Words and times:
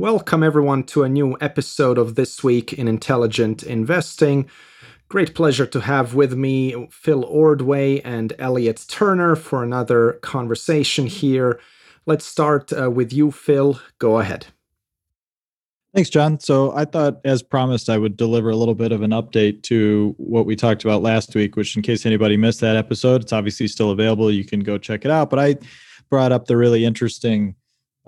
Welcome, 0.00 0.42
everyone, 0.42 0.84
to 0.84 1.02
a 1.02 1.10
new 1.10 1.36
episode 1.42 1.98
of 1.98 2.14
This 2.14 2.42
Week 2.42 2.72
in 2.72 2.88
Intelligent 2.88 3.62
Investing. 3.62 4.48
Great 5.10 5.34
pleasure 5.34 5.66
to 5.66 5.80
have 5.80 6.14
with 6.14 6.32
me 6.32 6.88
Phil 6.90 7.22
Ordway 7.22 8.00
and 8.00 8.32
Elliot 8.38 8.86
Turner 8.88 9.36
for 9.36 9.62
another 9.62 10.14
conversation 10.22 11.06
here. 11.06 11.60
Let's 12.06 12.24
start 12.24 12.72
uh, 12.72 12.90
with 12.90 13.12
you, 13.12 13.30
Phil. 13.30 13.78
Go 13.98 14.20
ahead. 14.20 14.46
Thanks, 15.94 16.08
John. 16.08 16.40
So 16.40 16.74
I 16.74 16.86
thought, 16.86 17.20
as 17.26 17.42
promised, 17.42 17.90
I 17.90 17.98
would 17.98 18.16
deliver 18.16 18.48
a 18.48 18.56
little 18.56 18.74
bit 18.74 18.92
of 18.92 19.02
an 19.02 19.10
update 19.10 19.62
to 19.64 20.14
what 20.16 20.46
we 20.46 20.56
talked 20.56 20.82
about 20.82 21.02
last 21.02 21.34
week, 21.34 21.56
which, 21.56 21.76
in 21.76 21.82
case 21.82 22.06
anybody 22.06 22.38
missed 22.38 22.60
that 22.60 22.76
episode, 22.76 23.20
it's 23.20 23.34
obviously 23.34 23.68
still 23.68 23.90
available. 23.90 24.32
You 24.32 24.46
can 24.46 24.60
go 24.60 24.78
check 24.78 25.04
it 25.04 25.10
out. 25.10 25.28
But 25.28 25.40
I 25.40 25.56
brought 26.08 26.32
up 26.32 26.46
the 26.46 26.56
really 26.56 26.86
interesting 26.86 27.54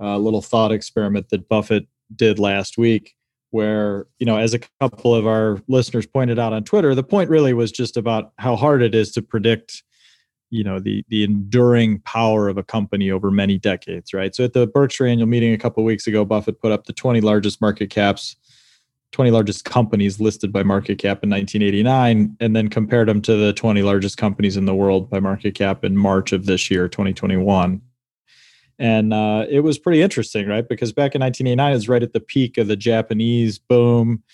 uh, 0.02 0.19
little 0.19 0.42
thought 0.42 0.73
experiment 0.73 1.29
that 1.30 1.48
Buffett 1.48 1.87
did 2.14 2.39
last 2.39 2.77
week, 2.77 3.14
where, 3.50 4.06
you 4.19 4.27
know, 4.27 4.36
as 4.36 4.55
a 4.55 4.61
couple 4.81 5.14
of 5.14 5.27
our 5.27 5.61
listeners 5.69 6.06
pointed 6.06 6.39
out 6.39 6.53
on 6.53 6.64
Twitter, 6.64 6.95
the 6.95 7.03
point 7.03 7.31
really 7.31 7.55
was 7.55 7.70
just 7.70 7.97
about 7.97 8.33
how 8.39 8.56
hard 8.56 8.83
it 8.83 8.95
is 8.95 9.12
to 9.12 9.23
predict, 9.23 9.83
you 10.50 10.64
know, 10.64 10.80
the 10.80 11.05
the 11.08 11.23
enduring 11.23 12.00
power 12.00 12.48
of 12.48 12.58
a 12.58 12.62
company 12.62 13.11
over 13.11 13.30
many 13.30 13.58
decades, 13.58 14.12
right? 14.12 14.34
So 14.34 14.45
at 14.45 14.53
the 14.53 14.67
Berkshire 14.67 15.06
annual 15.06 15.28
meeting 15.28 15.55
a 15.55 15.58
couple 15.58 15.83
of 15.83 15.86
weeks 15.86 16.06
ago, 16.06 16.25
Buffett 16.25 16.61
put 16.61 16.73
up 16.73 16.86
the 16.86 16.92
20 16.92 17.20
largest 17.20 17.61
market 17.61 17.91
caps 17.91 18.36
20 19.12 19.30
largest 19.30 19.64
companies 19.64 20.20
listed 20.20 20.53
by 20.53 20.62
market 20.62 20.98
cap 20.98 21.23
in 21.23 21.30
1989 21.30 22.34
and 22.41 22.56
then 22.56 22.69
compared 22.69 23.08
them 23.08 23.20
to 23.20 23.36
the 23.36 23.53
20 23.53 23.83
largest 23.83 24.17
companies 24.17 24.56
in 24.56 24.64
the 24.64 24.75
world 24.75 25.08
by 25.11 25.20
market 25.20 25.55
cap 25.55 25.84
in 25.84 25.97
March 25.97 26.33
of 26.33 26.47
this 26.47 26.70
year 26.70 26.89
2021 26.89 27.80
and 28.83 29.14
uh, 29.14 29.47
it 29.48 29.61
was 29.61 29.78
pretty 29.78 30.02
interesting, 30.02 30.48
right? 30.48 30.69
Because 30.69 30.92
back 30.92 31.14
in 31.14 31.20
1989, 31.20 31.70
it 31.70 31.75
was 31.75 31.88
right 31.88 32.02
at 32.02 32.12
the 32.12 32.19
peak 32.20 32.58
of 32.58 32.66
the 32.66 32.75
Japanese 32.75 33.56
boom. 33.56 34.24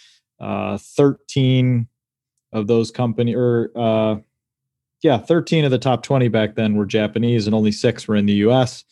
Uh, 0.41 0.79
13 0.79 1.87
of 2.55 2.67
those 2.67 2.91
company, 2.91 3.35
or 3.35 3.71
uh, 3.77 4.17
yeah, 5.03 5.19
13 5.19 5.67
of 5.67 5.71
the 5.71 5.79
top 5.79 6.03
20 6.03 6.29
back 6.29 6.55
then 6.55 6.77
were 6.77 6.87
Japanese, 6.87 7.47
and 7.47 7.55
only 7.55 7.71
six 7.71 8.09
were 8.09 8.17
in 8.17 8.25
the 8.25 8.33
U.S. 8.35 8.85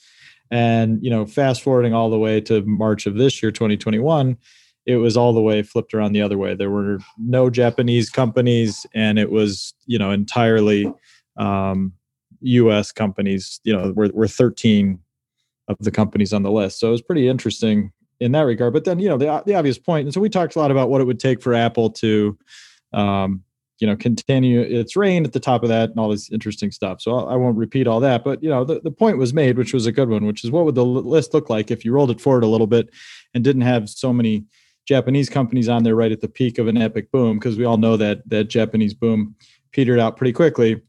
And 0.51 1.03
you 1.03 1.09
know, 1.09 1.25
fast 1.25 1.63
forwarding 1.63 1.95
all 1.95 2.11
the 2.11 2.19
way 2.19 2.39
to 2.43 2.61
March 2.67 3.07
of 3.07 3.15
this 3.15 3.43
year, 3.43 3.51
2021, 3.51 4.37
it 4.85 4.97
was 4.97 5.17
all 5.17 5.33
the 5.33 5.41
way 5.41 5.63
flipped 5.63 5.95
around 5.95 6.13
the 6.13 6.21
other 6.21 6.37
way. 6.37 6.55
There 6.55 6.71
were 6.71 6.99
no 7.19 7.49
Japanese 7.49 8.11
companies, 8.11 8.85
and 8.95 9.19
it 9.19 9.31
was 9.31 9.73
you 9.87 9.99
know 9.99 10.11
entirely 10.11 10.93
um, 11.39 11.95
U.S. 12.43 12.93
companies. 12.93 13.59
You 13.65 13.75
know, 13.75 13.93
were 13.93 14.11
were 14.13 14.29
13 14.29 15.01
of 15.69 15.77
the 15.81 15.91
companies 15.91 16.33
on 16.33 16.43
the 16.43 16.51
list. 16.51 16.79
So 16.79 16.89
it 16.89 16.93
was 16.93 17.03
pretty 17.03 17.29
interesting 17.29 17.93
in 18.21 18.33
that 18.33 18.43
regard. 18.43 18.73
But 18.73 18.85
then, 18.85 18.99
you 18.99 19.09
know, 19.09 19.19
the, 19.19 19.43
the 19.45 19.55
obvious 19.55 19.79
point, 19.79 20.07
and 20.07 20.15
so 20.15 20.21
we 20.21 20.29
talked 20.29 20.57
a 20.57 20.59
lot 20.59 20.71
about 20.71 20.89
what 20.89 21.01
it 21.01 21.05
would 21.05 21.21
take 21.21 21.43
for 21.43 21.55
Apple 21.55 21.91
to, 21.91 22.39
um, 22.93 23.43
you 23.79 23.87
know, 23.87 23.97
continue 23.97 24.61
its 24.63 24.97
reign 24.97 25.25
at 25.25 25.35
the 25.35 25.41
top 25.41 25.63
of 25.63 25.69
that 25.69 25.91
and 25.91 25.99
all 25.99 26.09
this 26.09 26.31
interesting 26.31 26.71
stuff. 26.71 27.03
So 27.03 27.13
I'll, 27.13 27.29
I 27.29 27.35
will 27.35 27.49
not 27.49 27.57
repeat 27.57 27.87
all 27.87 28.01
that. 28.01 28.25
But, 28.25 28.43
you 28.43 28.49
know, 28.49 28.65
the, 28.65 28.81
the 28.81 28.91
point 28.91 29.19
was 29.19 29.35
made, 29.35 29.59
which 29.59 29.75
was 29.75 29.85
a 29.85 29.93
good 29.93 30.09
one, 30.09 30.25
which 30.25 30.45
is 30.45 30.51
what 30.51 30.65
would 30.65 30.77
the 30.77 30.85
list 30.85 31.35
look 31.35 31.51
like 31.51 31.71
if 31.71 31.85
you 31.85 31.93
rolled 31.93 32.11
it 32.11 32.21
forward 32.21 32.45
a 32.45 32.49
little 32.49 32.67
bit 32.67 32.89
and 33.35 33.45
didn't 33.45 33.63
have 33.63 33.91
so 33.91 34.13
many 34.13 34.45
Japanese 34.87 35.29
companies 35.29 35.69
on 35.69 35.83
there 35.83 35.97
right 35.97 36.13
at 36.13 36.21
the 36.21 36.29
peak 36.29 36.59
of 36.59 36.69
an 36.69 36.79
epic 36.79 37.11
boom? 37.11 37.39
Because 37.39 37.59
we 37.59 37.65
all 37.65 37.77
know 37.77 37.99
that 37.99 38.27
that 38.31 38.45
Japanese 38.45 38.95
boom 38.95 39.35
petered 39.73 39.99
out 39.99 40.17
pretty 40.17 40.33
quickly. 40.33 40.81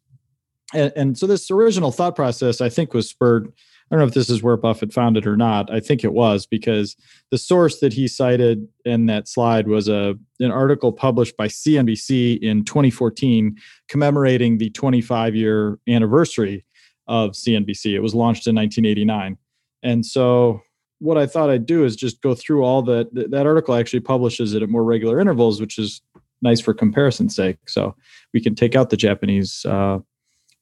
And, 0.74 0.94
and 0.96 1.18
so 1.18 1.28
this 1.28 1.52
original 1.52 1.92
thought 1.92 2.16
process, 2.16 2.62
I 2.62 2.70
think, 2.70 2.94
was 2.94 3.10
spurred– 3.10 3.52
I 3.90 3.96
don't 3.96 4.02
know 4.02 4.08
if 4.08 4.14
this 4.14 4.30
is 4.30 4.44
where 4.44 4.58
Buffett 4.58 4.92
found 4.92 5.16
it 5.16 5.26
or 5.26 5.38
not. 5.38 5.72
I 5.72 5.80
think 5.80 6.04
it 6.04 6.12
was 6.12 6.46
because 6.46 6.98
the 7.32 7.38
source 7.38 7.80
that 7.80 7.94
he 7.94 8.08
cited 8.08 8.68
in 8.84 9.06
that 9.06 9.30
slide 9.30 9.68
was 9.68 9.88
a 9.88 10.16
an 10.40 10.52
article 10.52 10.92
published 10.92 11.38
by 11.38 11.48
CNBC 11.48 12.40
in 12.40 12.66
2014 12.66 13.56
commemorating 13.88 14.58
the 14.58 14.70
25 14.72 15.36
year 15.36 15.80
anniversary 15.88 16.66
of 17.08 17.32
CNBC. 17.32 17.94
It 17.94 18.02
was 18.02 18.14
launched 18.14 18.46
in 18.48 18.56
1989. 18.56 19.38
And 19.84 20.06
so 20.06 20.62
what 21.00 21.18
I 21.18 21.26
thought 21.26 21.50
I'd 21.50 21.66
do 21.66 21.86
is 21.86 21.96
just 21.96 22.22
go 22.22 22.36
through 22.36 22.64
all 22.64 22.82
that 22.84 23.08
that 23.14 23.46
article 23.46 23.74
actually 23.74 24.02
publishes 24.02 24.54
it 24.54 24.64
at 24.64 24.70
more 24.70 24.84
regular 24.84 25.20
intervals, 25.20 25.62
which 25.62 25.78
is 25.78 26.02
nice 26.42 26.60
for 26.60 26.74
comparison's 26.74 27.36
sake. 27.36 27.58
So 27.68 27.96
we 28.34 28.42
can 28.42 28.54
take 28.54 28.76
out 28.76 28.90
the 28.90 28.98
Japanese 28.98 29.66
uh, 29.66 30.00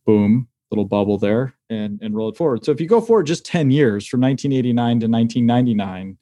boom 0.06 0.48
little 0.72 0.86
bubble 0.86 1.18
there 1.18 1.54
and, 1.70 2.00
and 2.02 2.16
roll 2.16 2.30
it 2.30 2.38
forward. 2.38 2.66
So 2.66 2.72
if 2.72 2.82
you 2.82 2.88
go 2.88 3.02
forward 3.02 3.28
just 3.28 3.46
10 3.46 3.72
years 3.72 4.08
from 4.08 4.22
1989 4.22 5.00
to 5.02 5.08
1999, 5.08 6.18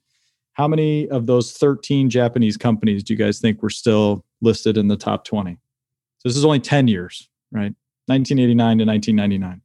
how 0.54 0.68
many 0.68 1.08
of 1.08 1.26
those 1.26 1.52
13 1.52 2.10
Japanese 2.10 2.56
companies 2.56 3.02
do 3.02 3.12
you 3.12 3.18
guys 3.18 3.40
think 3.40 3.62
were 3.62 3.70
still 3.70 4.24
listed 4.40 4.76
in 4.76 4.88
the 4.88 4.96
top 4.96 5.24
20? 5.24 5.52
So 5.52 6.28
this 6.28 6.36
is 6.36 6.44
only 6.44 6.60
10 6.60 6.88
years, 6.88 7.28
right? 7.50 7.74
1989 8.06 8.78
to 8.78 8.84
1999. 8.84 9.60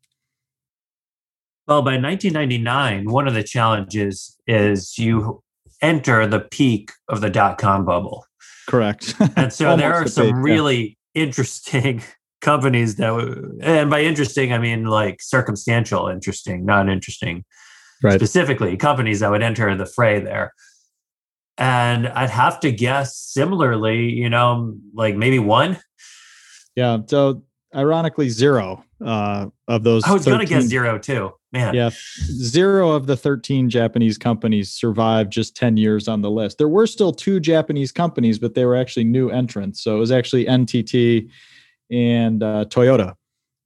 Well, 1.68 1.82
by 1.84 1.98
1999, 1.98 3.12
one 3.12 3.28
of 3.28 3.36
the 3.36 3.44
challenges 3.44 4.36
is 4.48 4.98
you 4.98 5.44
enter 5.82 6.26
the 6.26 6.40
peak 6.40 6.92
of 7.08 7.22
the 7.22 7.30
dot 7.30 7.60
com 7.60 7.86
bubble. 7.86 8.26
Correct. 8.68 9.14
and 9.36 9.54
so 9.54 9.76
there 9.78 9.94
are 9.94 10.08
some 10.08 10.28
peak, 10.28 10.36
really 10.38 10.98
yeah. 11.14 11.24
interesting 11.24 12.02
companies 12.42 12.96
that 12.96 13.14
were, 13.14 13.52
and 13.62 13.90
by 13.90 14.02
interesting 14.02 14.54
i 14.54 14.58
mean 14.58 14.86
like 14.86 15.22
circumstantial 15.22 16.08
interesting 16.08 16.66
not 16.66 16.90
interesting. 16.90 17.44
Right. 18.02 18.14
Specifically 18.14 18.78
companies 18.78 19.20
that 19.20 19.30
would 19.30 19.44
enter 19.44 19.76
the 19.76 19.86
fray 19.86 20.20
there. 20.22 20.54
And 21.58 22.08
i'd 22.08 22.30
have 22.30 22.60
to 22.62 22.72
guess 22.72 23.18
similarly 23.18 24.10
you 24.10 24.30
know 24.30 24.76
like 24.94 25.16
maybe 25.16 25.40
one. 25.40 25.80
Yeah 26.76 27.00
so 27.06 27.44
ironically 27.76 28.30
zero 28.30 28.84
uh, 29.06 29.48
of 29.68 29.84
those 29.84 30.04
i 30.06 30.12
was 30.12 30.24
13, 30.24 30.34
gonna 30.34 30.46
guess 30.46 30.64
zero 30.64 30.98
too. 30.98 31.32
Man. 31.52 31.74
Yeah 31.74 31.90
zero 32.24 32.92
of 32.92 33.06
the 33.06 33.18
13 33.18 33.70
japanese 33.70 34.18
companies 34.18 34.72
survived 34.72 35.34
just 35.34 35.58
10 35.58 35.76
years 35.76 36.08
on 36.08 36.22
the 36.22 36.32
list. 36.32 36.58
There 36.58 36.70
were 36.70 36.88
still 36.88 37.12
two 37.12 37.42
japanese 37.42 37.92
companies 37.92 38.40
but 38.40 38.54
they 38.54 38.64
were 38.64 38.78
actually 38.78 39.04
new 39.04 39.30
entrants. 39.30 39.84
So 39.84 39.98
it 39.98 40.00
was 40.00 40.12
actually 40.12 40.46
ntt 40.46 41.30
and 41.92 42.44
uh, 42.44 42.66
Toyota 42.66 43.16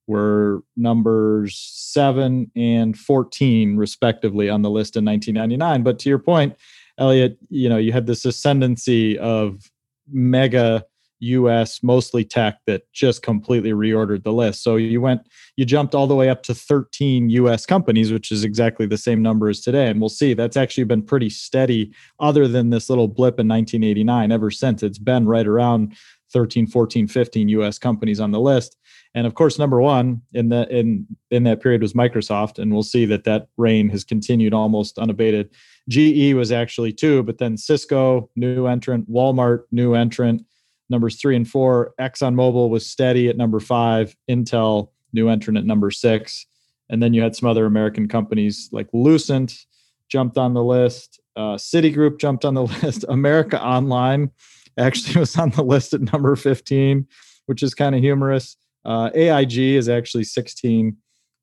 were 0.07 0.63
numbers 0.75 1.57
seven 1.57 2.51
and 2.56 2.97
14, 2.97 3.78
respectively, 3.78 4.50
on 4.50 4.61
the 4.61 4.69
list 4.69 4.95
in 4.95 5.06
1999. 5.06 5.84
But 5.84 6.00
to 6.00 6.09
your 6.09 6.19
point, 6.19 6.56
Elliot, 6.97 7.38
you 7.50 7.69
know, 7.69 7.78
you 7.78 7.91
had 7.91 8.06
this 8.06 8.25
ascendancy 8.25 9.17
of 9.17 9.72
mega 10.11 10.85
US, 11.19 11.81
mostly 11.81 12.25
tech, 12.25 12.59
that 12.67 12.91
just 12.91 13.22
completely 13.22 13.72
reordered 13.72 14.23
the 14.23 14.34
list. 14.34 14.61
So 14.61 14.75
you 14.75 15.00
went, 15.00 15.22
you 15.55 15.66
jumped 15.66 15.95
all 15.95 16.05
the 16.05 16.16
way 16.16 16.29
up 16.29 16.44
to 16.44 16.53
13 16.53 17.29
US 17.29 17.66
companies, 17.66 18.11
which 18.11 18.31
is 18.31 18.44
exactly 18.44 18.85
the 18.85 18.97
same 18.97 19.22
number 19.22 19.47
as 19.50 19.61
today. 19.61 19.87
And 19.87 20.02
we'll 20.02 20.09
see 20.09 20.34
that's 20.34 20.58
actually 20.58 20.84
been 20.84 21.02
pretty 21.02 21.29
steady, 21.29 21.93
other 22.20 22.47
than 22.47 22.72
this 22.72 22.90
little 22.90 23.08
blip 23.08 23.40
in 23.40 23.47
1989. 23.47 24.31
Ever 24.31 24.52
since 24.52 24.84
it's 24.84 24.99
been 24.99 25.25
right 25.25 25.47
around 25.47 25.96
13, 26.34 26.68
14, 26.68 27.08
15 27.08 27.50
US 27.50 27.80
companies 27.80 28.20
on 28.20 28.32
the 28.32 28.40
list. 28.40 28.76
And 29.16 29.28
of 29.28 29.35
course, 29.35 29.59
number 29.59 29.80
one 29.80 30.22
in 30.34 30.50
that 30.50 30.72
in 30.72 31.06
in 31.30 31.44
that 31.44 31.62
period 31.62 31.82
was 31.82 31.94
Microsoft, 31.94 32.58
and 32.58 32.74
we'll 32.74 32.84
see 32.84 33.06
that 33.06 33.24
that 33.26 33.47
reign 33.58 33.90
has 33.90 34.03
continued 34.03 34.53
almost 34.53 34.97
unabated. 34.97 35.52
GE 35.88 36.34
was 36.34 36.52
actually 36.52 36.91
two, 36.94 37.24
but 37.24 37.38
then 37.38 37.56
Cisco, 37.58 38.30
new 38.35 38.66
entrant, 38.66 39.09
Walmart, 39.09 39.64
new 39.72 39.94
entrant, 39.94 40.44
numbers 40.90 41.22
three 41.22 41.35
and 41.35 41.47
four. 41.47 41.94
ExxonMobil 42.00 42.70
was 42.70 42.88
steady 42.88 43.30
at 43.30 43.38
number 43.38 43.59
five, 43.59 44.16
Intel, 44.30 44.90
new 45.14 45.30
entrant 45.30 45.58
at 45.58 45.66
number 45.66 45.91
six, 45.91 46.47
and 46.90 47.02
then 47.03 47.14
you 47.14 47.22
had 47.22 47.35
some 47.35 47.47
other 47.47 47.66
American 47.66 48.08
companies 48.08 48.70
like 48.72 48.88
Lucent 48.94 49.66
jumped 50.09 50.38
on 50.38 50.53
the 50.53 50.64
list, 50.64 51.20
uh, 51.35 51.56
Citigroup 51.56 52.20
jumped 52.20 52.46
on 52.46 52.53
the 52.56 52.64
list, 52.84 53.06
America 53.09 53.62
Online 53.64 54.32
actually 54.78 55.20
was 55.20 55.37
on 55.37 55.52
the 55.52 55.64
list 55.64 55.93
at 55.93 56.02
number 56.14 56.35
15, 56.35 57.08
which 57.46 57.64
is 57.64 57.73
kind 57.73 57.96
of 57.96 58.02
humorous. 58.02 58.58
Uh, 58.85 59.09
AIG 59.14 59.58
is 59.58 59.90
actually 59.90 60.23
16. 60.23 60.97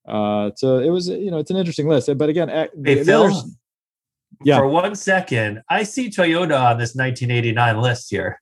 Uh, 0.09 0.51
so 0.57 0.79
it 0.79 0.91
was, 0.91 1.09
you 1.09 1.31
know, 1.31 1.39
it's 1.39 1.51
an 1.51 1.57
interesting 1.57 1.89
list. 1.89 2.11
But 2.17 2.29
again, 2.29 2.49
hey, 2.49 3.05
Phil, 3.05 3.31
yeah. 4.45 4.59
for 4.59 4.67
one 4.67 4.95
second, 4.95 5.63
I 5.69 5.83
see 5.85 6.09
Toyota 6.09 6.61
on 6.61 6.79
this 6.79 6.95
1989 6.95 7.81
list 7.81 8.11
here. 8.11 8.41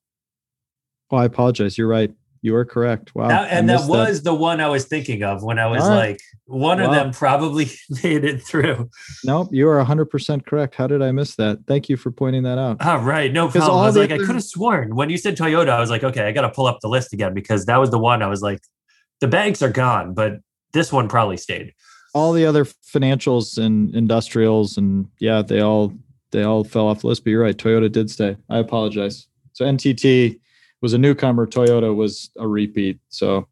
Oh, 1.10 1.16
I 1.16 1.24
apologize. 1.24 1.78
You're 1.78 1.88
right. 1.88 2.12
You 2.40 2.54
are 2.54 2.64
correct. 2.64 3.14
Wow. 3.14 3.28
That, 3.28 3.50
and 3.50 3.68
that 3.68 3.88
was 3.88 4.18
that. 4.18 4.30
the 4.30 4.34
one 4.34 4.60
I 4.60 4.68
was 4.68 4.86
thinking 4.86 5.22
of 5.22 5.42
when 5.42 5.58
I 5.58 5.66
was 5.66 5.82
right. 5.82 6.10
like, 6.10 6.20
one 6.46 6.78
wow. 6.78 6.86
of 6.86 6.94
them 6.94 7.12
probably 7.12 7.70
made 8.02 8.24
it 8.24 8.42
through. 8.42 8.88
Nope, 9.24 9.48
you 9.50 9.68
are 9.68 9.84
100% 9.84 10.46
correct. 10.46 10.74
How 10.74 10.86
did 10.86 11.02
I 11.02 11.12
miss 11.12 11.34
that? 11.36 11.58
Thank 11.66 11.88
you 11.88 11.96
for 11.96 12.10
pointing 12.10 12.44
that 12.44 12.58
out. 12.58 12.78
Oh, 12.80 12.98
right. 12.98 13.32
No 13.32 13.48
problem. 13.48 13.78
I 13.78 13.86
was 13.86 13.96
like, 13.96 14.10
other... 14.10 14.22
I 14.22 14.26
could 14.26 14.36
have 14.36 14.44
sworn 14.44 14.94
when 14.94 15.10
you 15.10 15.18
said 15.18 15.36
Toyota, 15.36 15.70
I 15.70 15.80
was 15.80 15.90
like, 15.90 16.04
okay, 16.04 16.26
I 16.26 16.32
got 16.32 16.42
to 16.42 16.50
pull 16.50 16.66
up 16.66 16.78
the 16.80 16.88
list 16.88 17.12
again 17.12 17.34
because 17.34 17.66
that 17.66 17.76
was 17.76 17.90
the 17.90 17.98
one 17.98 18.22
I 18.22 18.28
was 18.28 18.42
like, 18.42 18.60
the 19.20 19.28
banks 19.28 19.62
are 19.62 19.70
gone, 19.70 20.14
but 20.14 20.38
this 20.72 20.92
one 20.92 21.08
probably 21.08 21.36
stayed. 21.36 21.74
All 22.14 22.32
the 22.32 22.46
other 22.46 22.64
financials 22.64 23.58
and 23.58 23.94
industrials 23.94 24.76
and 24.76 25.08
yeah, 25.18 25.42
they 25.42 25.60
all 25.60 25.92
they 26.30 26.42
all 26.42 26.64
fell 26.64 26.88
off 26.88 27.00
the 27.00 27.06
list, 27.06 27.24
but 27.24 27.30
you're 27.30 27.42
right. 27.42 27.56
Toyota 27.56 27.90
did 27.90 28.10
stay. 28.10 28.36
I 28.48 28.58
apologize. 28.58 29.26
So 29.52 29.64
NTT 29.64 30.40
was 30.80 30.92
a 30.92 30.98
newcomer. 30.98 31.46
Toyota 31.46 31.94
was 31.94 32.30
a 32.36 32.46
repeat. 32.46 32.98
So 33.08 33.48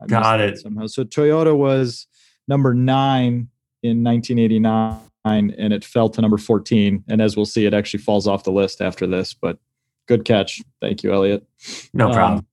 I 0.00 0.06
got 0.06 0.40
it 0.40 0.58
somehow. 0.58 0.86
So 0.86 1.04
Toyota 1.04 1.56
was 1.56 2.06
number 2.48 2.74
nine 2.74 3.48
in 3.82 4.02
1989 4.02 5.00
and 5.24 5.72
it 5.72 5.84
fell 5.84 6.08
to 6.10 6.20
number 6.20 6.38
14. 6.38 7.04
And 7.08 7.20
as 7.20 7.36
we'll 7.36 7.46
see, 7.46 7.66
it 7.66 7.74
actually 7.74 8.00
falls 8.00 8.26
off 8.26 8.44
the 8.44 8.52
list 8.52 8.80
after 8.80 9.06
this, 9.06 9.34
but 9.34 9.58
good 10.06 10.24
catch. 10.24 10.62
Thank 10.80 11.02
you, 11.02 11.12
Elliot. 11.12 11.46
No 11.92 12.06
um, 12.06 12.12
problem. 12.12 12.38
Um, 12.38 12.46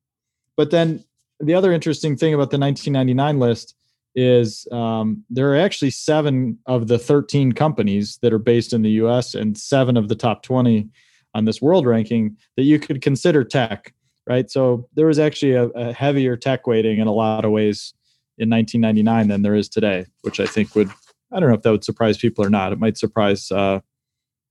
but 0.55 0.71
then 0.71 1.03
the 1.39 1.53
other 1.53 1.71
interesting 1.71 2.15
thing 2.15 2.33
about 2.33 2.51
the 2.51 2.57
1999 2.57 3.39
list 3.39 3.75
is 4.15 4.67
um, 4.71 5.23
there 5.29 5.51
are 5.51 5.57
actually 5.57 5.89
seven 5.89 6.59
of 6.67 6.87
the 6.87 6.99
13 6.99 7.51
companies 7.53 8.19
that 8.21 8.31
are 8.31 8.39
based 8.39 8.73
in 8.73 8.83
the 8.83 8.91
US 8.91 9.33
and 9.33 9.57
seven 9.57 9.97
of 9.97 10.07
the 10.07 10.15
top 10.15 10.43
20 10.43 10.87
on 11.33 11.45
this 11.45 11.61
world 11.61 11.85
ranking 11.85 12.37
that 12.55 12.63
you 12.63 12.79
could 12.79 13.01
consider 13.01 13.43
tech 13.43 13.93
right? 14.27 14.49
So 14.49 14.87
there 14.95 15.07
was 15.07 15.19
actually 15.19 15.53
a, 15.53 15.65
a, 15.69 15.93
heavier 15.93 16.37
tech 16.37 16.65
weighting 16.67 16.99
in 16.99 17.07
a 17.07 17.11
lot 17.11 17.45
of 17.45 17.51
ways 17.51 17.93
in 18.37 18.49
1999 18.49 19.27
than 19.27 19.41
there 19.41 19.55
is 19.55 19.69
today, 19.69 20.05
which 20.21 20.39
I 20.39 20.45
think 20.45 20.75
would 20.75 20.89
I 21.31 21.39
don't 21.39 21.49
know 21.49 21.55
if 21.55 21.63
that 21.63 21.71
would 21.71 21.83
surprise 21.83 22.17
people 22.17 22.45
or 22.45 22.49
not. 22.49 22.73
It 22.73 22.79
might 22.79 22.97
surprise 22.97 23.51
uh, 23.51 23.79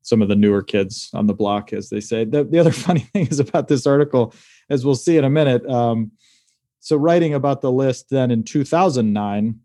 some 0.02 0.20
of 0.20 0.28
the 0.28 0.34
newer 0.34 0.62
kids 0.62 1.10
on 1.14 1.28
the 1.28 1.34
block, 1.34 1.72
as 1.72 1.90
they 1.90 2.00
say. 2.00 2.24
The, 2.24 2.42
the 2.42 2.58
other 2.58 2.72
funny 2.86 3.00
thing 3.00 3.28
is 3.28 3.38
about 3.38 3.68
this 3.68 3.86
article, 3.86 4.34
as 4.68 4.84
we'll 4.84 4.96
see 4.96 5.16
in 5.16 5.24
a 5.24 5.30
minute. 5.30 5.64
Um, 5.66 6.10
so 6.82 6.96
writing 6.96 7.32
about 7.32 7.60
the 7.60 7.70
list 7.70 8.10
then 8.10 8.30
in 8.30 8.42
2009 8.42 9.58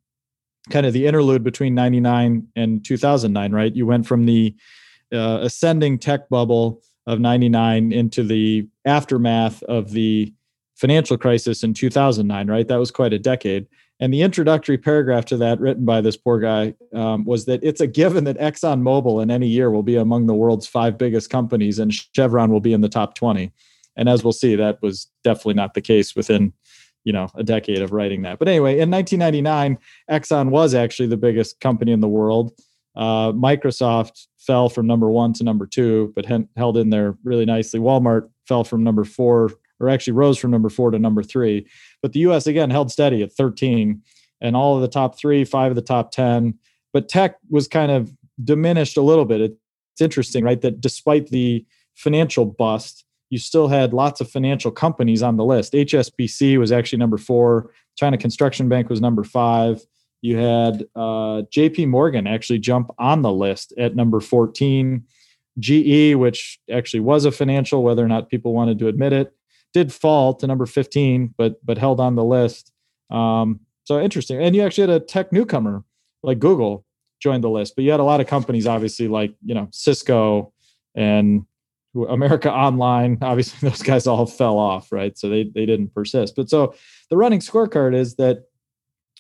kind 0.70 0.86
of 0.86 0.94
the 0.94 1.08
interlude 1.08 1.44
between 1.44 1.74
99 1.74 2.48
and 2.56 2.86
2009 2.86 3.52
right 3.52 3.76
you 3.76 3.86
went 3.86 4.06
from 4.06 4.26
the 4.26 4.56
uh, 5.14 5.40
ascending 5.42 5.98
tech 5.98 6.30
bubble 6.30 6.82
of 7.08 7.20
99 7.20 7.92
into 7.92 8.22
the 8.22 8.68
aftermath 8.88 9.62
of 9.64 9.92
the 9.92 10.34
financial 10.76 11.18
crisis 11.18 11.64
in 11.64 11.74
2009, 11.74 12.48
right? 12.48 12.68
That 12.68 12.80
was 12.80 12.92
quite 12.92 13.14
a 13.14 13.20
decade. 13.20 13.68
And 14.00 14.14
the 14.14 14.22
introductory 14.22 14.78
paragraph 14.78 15.26
to 15.26 15.38
that, 15.38 15.60
written 15.60 15.84
by 15.84 16.02
this 16.02 16.16
poor 16.16 16.40
guy, 16.40 16.76
um, 16.94 17.26
was 17.26 17.46
that 17.46 17.60
it's 17.64 17.82
a 17.82 17.88
given 17.88 18.26
that 18.26 18.38
ExxonMobil 18.38 19.22
in 19.24 19.32
any 19.32 19.48
year 19.48 19.72
will 19.72 19.84
be 19.84 19.96
among 19.96 20.28
the 20.28 20.36
world's 20.36 20.68
five 20.68 20.98
biggest 20.98 21.32
companies 21.32 21.80
and 21.80 21.94
Chevron 21.94 22.52
will 22.52 22.60
be 22.60 22.74
in 22.74 22.82
the 22.82 22.90
top 22.90 23.16
20. 23.16 23.52
And 23.96 24.08
as 24.08 24.24
we'll 24.24 24.34
see, 24.34 24.56
that 24.56 24.80
was 24.84 25.08
definitely 25.24 25.56
not 25.56 25.74
the 25.74 25.82
case 25.82 26.16
within 26.16 26.54
you 27.04 27.14
know 27.14 27.30
a 27.36 27.44
decade 27.44 27.82
of 27.82 27.94
writing 27.94 28.24
that 28.24 28.38
but 28.38 28.50
anyway 28.50 28.80
in 28.80 28.92
1999 28.92 29.78
exxon 30.12 30.50
was 30.50 30.76
actually 30.76 31.08
the 31.08 31.16
biggest 31.16 31.58
company 31.62 31.94
in 31.94 32.02
the 32.02 32.08
world 32.08 32.52
uh, 32.98 33.32
Microsoft 33.32 34.26
fell 34.40 34.70
from 34.70 34.88
number 34.88 35.10
one 35.10 35.32
to 35.34 35.44
number 35.44 35.68
two, 35.68 36.12
but 36.16 36.26
he- 36.26 36.48
held 36.58 36.78
in 36.78 36.90
there 36.90 37.16
really 37.24 37.46
nicely. 37.46 37.80
Walmart 37.80 38.30
fell 38.48 38.64
from 38.64 38.84
number 38.84 39.04
four, 39.04 39.52
or 39.80 39.88
actually 39.88 40.14
rose 40.14 40.38
from 40.38 40.50
number 40.50 40.70
four 40.70 40.90
to 40.90 40.98
number 40.98 41.22
three. 41.22 41.68
But 42.02 42.14
the 42.14 42.22
US 42.22 42.48
again 42.48 42.72
held 42.72 42.92
steady 42.92 43.22
at 43.22 43.32
13, 43.32 44.02
and 44.42 44.56
all 44.56 44.76
of 44.76 44.82
the 44.82 44.88
top 44.88 45.18
three, 45.18 45.46
five 45.46 45.72
of 45.72 45.76
the 45.76 45.82
top 45.82 46.12
10. 46.12 46.56
But 46.92 47.08
tech 47.08 47.36
was 47.50 47.68
kind 47.68 47.92
of 47.92 48.12
diminished 48.44 48.98
a 48.98 49.02
little 49.02 49.26
bit. 49.26 49.42
It's 49.42 50.02
interesting, 50.02 50.44
right? 50.44 50.62
That 50.62 50.82
despite 50.82 51.28
the 51.28 51.66
financial 51.96 52.46
bust, 52.46 53.06
you 53.30 53.38
still 53.38 53.68
had 53.68 53.94
lots 53.94 54.22
of 54.22 54.32
financial 54.32 54.72
companies 54.72 55.22
on 55.22 55.38
the 55.38 55.46
list. 55.46 55.74
HSBC 55.74 56.58
was 56.58 56.72
actually 56.72 57.00
number 57.00 57.18
four, 57.18 57.72
China 57.96 58.18
Construction 58.18 58.70
Bank 58.70 58.90
was 58.90 59.02
number 59.02 59.24
five. 59.24 59.86
You 60.22 60.38
had 60.38 60.84
uh, 60.96 61.44
JP 61.54 61.90
Morgan 61.90 62.28
actually 62.28 62.60
jump 62.60 62.92
on 62.98 63.22
the 63.22 63.32
list 63.32 63.74
at 63.78 63.96
number 63.96 64.20
14. 64.20 65.04
GE, 65.60 66.16
which 66.16 66.60
actually 66.72 67.00
was 67.00 67.26
a 67.26 67.32
financial, 67.32 67.84
whether 67.84 68.06
or 68.06 68.08
not 68.08 68.30
people 68.30 68.54
wanted 68.54 68.78
to 68.80 68.88
admit 68.88 69.12
it, 69.12 69.34
did 69.74 69.92
fall 69.92 70.34
to 70.36 70.48
number 70.48 70.66
15, 70.66 71.34
but 71.38 71.56
but 71.66 71.78
held 71.78 72.00
on 72.00 72.16
the 72.16 72.24
list. 72.24 72.72
Um, 73.10 73.62
so 73.84 74.00
interesting. 74.00 74.42
And 74.42 74.56
you 74.56 74.62
actually 74.64 74.92
had 74.92 75.02
a 75.02 75.06
tech 75.06 75.32
newcomer 75.32 75.84
like 76.24 76.40
Google 76.40 76.86
joined 77.20 77.44
the 77.44 77.50
list, 77.50 77.76
but 77.76 77.84
you 77.84 77.92
had 77.92 78.00
a 78.00 78.04
lot 78.04 78.22
of 78.22 78.28
companies, 78.28 78.68
obviously, 78.68 79.08
like 79.08 79.34
you 79.44 79.56
know 79.56 79.68
Cisco 79.72 80.54
and 80.96 81.46
America 82.10 82.52
Online. 82.52 83.18
Obviously, 83.22 83.70
those 83.70 83.82
guys 83.82 84.08
all 84.08 84.26
fell 84.26 84.58
off, 84.58 84.92
right? 84.92 85.18
So 85.18 85.30
they 85.30 85.44
they 85.44 85.66
didn't 85.66 85.94
persist. 85.94 86.36
But 86.36 86.50
so 86.50 86.76
the 87.10 87.18
running 87.18 87.40
scorecard 87.40 87.96
is 87.96 88.16
that 88.16 88.44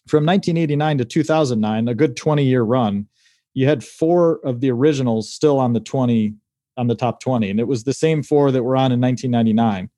from 0.07 0.25
1989 0.25 0.99
to 0.99 1.05
2009, 1.05 1.87
a 1.87 1.95
good 1.95 2.15
20 2.15 2.43
year 2.43 2.63
run, 2.63 3.07
you 3.53 3.67
had 3.67 3.83
four 3.83 4.39
of 4.45 4.61
the 4.61 4.71
originals 4.71 5.31
still 5.31 5.59
on 5.59 5.73
the 5.73 5.79
20 5.79 6.33
on 6.77 6.87
the 6.87 6.95
top 6.95 7.19
20, 7.19 7.49
and 7.49 7.59
it 7.59 7.67
was 7.67 7.83
the 7.83 7.93
same 7.93 8.21
four 8.21 8.51
that 8.51 8.63
were 8.63 8.75
on 8.75 8.91
in 8.91 9.01
1999, 9.01 9.89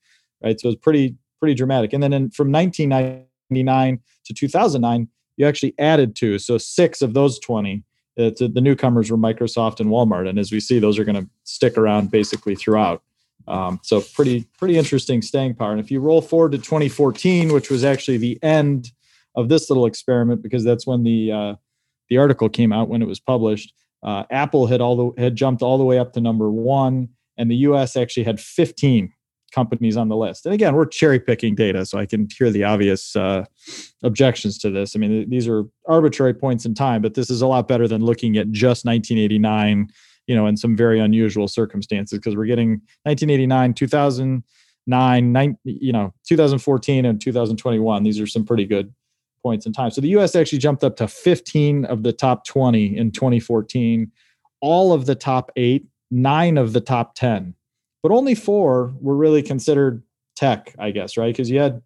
right? 0.42 0.60
So 0.60 0.68
it 0.68 0.70
was 0.70 0.76
pretty 0.78 1.16
pretty 1.40 1.54
dramatic. 1.54 1.94
And 1.94 2.02
then 2.02 2.14
in, 2.14 2.32
from 2.32 2.52
1999 2.52 4.00
to 4.26 4.34
2009, 4.34 5.08
you 5.38 5.46
actually 5.46 5.74
added 5.78 6.16
two, 6.16 6.40
so 6.40 6.58
six 6.58 7.02
of 7.02 7.14
those 7.14 7.40
20. 7.40 7.84
Uh, 8.18 8.32
the 8.38 8.62
newcomers 8.62 9.10
were 9.10 9.18
Microsoft 9.18 9.80
and 9.80 9.90
Walmart, 9.90 10.28
and 10.28 10.38
as 10.38 10.52
we 10.52 10.60
see, 10.60 10.80
those 10.80 11.00
are 11.00 11.06
going 11.06 11.22
to 11.22 11.30
stick 11.44 11.78
around 11.78 12.12
basically 12.12 12.56
throughout. 12.56 13.02
Um, 13.48 13.80
so 13.84 14.02
pretty 14.02 14.46
pretty 14.58 14.78
interesting 14.78 15.22
staying 15.22 15.56
power. 15.56 15.72
And 15.72 15.80
if 15.80 15.90
you 15.90 16.00
roll 16.00 16.22
forward 16.22 16.52
to 16.54 16.58
2014, 16.58 17.52
which 17.52 17.70
was 17.70 17.84
actually 17.84 18.18
the 18.18 18.38
end 18.44 18.92
of 19.36 19.50
this 19.50 19.70
little 19.70 19.86
experiment 19.86 20.42
because 20.42 20.64
that's 20.64 20.86
when 20.88 21.04
the 21.04 21.32
uh, 21.32 21.56
the 22.10 22.18
article 22.18 22.50
came 22.50 22.74
out 22.74 22.90
when 22.90 23.02
it 23.02 23.08
was 23.08 23.20
published. 23.20 23.74
Uh, 24.04 24.24
Apple 24.32 24.68
had 24.68 24.82
all 24.82 24.96
the 24.96 25.22
had 25.22 25.36
jumped 25.36 25.62
all 25.62 25.78
the 25.78 25.84
way 25.84 26.00
up 26.00 26.14
to 26.14 26.22
number 26.22 26.50
one, 26.52 27.10
and 27.38 27.50
the 27.50 27.56
U.S. 27.58 27.96
actually 27.96 28.24
had 28.24 28.40
15 28.40 29.12
companies 29.52 29.98
on 29.98 30.10
the 30.10 30.16
list. 30.16 30.46
And 30.46 30.54
again, 30.54 30.76
we're 30.76 30.86
cherry 30.86 31.20
picking 31.20 31.56
data, 31.56 31.86
so 31.86 31.98
I 31.98 32.06
can 32.06 32.28
hear 32.38 32.50
the 32.50 32.64
obvious 32.64 33.16
uh, 33.16 33.46
objections 34.04 34.58
to 34.60 34.70
this. 34.70 34.96
I 34.96 35.00
mean, 35.00 35.30
these 35.30 35.48
are 35.48 35.64
arbitrary 35.88 36.34
points 36.34 36.66
in 36.66 36.74
time, 36.74 37.02
but 37.02 37.14
this 37.14 37.30
is 37.30 37.42
a 37.42 37.48
lot 37.48 37.68
better 37.68 37.88
than 37.88 38.04
looking 38.04 38.38
at 38.38 38.52
just 38.52 38.86
1989, 38.86 39.90
you 40.28 40.36
know, 40.36 40.48
in 40.48 40.56
some 40.56 40.76
very 40.76 41.00
unusual 41.00 41.48
circumstances 41.48 42.20
because 42.20 42.36
we're 42.36 42.46
getting 42.46 42.82
1989, 43.04 43.74
2009, 43.74 45.32
nine, 45.32 45.58
you 45.64 45.92
know, 45.92 46.14
2014 46.28 47.06
and 47.06 47.20
2021. 47.20 48.04
These 48.04 48.20
are 48.20 48.28
some 48.28 48.46
pretty 48.46 48.66
good 48.66 48.94
points 49.42 49.66
in 49.66 49.74
time. 49.74 49.92
So 49.92 50.02
the 50.02 50.10
US 50.10 50.36
actually 50.36 50.60
jumped 50.60 50.84
up 50.84 50.96
to 50.98 51.08
15 51.08 51.86
of 51.86 52.04
the 52.04 52.14
top 52.14 52.46
20 52.46 52.98
in 52.98 53.12
2014, 53.12 54.12
all 54.62 54.94
of 54.94 55.06
the 55.06 55.16
top 55.16 55.52
eight, 55.56 55.86
nine 56.12 56.58
of 56.58 56.74
the 56.74 56.82
top 56.82 57.16
10, 57.16 57.54
but 58.02 58.12
only 58.12 58.36
four 58.36 58.94
were 59.00 59.16
really 59.16 59.42
considered 59.42 60.04
tech, 60.36 60.74
I 60.80 60.92
guess, 60.92 61.18
right? 61.18 61.34
Because 61.34 61.50
you 61.50 61.60
had 61.60 61.82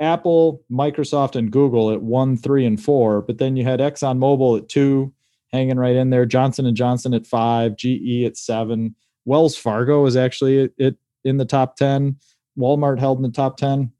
Apple, 0.00 0.62
Microsoft, 0.70 1.36
and 1.36 1.50
Google 1.50 1.90
at 1.90 2.02
one, 2.02 2.36
three, 2.36 2.66
and 2.66 2.80
four, 2.80 3.22
but 3.22 3.38
then 3.38 3.56
you 3.56 3.64
had 3.64 3.80
ExxonMobil 3.80 4.58
at 4.58 4.68
two, 4.68 5.12
hanging 5.52 5.78
right 5.78 5.96
in 5.96 6.10
there. 6.10 6.26
Johnson 6.26 6.66
and 6.66 6.76
Johnson 6.76 7.14
at 7.14 7.26
five, 7.26 7.76
GE 7.76 8.24
at 8.24 8.36
seven. 8.36 8.94
Wells 9.24 9.56
Fargo 9.56 10.02
was 10.02 10.16
actually 10.16 10.70
it, 10.76 10.96
in 11.24 11.36
the 11.38 11.44
top 11.44 11.76
ten. 11.76 12.16
Walmart 12.58 12.98
held 12.98 13.18
in 13.18 13.22
the 13.22 13.30
top 13.30 13.56
ten, 13.56 13.92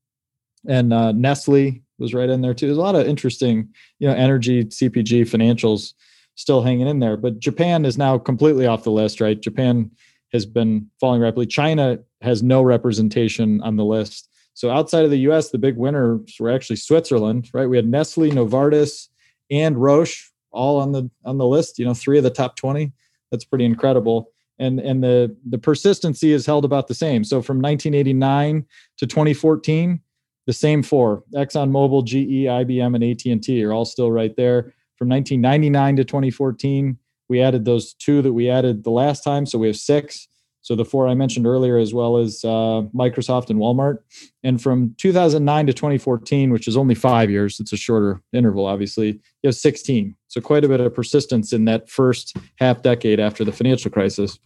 and 0.69 0.93
uh, 0.93 1.13
Nestle 1.13 1.84
was 2.05 2.15
right 2.15 2.29
in 2.29 2.41
there 2.43 2.55
too. 2.55 2.67
There's 2.67 2.79
a 2.79 2.83
lot 2.83 2.95
of 2.95 3.09
interesting, 3.09 3.69
you 3.99 4.07
know, 4.07 4.15
energy, 4.15 4.65
CPG, 4.65 5.23
financials 5.23 5.95
still 6.37 6.63
hanging 6.63 6.87
in 6.87 7.01
there. 7.01 7.17
But 7.17 7.41
Japan 7.41 7.85
is 7.85 7.99
now 7.99 8.19
completely 8.19 8.67
off 8.67 8.85
the 8.85 8.91
list, 8.91 9.21
right? 9.21 9.41
Japan 9.41 9.91
has 10.33 10.47
been 10.47 10.91
falling 11.01 11.21
rapidly. 11.21 11.47
China 11.47 11.99
has 12.21 12.43
no 12.43 12.63
representation 12.63 13.61
on 13.63 13.77
the 13.77 13.85
list. 13.85 14.29
So 14.55 14.71
outside 14.71 15.05
of 15.05 15.11
the 15.11 15.19
US, 15.31 15.51
the 15.51 15.59
big 15.59 15.77
winners 15.77 16.37
were 16.39 16.51
actually 16.51 16.77
Switzerland, 16.77 17.51
right? 17.53 17.69
We 17.69 17.77
had 17.77 17.89
Nestle, 17.89 18.31
Novartis, 18.31 19.09
and 19.51 19.77
Roche 19.77 20.31
all 20.51 20.81
on 20.81 20.93
the 20.93 21.11
on 21.25 21.39
the 21.39 21.47
list, 21.47 21.79
you 21.79 21.85
know, 21.85 21.95
three 21.95 22.19
of 22.19 22.25
the 22.25 22.31
top 22.31 22.57
20. 22.57 22.93
That's 23.31 23.45
pretty 23.45 23.65
incredible. 23.65 24.31
And 24.59 24.79
and 24.81 25.03
the 25.03 25.37
the 25.49 25.59
persistency 25.59 26.33
is 26.33 26.47
held 26.47 26.65
about 26.65 26.87
the 26.87 26.95
same. 26.95 27.25
So 27.25 27.43
from 27.43 27.61
1989 27.61 28.65
to 28.99 29.07
2014, 29.07 30.01
the 30.47 30.53
same 30.53 30.83
four 30.83 31.23
exxonmobil 31.35 32.05
ge 32.05 32.15
ibm 32.15 32.95
and 32.95 33.05
at&t 33.05 33.65
are 33.65 33.73
all 33.73 33.85
still 33.85 34.13
right 34.13 34.37
there 34.37 34.75
from 34.97 35.09
1999 35.09 35.97
to 35.97 36.05
2014 36.05 36.99
We 37.29 37.41
added 37.41 37.65
those 37.65 37.95
two 37.95 38.23
that 38.23 38.33
we 38.33 38.51
added 38.51 38.85
the 38.85 38.91
last 38.91 39.23
time, 39.25 39.47
so 39.47 39.59
we 39.59 39.67
have 39.69 39.77
six. 39.77 40.29
So 40.63 40.75
the 40.75 40.85
four 40.85 41.07
I 41.09 41.15
mentioned 41.15 41.47
earlier, 41.47 41.77
as 41.77 41.93
well 41.93 42.17
as 42.17 42.43
uh, 42.43 42.89
Microsoft 42.95 43.51
and 43.51 43.59
Walmart. 43.59 43.99
And 44.43 44.63
from 44.63 44.95
2009 44.97 45.67
to 45.67 45.73
2014, 45.75 46.51
which 46.53 46.67
is 46.67 46.75
only 46.75 46.95
five 46.95 47.31
years, 47.31 47.61
it's 47.61 47.75
a 47.75 47.77
shorter 47.77 48.23
interval, 48.33 48.65
obviously, 48.65 49.21
you 49.43 49.49
have 49.49 49.57
16. 49.57 50.17
So 50.29 50.41
quite 50.41 50.65
a 50.65 50.69
bit 50.69 50.81
of 50.81 50.95
persistence 50.95 51.53
in 51.53 51.67
that 51.67 51.91
first 51.91 52.35
half 52.57 52.81
decade 52.81 53.21
after 53.21 53.45
the 53.45 53.53
financial 53.53 53.91
crisis. 53.91 54.39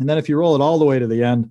And 0.00 0.08
then 0.08 0.18
if 0.18 0.28
you 0.28 0.36
roll 0.36 0.56
it 0.56 0.60
all 0.60 0.78
the 0.78 0.84
way 0.84 0.98
to 0.98 1.06
the 1.06 1.22
end, 1.22 1.50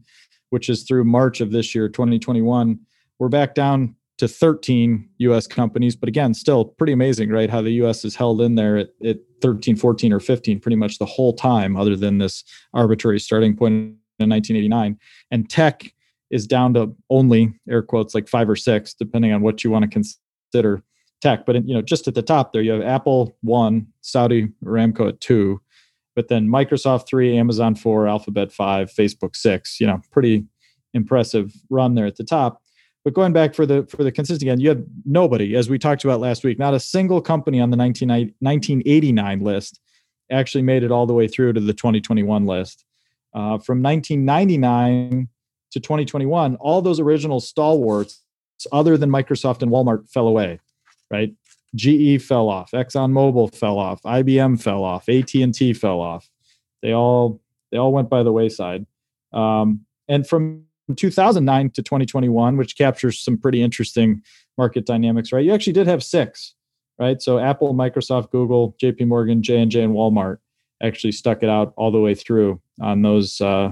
which 0.50 0.68
is 0.68 0.84
through 0.84 1.06
March 1.06 1.40
of 1.40 1.52
this 1.52 1.74
year, 1.74 1.88
2021, 1.88 2.78
we're 3.20 3.30
back 3.30 3.56
down 3.56 3.96
to 4.18 4.28
13 4.28 5.08
US 5.20 5.48
companies. 5.48 5.96
But 5.96 6.10
again, 6.10 6.34
still 6.34 6.66
pretty 6.66 6.94
amazing, 6.94 7.30
right? 7.30 7.50
How 7.50 7.62
the 7.62 7.72
US 7.84 8.04
is 8.04 8.16
held 8.16 8.42
in 8.42 8.56
there 8.56 8.78
at, 8.78 8.90
at 9.06 9.18
13, 9.42 9.76
14, 9.76 10.12
or 10.14 10.20
15 10.20 10.60
pretty 10.60 10.76
much 10.76 10.98
the 10.98 11.06
whole 11.06 11.34
time, 11.34 11.78
other 11.78 11.96
than 11.96 12.18
this 12.18 12.44
arbitrary 12.74 13.20
starting 13.20 13.56
point 13.56 13.74
in 14.20 14.30
1989. 14.30 14.98
And 15.32 15.50
tech 15.50 15.94
is 16.30 16.48
down 16.48 16.74
to 16.74 16.96
only 17.10 17.54
air 17.70 17.82
quotes 17.82 18.16
like 18.16 18.28
five 18.28 18.50
or 18.50 18.56
six, 18.56 18.94
depending 18.94 19.32
on 19.32 19.42
what 19.42 19.64
you 19.64 19.70
want 19.70 19.84
to 19.84 19.90
consider 19.90 20.84
tech. 21.22 21.46
But 21.46 21.68
you 21.68 21.74
know, 21.74 21.82
just 21.82 22.08
at 22.08 22.16
the 22.16 22.22
top 22.22 22.54
there, 22.54 22.62
you 22.62 22.72
have 22.72 22.82
Apple 22.82 23.38
one, 23.42 23.88
Saudi 24.02 24.50
Aramco 24.64 25.10
at 25.10 25.22
two, 25.22 25.62
but 26.16 26.28
then 26.28 26.48
Microsoft 26.48 27.08
three, 27.08 27.38
Amazon 27.38 27.76
four, 27.76 28.08
Alphabet 28.08 28.52
five, 28.52 28.92
Facebook 28.92 29.36
six. 29.36 29.80
You 29.80 29.88
know, 29.88 30.02
pretty 30.12 30.46
impressive 30.94 31.54
run 31.70 31.96
there 31.96 32.08
at 32.08 32.18
the 32.18 32.24
top. 32.24 32.62
But 33.08 33.14
going 33.14 33.32
back 33.32 33.56
for 33.56 33.66
the 33.66 33.86
for 33.86 34.04
the 34.04 34.12
consistent 34.12 34.42
again, 34.42 34.60
you 34.60 34.68
have 34.68 34.84
nobody, 35.06 35.56
as 35.56 35.70
we 35.70 35.80
talked 35.80 36.04
about 36.04 36.20
last 36.20 36.44
week, 36.44 36.60
not 36.60 36.74
a 36.74 36.80
single 36.82 37.22
company 37.22 37.62
on 37.62 37.70
the 37.70 37.78
19, 37.78 38.10
1989 38.10 39.40
list 39.40 39.80
actually 40.30 40.64
made 40.64 40.84
it 40.84 40.92
all 40.92 41.06
the 41.06 41.14
way 41.14 41.26
through 41.26 41.54
to 41.54 41.62
the 41.62 41.72
2021 41.72 42.46
list. 42.46 42.84
Uh, 43.34 43.60
from 43.60 43.82
1999 43.82 45.30
to 45.72 45.80
2021, 45.80 46.58
all 46.58 46.82
those 46.82 47.00
original 47.00 47.40
stalwarts, 47.40 48.26
other 48.74 48.98
than 48.98 49.10
Microsoft 49.10 49.62
and 49.62 49.72
Walmart, 49.72 50.10
fell 50.10 50.28
away. 50.28 50.60
Right? 51.10 51.34
GE 51.76 52.22
fell 52.22 52.50
off, 52.50 52.72
ExxonMobil 52.72 53.56
fell 53.56 53.80
off, 53.80 54.02
IBM 54.02 54.62
fell 54.62 54.84
off, 54.84 55.08
AT 55.08 55.34
and 55.36 55.54
T 55.54 55.72
fell 55.72 56.02
off. 56.02 56.30
They 56.82 56.94
all 56.94 57.40
they 57.72 57.78
all 57.78 57.94
went 57.94 58.10
by 58.10 58.24
the 58.24 58.34
wayside. 58.34 58.86
Um, 59.32 59.86
and 60.10 60.28
from 60.28 60.67
2009 60.96 61.72
to 61.72 61.84
2021, 61.84 62.58
which 62.58 62.78
captures 62.78 63.20
some 63.20 63.38
pretty 63.38 63.62
interesting 63.62 64.22
market 64.58 64.86
dynamics, 64.86 65.32
right? 65.32 65.44
You 65.44 65.54
actually 65.54 65.74
did 65.74 65.88
have 65.88 66.04
six, 66.04 66.54
right? 67.00 67.22
So 67.22 67.40
Apple, 67.40 67.74
Microsoft, 67.74 68.32
Google, 68.32 68.76
JP 68.82 69.08
Morgan, 69.08 69.44
J&J, 69.44 69.84
and 69.84 69.94
Walmart 69.94 70.38
actually 70.82 71.12
stuck 71.12 71.44
it 71.44 71.50
out 71.50 71.74
all 71.76 71.92
the 71.92 72.00
way 72.00 72.16
through 72.16 72.62
on 72.82 73.02
those 73.02 73.42
uh, 73.42 73.72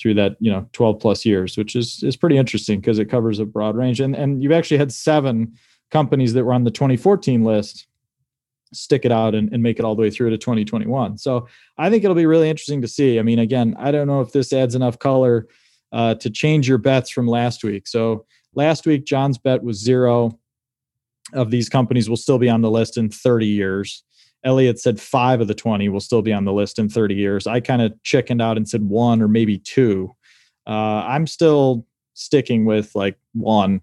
through 0.00 0.14
that 0.14 0.36
you 0.40 0.50
know 0.50 0.68
12 0.72 0.98
plus 0.98 1.24
years, 1.24 1.56
which 1.56 1.76
is 1.76 2.02
is 2.02 2.16
pretty 2.16 2.36
interesting 2.36 2.80
because 2.80 2.98
it 2.98 3.06
covers 3.06 3.38
a 3.38 3.44
broad 3.44 3.76
range. 3.76 4.00
And 4.00 4.14
and 4.14 4.42
you've 4.42 4.52
actually 4.52 4.78
had 4.78 4.92
seven 4.92 5.54
companies 5.90 6.32
that 6.34 6.44
were 6.44 6.54
on 6.54 6.64
the 6.64 6.70
2014 6.70 7.44
list 7.44 7.86
stick 8.72 9.04
it 9.04 9.12
out 9.12 9.34
and, 9.34 9.52
and 9.52 9.62
make 9.62 9.78
it 9.78 9.84
all 9.84 9.94
the 9.94 10.00
way 10.00 10.10
through 10.10 10.30
to 10.30 10.38
2021. 10.38 11.18
So 11.18 11.46
I 11.78 11.90
think 11.90 12.04
it'll 12.04 12.16
be 12.16 12.26
really 12.26 12.48
interesting 12.48 12.80
to 12.82 12.88
see. 12.88 13.18
I 13.18 13.22
mean, 13.22 13.38
again, 13.38 13.76
I 13.78 13.90
don't 13.90 14.06
know 14.06 14.22
if 14.22 14.32
this 14.32 14.52
adds 14.52 14.74
enough 14.74 14.98
color 14.98 15.46
uh, 15.92 16.14
to 16.16 16.30
change 16.30 16.68
your 16.68 16.78
bets 16.78 17.10
from 17.10 17.26
last 17.26 17.62
week. 17.62 17.86
So 17.86 18.24
last 18.54 18.86
week, 18.86 19.04
John's 19.04 19.38
bet 19.38 19.62
was 19.62 19.78
zero 19.78 20.38
of 21.32 21.50
these 21.50 21.68
companies 21.68 22.08
will 22.08 22.16
still 22.16 22.38
be 22.38 22.48
on 22.48 22.62
the 22.62 22.70
list 22.70 22.96
in 22.96 23.08
30 23.08 23.46
years. 23.46 24.02
Elliot 24.44 24.80
said 24.80 25.00
five 25.00 25.40
of 25.40 25.48
the 25.48 25.54
20 25.54 25.88
will 25.88 26.00
still 26.00 26.22
be 26.22 26.32
on 26.32 26.44
the 26.44 26.52
list 26.52 26.78
in 26.78 26.88
30 26.88 27.14
years. 27.14 27.46
I 27.46 27.60
kind 27.60 27.80
of 27.80 27.92
chickened 28.02 28.42
out 28.42 28.56
and 28.56 28.68
said 28.68 28.82
one 28.82 29.22
or 29.22 29.28
maybe 29.28 29.58
two. 29.58 30.10
Uh, 30.66 31.04
I'm 31.06 31.26
still 31.26 31.86
sticking 32.14 32.64
with 32.64 32.94
like 32.94 33.16
one, 33.34 33.80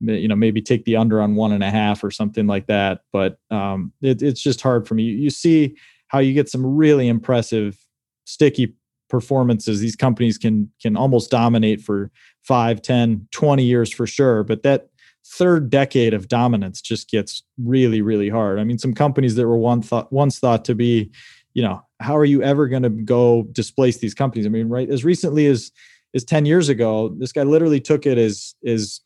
you 0.00 0.28
know, 0.28 0.36
maybe 0.36 0.60
take 0.60 0.84
the 0.84 0.96
under 0.96 1.20
on 1.20 1.36
one 1.36 1.52
and 1.52 1.62
a 1.62 1.70
half 1.70 2.02
or 2.02 2.10
something 2.10 2.46
like 2.46 2.66
that. 2.66 3.02
But 3.12 3.38
um, 3.50 3.92
it, 4.02 4.22
it's 4.22 4.42
just 4.42 4.60
hard 4.60 4.88
for 4.88 4.94
me. 4.94 5.04
You 5.04 5.30
see 5.30 5.76
how 6.08 6.18
you 6.18 6.34
get 6.34 6.48
some 6.48 6.64
really 6.66 7.08
impressive 7.08 7.78
sticky 8.24 8.74
performances 9.08 9.80
these 9.80 9.96
companies 9.96 10.36
can 10.38 10.70
can 10.80 10.96
almost 10.96 11.30
dominate 11.30 11.80
for 11.80 12.10
5 12.42 12.82
10 12.82 13.28
20 13.30 13.64
years 13.64 13.92
for 13.92 14.06
sure 14.06 14.42
but 14.42 14.62
that 14.62 14.88
third 15.26 15.70
decade 15.70 16.14
of 16.14 16.28
dominance 16.28 16.80
just 16.80 17.10
gets 17.10 17.42
really 17.62 18.00
really 18.00 18.28
hard. 18.28 18.58
I 18.58 18.64
mean 18.64 18.78
some 18.78 18.94
companies 18.94 19.34
that 19.34 19.46
were 19.46 19.56
one 19.56 19.82
thought 19.82 20.12
once 20.12 20.38
thought 20.38 20.64
to 20.66 20.74
be 20.74 21.10
you 21.54 21.62
know 21.62 21.82
how 22.00 22.16
are 22.16 22.24
you 22.24 22.42
ever 22.42 22.68
going 22.68 22.82
to 22.82 22.90
go 22.90 23.42
displace 23.52 23.98
these 23.98 24.14
companies? 24.14 24.46
I 24.46 24.50
mean 24.50 24.68
right 24.68 24.88
as 24.88 25.04
recently 25.04 25.46
as 25.46 25.72
as 26.14 26.24
10 26.24 26.46
years 26.46 26.68
ago 26.68 27.14
this 27.18 27.32
guy 27.32 27.42
literally 27.42 27.80
took 27.80 28.06
it 28.06 28.18
as 28.18 28.54
is 28.62 29.00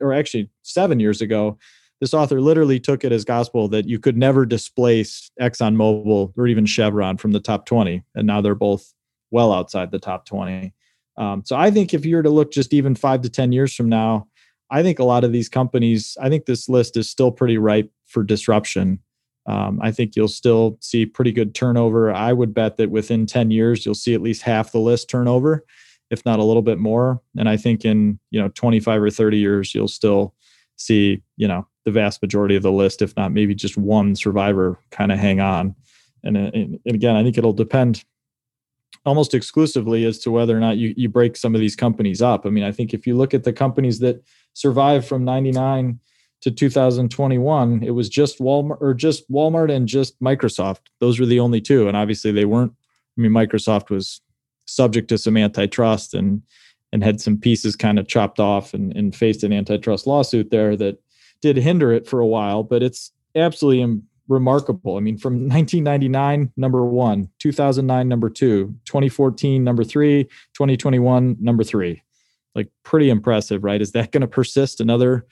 or 0.00 0.12
actually 0.12 0.50
7 0.62 1.00
years 1.00 1.22
ago 1.22 1.58
this 2.00 2.12
author 2.12 2.40
literally 2.40 2.78
took 2.78 3.02
it 3.02 3.12
as 3.12 3.24
gospel 3.24 3.68
that 3.68 3.88
you 3.88 3.98
could 3.98 4.16
never 4.16 4.44
displace 4.44 5.30
ExxonMobil 5.40 6.32
or 6.36 6.46
even 6.46 6.66
Chevron 6.66 7.16
from 7.16 7.32
the 7.32 7.40
top 7.40 7.64
20 7.64 8.02
and 8.14 8.26
now 8.26 8.42
they're 8.42 8.54
both 8.54 8.92
well 9.34 9.52
outside 9.52 9.90
the 9.90 9.98
top 9.98 10.24
20. 10.24 10.72
Um, 11.18 11.42
so 11.44 11.56
I 11.56 11.70
think 11.70 11.92
if 11.92 12.06
you 12.06 12.16
were 12.16 12.22
to 12.22 12.30
look 12.30 12.52
just 12.52 12.72
even 12.72 12.94
five 12.94 13.20
to 13.22 13.28
10 13.28 13.52
years 13.52 13.74
from 13.74 13.88
now, 13.88 14.28
I 14.70 14.82
think 14.82 14.98
a 14.98 15.04
lot 15.04 15.24
of 15.24 15.32
these 15.32 15.48
companies, 15.48 16.16
I 16.20 16.28
think 16.28 16.46
this 16.46 16.68
list 16.68 16.96
is 16.96 17.10
still 17.10 17.30
pretty 17.30 17.58
ripe 17.58 17.90
for 18.06 18.22
disruption. 18.22 19.00
Um, 19.46 19.78
I 19.82 19.90
think 19.90 20.16
you'll 20.16 20.28
still 20.28 20.78
see 20.80 21.04
pretty 21.04 21.32
good 21.32 21.54
turnover. 21.54 22.12
I 22.12 22.32
would 22.32 22.54
bet 22.54 22.78
that 22.78 22.90
within 22.90 23.26
10 23.26 23.50
years, 23.50 23.84
you'll 23.84 23.94
see 23.94 24.14
at 24.14 24.22
least 24.22 24.42
half 24.42 24.72
the 24.72 24.78
list 24.78 25.10
turnover, 25.10 25.64
if 26.10 26.24
not 26.24 26.38
a 26.38 26.44
little 26.44 26.62
bit 26.62 26.78
more. 26.78 27.20
And 27.36 27.48
I 27.48 27.56
think 27.56 27.84
in, 27.84 28.18
you 28.30 28.40
know, 28.40 28.48
25 28.48 29.02
or 29.02 29.10
30 29.10 29.36
years, 29.36 29.74
you'll 29.74 29.88
still 29.88 30.34
see, 30.76 31.22
you 31.36 31.46
know, 31.46 31.66
the 31.84 31.90
vast 31.90 32.22
majority 32.22 32.56
of 32.56 32.62
the 32.62 32.72
list, 32.72 33.02
if 33.02 33.14
not 33.16 33.32
maybe 33.32 33.54
just 33.54 33.76
one 33.76 34.16
survivor 34.16 34.78
kind 34.90 35.12
of 35.12 35.18
hang 35.18 35.40
on. 35.40 35.74
And, 36.22 36.36
and 36.36 36.80
again, 36.86 37.16
I 37.16 37.22
think 37.22 37.36
it'll 37.36 37.52
depend 37.52 38.04
almost 39.04 39.34
exclusively 39.34 40.04
as 40.04 40.18
to 40.20 40.30
whether 40.30 40.56
or 40.56 40.60
not 40.60 40.76
you, 40.76 40.94
you 40.96 41.08
break 41.08 41.36
some 41.36 41.54
of 41.54 41.60
these 41.60 41.76
companies 41.76 42.22
up. 42.22 42.46
I 42.46 42.50
mean, 42.50 42.64
I 42.64 42.72
think 42.72 42.94
if 42.94 43.06
you 43.06 43.16
look 43.16 43.34
at 43.34 43.44
the 43.44 43.52
companies 43.52 43.98
that 44.00 44.22
survived 44.54 45.06
from 45.06 45.24
99 45.24 45.98
to 46.40 46.50
2021, 46.50 47.82
it 47.82 47.90
was 47.90 48.08
just 48.08 48.38
Walmart 48.38 48.78
or 48.80 48.94
just 48.94 49.30
Walmart 49.30 49.70
and 49.70 49.86
just 49.86 50.18
Microsoft. 50.20 50.80
Those 51.00 51.20
were 51.20 51.26
the 51.26 51.40
only 51.40 51.60
two. 51.60 51.88
And 51.88 51.96
obviously 51.96 52.32
they 52.32 52.44
weren't, 52.44 52.72
I 53.16 53.20
mean, 53.20 53.32
Microsoft 53.32 53.90
was 53.90 54.20
subject 54.66 55.08
to 55.08 55.18
some 55.18 55.36
antitrust 55.36 56.14
and 56.14 56.42
and 56.94 57.02
had 57.02 57.20
some 57.20 57.36
pieces 57.36 57.74
kind 57.74 57.98
of 57.98 58.06
chopped 58.06 58.38
off 58.38 58.72
and, 58.72 58.96
and 58.96 59.16
faced 59.16 59.42
an 59.42 59.52
antitrust 59.52 60.06
lawsuit 60.06 60.50
there 60.50 60.76
that 60.76 60.96
did 61.42 61.56
hinder 61.56 61.92
it 61.92 62.06
for 62.06 62.20
a 62.20 62.26
while, 62.26 62.62
but 62.62 62.84
it's 62.84 63.10
absolutely 63.34 64.00
remarkable. 64.28 64.96
I 64.96 65.00
mean, 65.00 65.18
from 65.18 65.34
1999, 65.48 66.52
number 66.56 66.84
one, 66.84 67.28
2009, 67.38 68.08
number 68.08 68.30
two, 68.30 68.74
2014, 68.86 69.62
number 69.62 69.84
three, 69.84 70.24
2021, 70.54 71.36
number 71.40 71.64
three. 71.64 72.02
Like, 72.54 72.68
pretty 72.84 73.10
impressive, 73.10 73.64
right? 73.64 73.80
Is 73.80 73.92
that 73.92 74.12
going 74.12 74.20
to 74.22 74.28
persist 74.28 74.80
another 74.80 75.26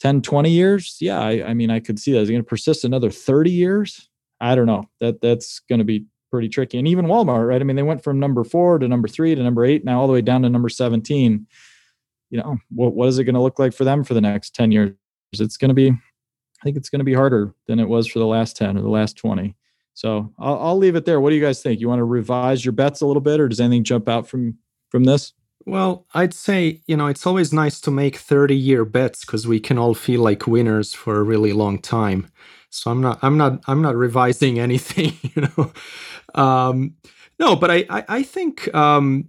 10, 0.00 0.22
20 0.22 0.50
years? 0.50 0.96
Yeah, 1.00 1.20
I, 1.20 1.48
I 1.48 1.54
mean, 1.54 1.70
I 1.70 1.80
could 1.80 1.98
see 1.98 2.12
that. 2.12 2.20
Is 2.20 2.28
it 2.28 2.32
going 2.32 2.44
to 2.44 2.48
persist 2.48 2.84
another 2.84 3.10
30 3.10 3.50
years? 3.50 4.08
I 4.40 4.54
don't 4.54 4.66
know. 4.66 4.88
That 5.00 5.20
That's 5.20 5.60
going 5.60 5.80
to 5.80 5.84
be 5.84 6.06
pretty 6.30 6.48
tricky. 6.48 6.78
And 6.78 6.88
even 6.88 7.06
Walmart, 7.06 7.46
right? 7.46 7.60
I 7.60 7.64
mean, 7.64 7.76
they 7.76 7.82
went 7.82 8.02
from 8.02 8.18
number 8.18 8.44
four 8.44 8.78
to 8.78 8.88
number 8.88 9.08
three 9.08 9.34
to 9.34 9.42
number 9.42 9.64
eight, 9.64 9.84
now 9.84 10.00
all 10.00 10.06
the 10.06 10.12
way 10.12 10.20
down 10.20 10.42
to 10.42 10.50
number 10.50 10.68
17. 10.68 11.46
You 12.30 12.38
know, 12.38 12.56
what, 12.70 12.94
what 12.94 13.08
is 13.08 13.18
it 13.18 13.24
going 13.24 13.36
to 13.36 13.42
look 13.42 13.58
like 13.58 13.72
for 13.72 13.84
them 13.84 14.02
for 14.02 14.14
the 14.14 14.20
next 14.20 14.54
10 14.54 14.72
years? 14.72 14.92
It's 15.32 15.56
going 15.56 15.68
to 15.68 15.74
be 15.74 15.92
I 16.64 16.66
think 16.66 16.78
it's 16.78 16.88
going 16.88 17.00
to 17.00 17.04
be 17.04 17.12
harder 17.12 17.52
than 17.66 17.78
it 17.78 17.90
was 17.90 18.06
for 18.06 18.18
the 18.18 18.26
last 18.26 18.56
10 18.56 18.78
or 18.78 18.80
the 18.80 18.88
last 18.88 19.18
20. 19.18 19.54
So 19.92 20.32
I'll, 20.38 20.58
I'll 20.60 20.78
leave 20.78 20.96
it 20.96 21.04
there. 21.04 21.20
What 21.20 21.28
do 21.28 21.36
you 21.36 21.42
guys 21.42 21.62
think? 21.62 21.78
You 21.78 21.90
want 21.90 21.98
to 21.98 22.04
revise 22.04 22.64
your 22.64 22.72
bets 22.72 23.02
a 23.02 23.06
little 23.06 23.20
bit, 23.20 23.38
or 23.38 23.48
does 23.48 23.60
anything 23.60 23.84
jump 23.84 24.08
out 24.08 24.26
from 24.26 24.56
from 24.88 25.04
this? 25.04 25.34
Well, 25.66 26.06
I'd 26.14 26.32
say, 26.32 26.80
you 26.86 26.96
know, 26.96 27.06
it's 27.06 27.26
always 27.26 27.52
nice 27.52 27.80
to 27.82 27.90
make 27.90 28.16
30 28.16 28.56
year 28.56 28.86
bets 28.86 29.26
because 29.26 29.46
we 29.46 29.60
can 29.60 29.76
all 29.76 29.92
feel 29.92 30.22
like 30.22 30.46
winners 30.46 30.94
for 30.94 31.18
a 31.18 31.22
really 31.22 31.52
long 31.52 31.78
time. 31.78 32.28
So 32.70 32.90
I'm 32.90 33.02
not, 33.02 33.18
I'm 33.22 33.36
not, 33.36 33.62
I'm 33.66 33.82
not 33.82 33.94
revising 33.94 34.58
anything, 34.68 35.12
you 35.22 35.42
know. 35.42 35.72
Um, 36.34 36.94
no, 37.38 37.56
but 37.56 37.70
I, 37.70 37.84
I, 37.90 38.04
I 38.08 38.22
think, 38.22 38.74
um, 38.74 39.28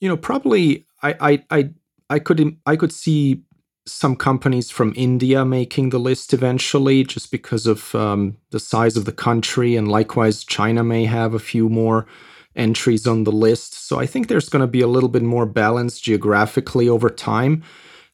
you 0.00 0.08
know, 0.08 0.16
probably 0.16 0.86
I, 1.02 1.14
I, 1.20 1.44
I, 1.50 1.70
I 2.08 2.18
could, 2.18 2.56
I 2.66 2.76
could 2.76 2.92
see 2.92 3.42
some 3.86 4.16
companies 4.16 4.70
from 4.70 4.92
India 4.96 5.44
making 5.44 5.90
the 5.90 5.98
list 5.98 6.32
eventually, 6.32 7.04
just 7.04 7.30
because 7.30 7.66
of 7.66 7.94
um, 7.94 8.36
the 8.50 8.60
size 8.60 8.96
of 8.96 9.04
the 9.04 9.12
country, 9.12 9.76
and 9.76 9.88
likewise, 9.88 10.44
China 10.44 10.84
may 10.84 11.04
have 11.04 11.34
a 11.34 11.38
few 11.38 11.68
more 11.68 12.06
entries 12.54 13.06
on 13.06 13.24
the 13.24 13.32
list. 13.32 13.74
So 13.74 13.98
I 13.98 14.06
think 14.06 14.28
there's 14.28 14.48
going 14.48 14.60
to 14.60 14.66
be 14.66 14.82
a 14.82 14.86
little 14.86 15.08
bit 15.08 15.22
more 15.22 15.46
balance 15.46 16.00
geographically 16.00 16.88
over 16.88 17.10
time 17.10 17.62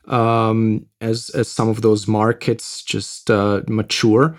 um, 0.06 0.86
as 1.00 1.30
as 1.30 1.50
some 1.50 1.68
of 1.68 1.82
those 1.82 2.08
markets 2.08 2.82
just 2.82 3.30
uh, 3.30 3.62
mature. 3.68 4.36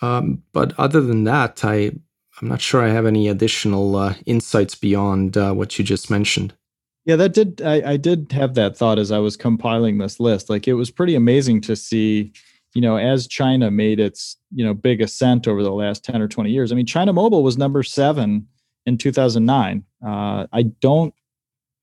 Um, 0.00 0.42
but 0.52 0.78
other 0.78 1.00
than 1.00 1.24
that, 1.24 1.64
I 1.64 1.92
I'm 2.40 2.48
not 2.48 2.60
sure 2.60 2.82
I 2.82 2.90
have 2.90 3.06
any 3.06 3.28
additional 3.28 3.96
uh, 3.96 4.14
insights 4.26 4.74
beyond 4.74 5.36
uh, 5.36 5.52
what 5.52 5.78
you 5.78 5.84
just 5.84 6.10
mentioned. 6.10 6.54
Yeah, 7.08 7.16
that 7.16 7.32
did. 7.32 7.62
I, 7.62 7.92
I 7.92 7.96
did 7.96 8.30
have 8.32 8.52
that 8.56 8.76
thought 8.76 8.98
as 8.98 9.10
I 9.10 9.18
was 9.18 9.34
compiling 9.34 9.96
this 9.96 10.20
list. 10.20 10.50
Like 10.50 10.68
it 10.68 10.74
was 10.74 10.90
pretty 10.90 11.14
amazing 11.14 11.62
to 11.62 11.74
see, 11.74 12.34
you 12.74 12.82
know, 12.82 12.98
as 12.98 13.26
China 13.26 13.70
made 13.70 13.98
its, 13.98 14.36
you 14.54 14.62
know, 14.62 14.74
big 14.74 15.00
ascent 15.00 15.48
over 15.48 15.62
the 15.62 15.72
last 15.72 16.04
10 16.04 16.20
or 16.20 16.28
20 16.28 16.50
years. 16.50 16.70
I 16.70 16.74
mean, 16.74 16.84
China 16.84 17.14
Mobile 17.14 17.42
was 17.42 17.56
number 17.56 17.82
seven 17.82 18.46
in 18.84 18.98
2009. 18.98 19.84
Uh, 20.06 20.48
I 20.52 20.64
don't, 20.82 21.14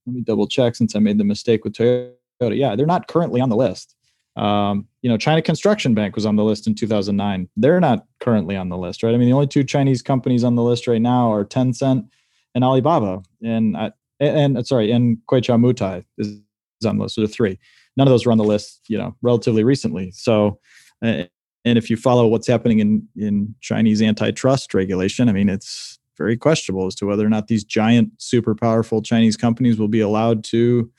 let 0.05 0.15
me 0.15 0.21
double 0.21 0.47
check 0.47 0.75
since 0.75 0.95
I 0.95 0.99
made 0.99 1.17
the 1.17 1.23
mistake 1.23 1.63
with 1.63 1.73
Toyota. 1.73 2.13
Yeah, 2.51 2.75
they're 2.75 2.85
not 2.85 3.07
currently 3.07 3.41
on 3.41 3.49
the 3.49 3.55
list. 3.55 3.95
Um, 4.35 4.87
you 5.01 5.09
know, 5.09 5.17
China 5.17 5.41
Construction 5.41 5.95
Bank 5.95 6.13
was 6.13 6.27
on 6.27 6.35
the 6.35 6.43
list 6.43 6.67
in 6.67 6.75
2009. 6.75 7.49
They're 7.57 7.79
not 7.79 8.05
currently 8.19 8.55
on 8.55 8.69
the 8.69 8.77
list, 8.77 9.01
right? 9.01 9.15
I 9.15 9.17
mean, 9.17 9.29
the 9.29 9.35
only 9.35 9.47
two 9.47 9.63
Chinese 9.63 10.03
companies 10.03 10.43
on 10.43 10.53
the 10.53 10.61
list 10.61 10.85
right 10.85 11.01
now 11.01 11.33
are 11.33 11.43
Tencent 11.43 12.07
and 12.53 12.63
Alibaba, 12.63 13.23
and 13.41 13.75
and, 14.19 14.57
and 14.57 14.67
sorry, 14.67 14.91
and 14.91 15.17
Kweichow 15.29 15.59
Moutai 15.59 16.05
is, 16.17 16.27
is 16.27 16.85
on 16.85 16.97
the 16.97 17.03
list. 17.03 17.15
So 17.15 17.21
the 17.21 17.27
three. 17.27 17.59
None 17.97 18.07
of 18.07 18.11
those 18.11 18.25
were 18.25 18.31
on 18.31 18.37
the 18.37 18.43
list, 18.43 18.81
you 18.87 18.97
know, 18.97 19.15
relatively 19.21 19.63
recently. 19.63 20.11
So, 20.11 20.59
uh, 21.03 21.23
and 21.63 21.77
if 21.77 21.89
you 21.89 21.95
follow 21.95 22.27
what's 22.27 22.47
happening 22.47 22.79
in 22.79 23.07
in 23.15 23.55
Chinese 23.61 24.01
antitrust 24.01 24.73
regulation, 24.73 25.29
I 25.29 25.31
mean, 25.31 25.49
it's 25.49 25.97
very 26.17 26.37
questionable 26.37 26.87
as 26.87 26.95
to 26.95 27.05
whether 27.05 27.25
or 27.25 27.29
not 27.29 27.47
these 27.47 27.63
giant, 27.63 28.09
super 28.17 28.55
powerful 28.55 29.01
Chinese 29.01 29.37
companies 29.37 29.77
will 29.77 29.87
be 29.87 29.99
allowed 29.99 30.43
to 30.45 30.91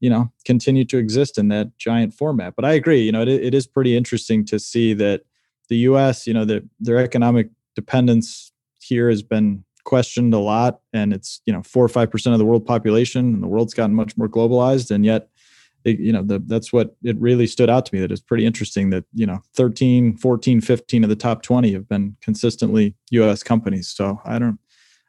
you 0.00 0.08
know 0.08 0.32
continue 0.44 0.84
to 0.86 0.98
exist 0.98 1.38
in 1.38 1.48
that 1.48 1.76
giant 1.78 2.12
format 2.14 2.54
but 2.56 2.64
i 2.64 2.72
agree 2.72 3.02
you 3.02 3.12
know 3.12 3.22
it, 3.22 3.28
it 3.28 3.54
is 3.54 3.66
pretty 3.66 3.96
interesting 3.96 4.44
to 4.44 4.58
see 4.58 4.94
that 4.94 5.22
the 5.68 5.76
us 5.76 6.26
you 6.26 6.34
know 6.34 6.44
that 6.44 6.62
their 6.80 6.98
economic 6.98 7.50
dependence 7.76 8.52
here 8.80 9.08
has 9.08 9.22
been 9.22 9.62
questioned 9.90 10.32
a 10.32 10.38
lot 10.38 10.78
and 10.92 11.12
it's 11.12 11.40
you 11.46 11.52
know 11.52 11.64
four 11.64 11.84
or 11.84 11.88
five 11.88 12.08
percent 12.08 12.32
of 12.32 12.38
the 12.38 12.44
world 12.44 12.64
population 12.64 13.34
and 13.34 13.42
the 13.42 13.48
world's 13.48 13.74
gotten 13.74 13.92
much 13.92 14.16
more 14.16 14.28
globalized 14.28 14.88
and 14.92 15.04
yet 15.04 15.28
it, 15.84 15.98
you 15.98 16.12
know 16.12 16.22
the, 16.22 16.38
that's 16.46 16.72
what 16.72 16.94
it 17.02 17.18
really 17.18 17.44
stood 17.44 17.68
out 17.68 17.84
to 17.84 17.92
me 17.92 18.00
that 18.00 18.12
it's 18.12 18.20
pretty 18.20 18.46
interesting 18.46 18.90
that 18.90 19.04
you 19.12 19.26
know 19.26 19.40
13 19.56 20.16
14 20.16 20.60
15 20.60 21.02
of 21.02 21.10
the 21.10 21.16
top 21.16 21.42
20 21.42 21.72
have 21.72 21.88
been 21.88 22.16
consistently 22.20 22.94
us 23.10 23.42
companies 23.42 23.88
so 23.88 24.20
i 24.24 24.38
don't 24.38 24.60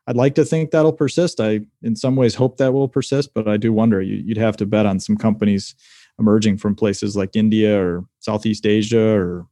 I'd 0.08 0.16
like 0.16 0.34
to 0.36 0.44
think 0.44 0.72
that'll 0.72 0.94
persist. 0.94 1.40
I, 1.40 1.62
in 1.84 1.96
some 1.96 2.16
ways, 2.16 2.34
hope 2.34 2.58
that 2.58 2.74
will 2.74 2.88
persist, 2.88 3.36
but 3.36 3.48
I 3.48 3.58
do 3.58 3.72
wonder. 3.72 4.02
You, 4.02 4.24
would 4.30 4.38
have 4.38 4.58
to 4.58 4.66
bet 4.66 4.88
on 4.88 5.00
some 5.00 5.16
companies 5.16 5.76
emerging 6.20 6.58
from 6.58 6.76
places 6.76 7.16
like 7.16 7.36
India 7.36 7.80
or 7.80 8.04
Southeast 8.20 8.66
Asia 8.66 9.16
or 9.16 9.46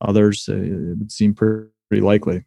others. 0.00 0.48
It 0.48 0.96
would 0.98 1.10
seem 1.10 1.34
pretty 1.34 2.00
likely. 2.00 2.44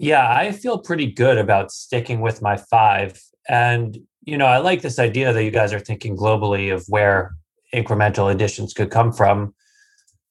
Yeah, 0.00 0.32
I 0.32 0.52
feel 0.52 0.78
pretty 0.78 1.06
good 1.10 1.38
about 1.38 1.72
sticking 1.72 2.20
with 2.20 2.40
my 2.40 2.56
five. 2.56 3.20
And, 3.48 3.98
you 4.24 4.38
know, 4.38 4.46
I 4.46 4.58
like 4.58 4.80
this 4.80 5.00
idea 5.00 5.32
that 5.32 5.42
you 5.42 5.50
guys 5.50 5.72
are 5.72 5.80
thinking 5.80 6.16
globally 6.16 6.72
of 6.72 6.84
where 6.86 7.34
incremental 7.74 8.32
additions 8.32 8.72
could 8.72 8.92
come 8.92 9.12
from. 9.12 9.54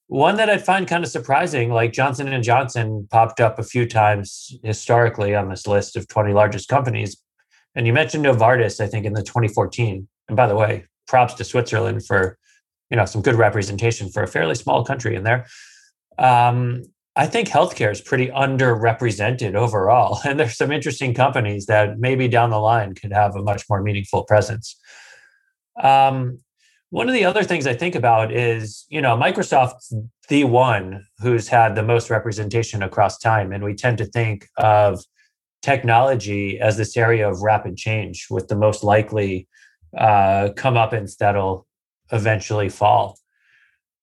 One 0.08 0.38
that 0.38 0.50
I 0.50 0.58
find 0.58 0.88
kind 0.88 1.04
of 1.04 1.10
surprising, 1.10 1.70
like 1.70 1.92
Johnson 1.92 2.30
and 2.30 2.46
Johnson 2.46 3.10
popped 3.12 3.42
up 3.42 3.60
a 3.60 3.64
few 3.64 3.86
times 3.86 4.58
historically 4.64 5.36
on 5.36 5.50
this 5.50 5.68
list 5.68 5.98
of 5.98 6.08
20 6.08 6.32
largest 6.32 6.70
companies. 6.70 7.18
And 7.76 7.86
you 7.86 7.92
mentioned 7.92 8.24
Novartis, 8.26 8.80
I 8.80 8.88
think, 8.88 9.06
in 9.06 9.12
the 9.12 9.22
2014. 9.22 10.08
And 10.30 10.38
by 10.38 10.48
the 10.48 10.56
way, 10.56 10.86
props 11.10 11.34
to 11.36 11.44
Switzerland 11.44 12.06
for, 12.06 12.38
you 12.90 12.96
know, 12.96 13.06
some 13.06 13.22
good 13.22 13.36
representation 13.36 14.10
for 14.10 14.24
a 14.24 14.28
fairly 14.28 14.56
small 14.56 14.86
country 14.86 15.14
in 15.14 15.24
there. 15.24 15.46
Um, 16.18 16.84
I 17.18 17.26
think 17.26 17.48
healthcare 17.48 17.92
is 17.92 18.00
pretty 18.00 18.28
underrepresented 18.28 19.56
overall. 19.56 20.20
And 20.26 20.40
there's 20.40 20.56
some 20.56 20.72
interesting 20.72 21.14
companies 21.14 21.66
that 21.66 21.98
maybe 21.98 22.28
down 22.28 22.52
the 22.52 22.60
line 22.60 22.94
could 22.94 23.12
have 23.12 23.36
a 23.36 23.42
much 23.42 23.64
more 23.70 23.82
meaningful 23.82 24.24
presence. 24.24 24.80
Um, 25.82 26.40
one 26.90 27.10
of 27.10 27.14
the 27.14 27.26
other 27.26 27.44
things 27.44 27.66
I 27.66 27.74
think 27.74 27.96
about 27.96 28.32
is, 28.32 28.86
you 28.90 29.02
know, 29.02 29.18
Microsoft's 29.18 29.94
the 30.30 30.44
one 30.44 31.06
who's 31.20 31.48
had 31.48 31.76
the 31.76 31.84
most 31.84 32.10
representation 32.10 32.84
across 32.84 33.18
time. 33.18 33.52
And 33.52 33.64
we 33.64 33.74
tend 33.74 33.98
to 33.98 34.06
think 34.06 34.48
of 34.58 35.04
technology 35.62 36.60
as 36.60 36.78
this 36.78 36.96
area 36.96 37.28
of 37.28 37.42
rapid 37.42 37.78
change 37.78 38.28
with 38.30 38.48
the 38.48 38.56
most 38.56 38.84
likely 38.84 39.48
uh, 39.98 40.50
comeuppance 40.56 41.18
that'll 41.18 41.66
eventually 42.12 42.70
fall. 42.70 43.18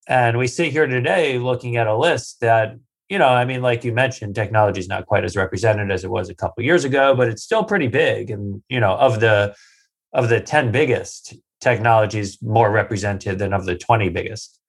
And 0.09 0.37
we 0.37 0.47
sit 0.47 0.73
here 0.73 0.87
today 0.87 1.39
looking 1.39 1.77
at 1.77 1.87
a 1.87 1.97
list 1.97 2.41
that, 2.41 2.77
you 3.09 3.19
know, 3.19 3.29
I 3.29 3.45
mean, 3.45 3.63
like 3.63 3.85
you 3.85 3.93
mentioned, 3.93 4.35
technology 4.35 4.81
is 4.81 4.89
not 4.89 5.07
quite 5.07 5.25
as 5.25 5.37
represented 5.37 5.91
as 5.91 6.05
it 6.05 6.11
was 6.11 6.29
a 6.29 6.35
couple 6.35 6.65
years 6.65 6.85
ago, 6.85 7.15
but 7.15 7.29
it's 7.29 7.43
still 7.43 7.65
pretty 7.65 7.89
big. 7.89 8.31
And, 8.31 8.63
you 8.69 8.81
know, 8.81 8.95
of 8.95 9.21
the 9.21 9.55
of 10.13 10.29
the 10.29 10.41
10 10.41 10.71
biggest, 10.71 11.35
technologies 11.61 12.41
more 12.41 12.71
represented 12.71 13.39
than 13.39 13.53
of 13.53 13.65
the 13.65 13.77
20 13.77 14.11
biggest. 14.11 14.61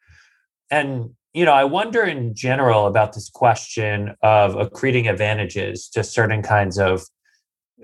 And 0.72 1.12
you 1.36 1.44
know, 1.44 1.52
I 1.52 1.66
wonder 1.66 2.02
in 2.02 2.34
general 2.34 2.88
about 2.88 3.12
this 3.12 3.30
question 3.30 4.16
of 4.24 4.56
accreting 4.56 5.10
advantages 5.10 5.90
to 5.90 6.02
certain 6.02 6.42
kinds 6.42 6.80
of 6.80 7.04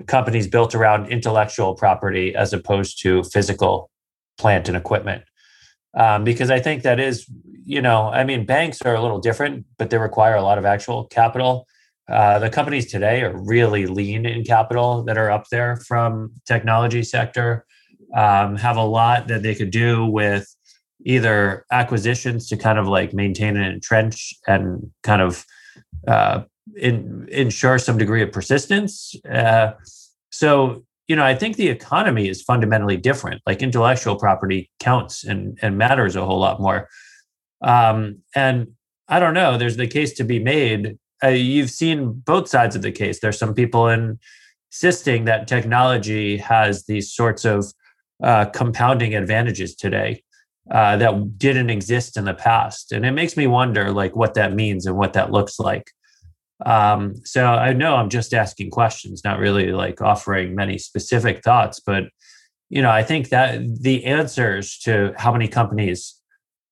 companies 0.07 0.47
built 0.47 0.73
around 0.73 1.09
intellectual 1.09 1.75
property 1.75 2.33
as 2.33 2.53
opposed 2.53 3.01
to 3.01 3.23
physical 3.23 3.91
plant 4.37 4.69
and 4.69 4.77
equipment. 4.77 5.23
Um, 5.93 6.23
because 6.23 6.49
I 6.49 6.59
think 6.59 6.83
that 6.83 6.99
is, 6.99 7.29
you 7.65 7.81
know, 7.81 8.09
I 8.09 8.23
mean, 8.23 8.45
banks 8.45 8.81
are 8.83 8.95
a 8.95 9.01
little 9.01 9.19
different, 9.19 9.65
but 9.77 9.89
they 9.89 9.97
require 9.97 10.35
a 10.35 10.41
lot 10.41 10.57
of 10.57 10.65
actual 10.65 11.05
capital. 11.05 11.67
Uh, 12.09 12.39
the 12.39 12.49
companies 12.49 12.91
today 12.91 13.21
are 13.21 13.37
really 13.37 13.85
lean 13.85 14.25
in 14.25 14.43
capital 14.43 15.03
that 15.03 15.17
are 15.17 15.31
up 15.31 15.45
there 15.51 15.77
from 15.87 16.31
technology 16.45 17.03
sector 17.03 17.65
um, 18.15 18.57
have 18.57 18.77
a 18.77 18.83
lot 18.83 19.27
that 19.27 19.43
they 19.43 19.55
could 19.55 19.71
do 19.71 20.05
with 20.05 20.53
either 21.05 21.65
acquisitions 21.71 22.47
to 22.49 22.57
kind 22.57 22.77
of 22.77 22.87
like 22.87 23.13
maintain 23.13 23.57
and 23.57 23.73
entrench 23.73 24.33
and 24.47 24.91
kind 25.03 25.21
of 25.21 25.45
uh, 26.07 26.43
in, 26.75 27.27
ensure 27.31 27.79
some 27.79 27.97
degree 27.97 28.21
of 28.21 28.31
persistence. 28.31 29.15
Uh, 29.31 29.71
so, 30.31 30.83
you 31.11 31.17
know, 31.17 31.25
I 31.25 31.35
think 31.35 31.57
the 31.57 31.67
economy 31.67 32.29
is 32.29 32.41
fundamentally 32.41 32.95
different. 32.95 33.41
Like 33.45 33.61
intellectual 33.61 34.15
property 34.15 34.71
counts 34.79 35.25
and, 35.25 35.59
and 35.61 35.77
matters 35.77 36.15
a 36.15 36.25
whole 36.25 36.39
lot 36.39 36.61
more. 36.61 36.87
Um, 37.61 38.19
and 38.33 38.67
I 39.09 39.19
don't 39.19 39.33
know, 39.33 39.57
there's 39.57 39.75
the 39.75 39.87
case 39.87 40.13
to 40.13 40.23
be 40.23 40.39
made. 40.39 40.97
Uh, 41.21 41.27
you've 41.27 41.69
seen 41.69 42.13
both 42.13 42.47
sides 42.47 42.77
of 42.77 42.81
the 42.81 42.93
case. 42.93 43.19
There's 43.19 43.37
some 43.37 43.53
people 43.53 43.89
insisting 43.89 45.25
that 45.25 45.49
technology 45.49 46.37
has 46.37 46.85
these 46.85 47.11
sorts 47.11 47.43
of 47.43 47.65
uh, 48.23 48.45
compounding 48.45 49.13
advantages 49.13 49.75
today 49.75 50.23
uh, 50.71 50.95
that 50.95 51.37
didn't 51.37 51.71
exist 51.71 52.15
in 52.15 52.23
the 52.23 52.33
past, 52.33 52.93
and 52.93 53.05
it 53.05 53.11
makes 53.11 53.35
me 53.35 53.47
wonder 53.47 53.91
like 53.91 54.15
what 54.15 54.35
that 54.35 54.53
means 54.53 54.85
and 54.85 54.95
what 54.95 55.11
that 55.11 55.29
looks 55.29 55.59
like. 55.59 55.91
Um, 56.65 57.15
so 57.25 57.45
I 57.45 57.73
know 57.73 57.95
I'm 57.95 58.09
just 58.09 58.33
asking 58.33 58.71
questions, 58.71 59.23
not 59.23 59.39
really 59.39 59.71
like 59.71 60.01
offering 60.01 60.55
many 60.55 60.77
specific 60.77 61.43
thoughts, 61.43 61.79
but 61.79 62.05
you 62.69 62.81
know 62.81 62.91
I 62.91 63.03
think 63.03 63.29
that 63.29 63.61
the 63.81 64.05
answers 64.05 64.77
to 64.79 65.13
how 65.17 65.31
many 65.31 65.47
companies 65.47 66.17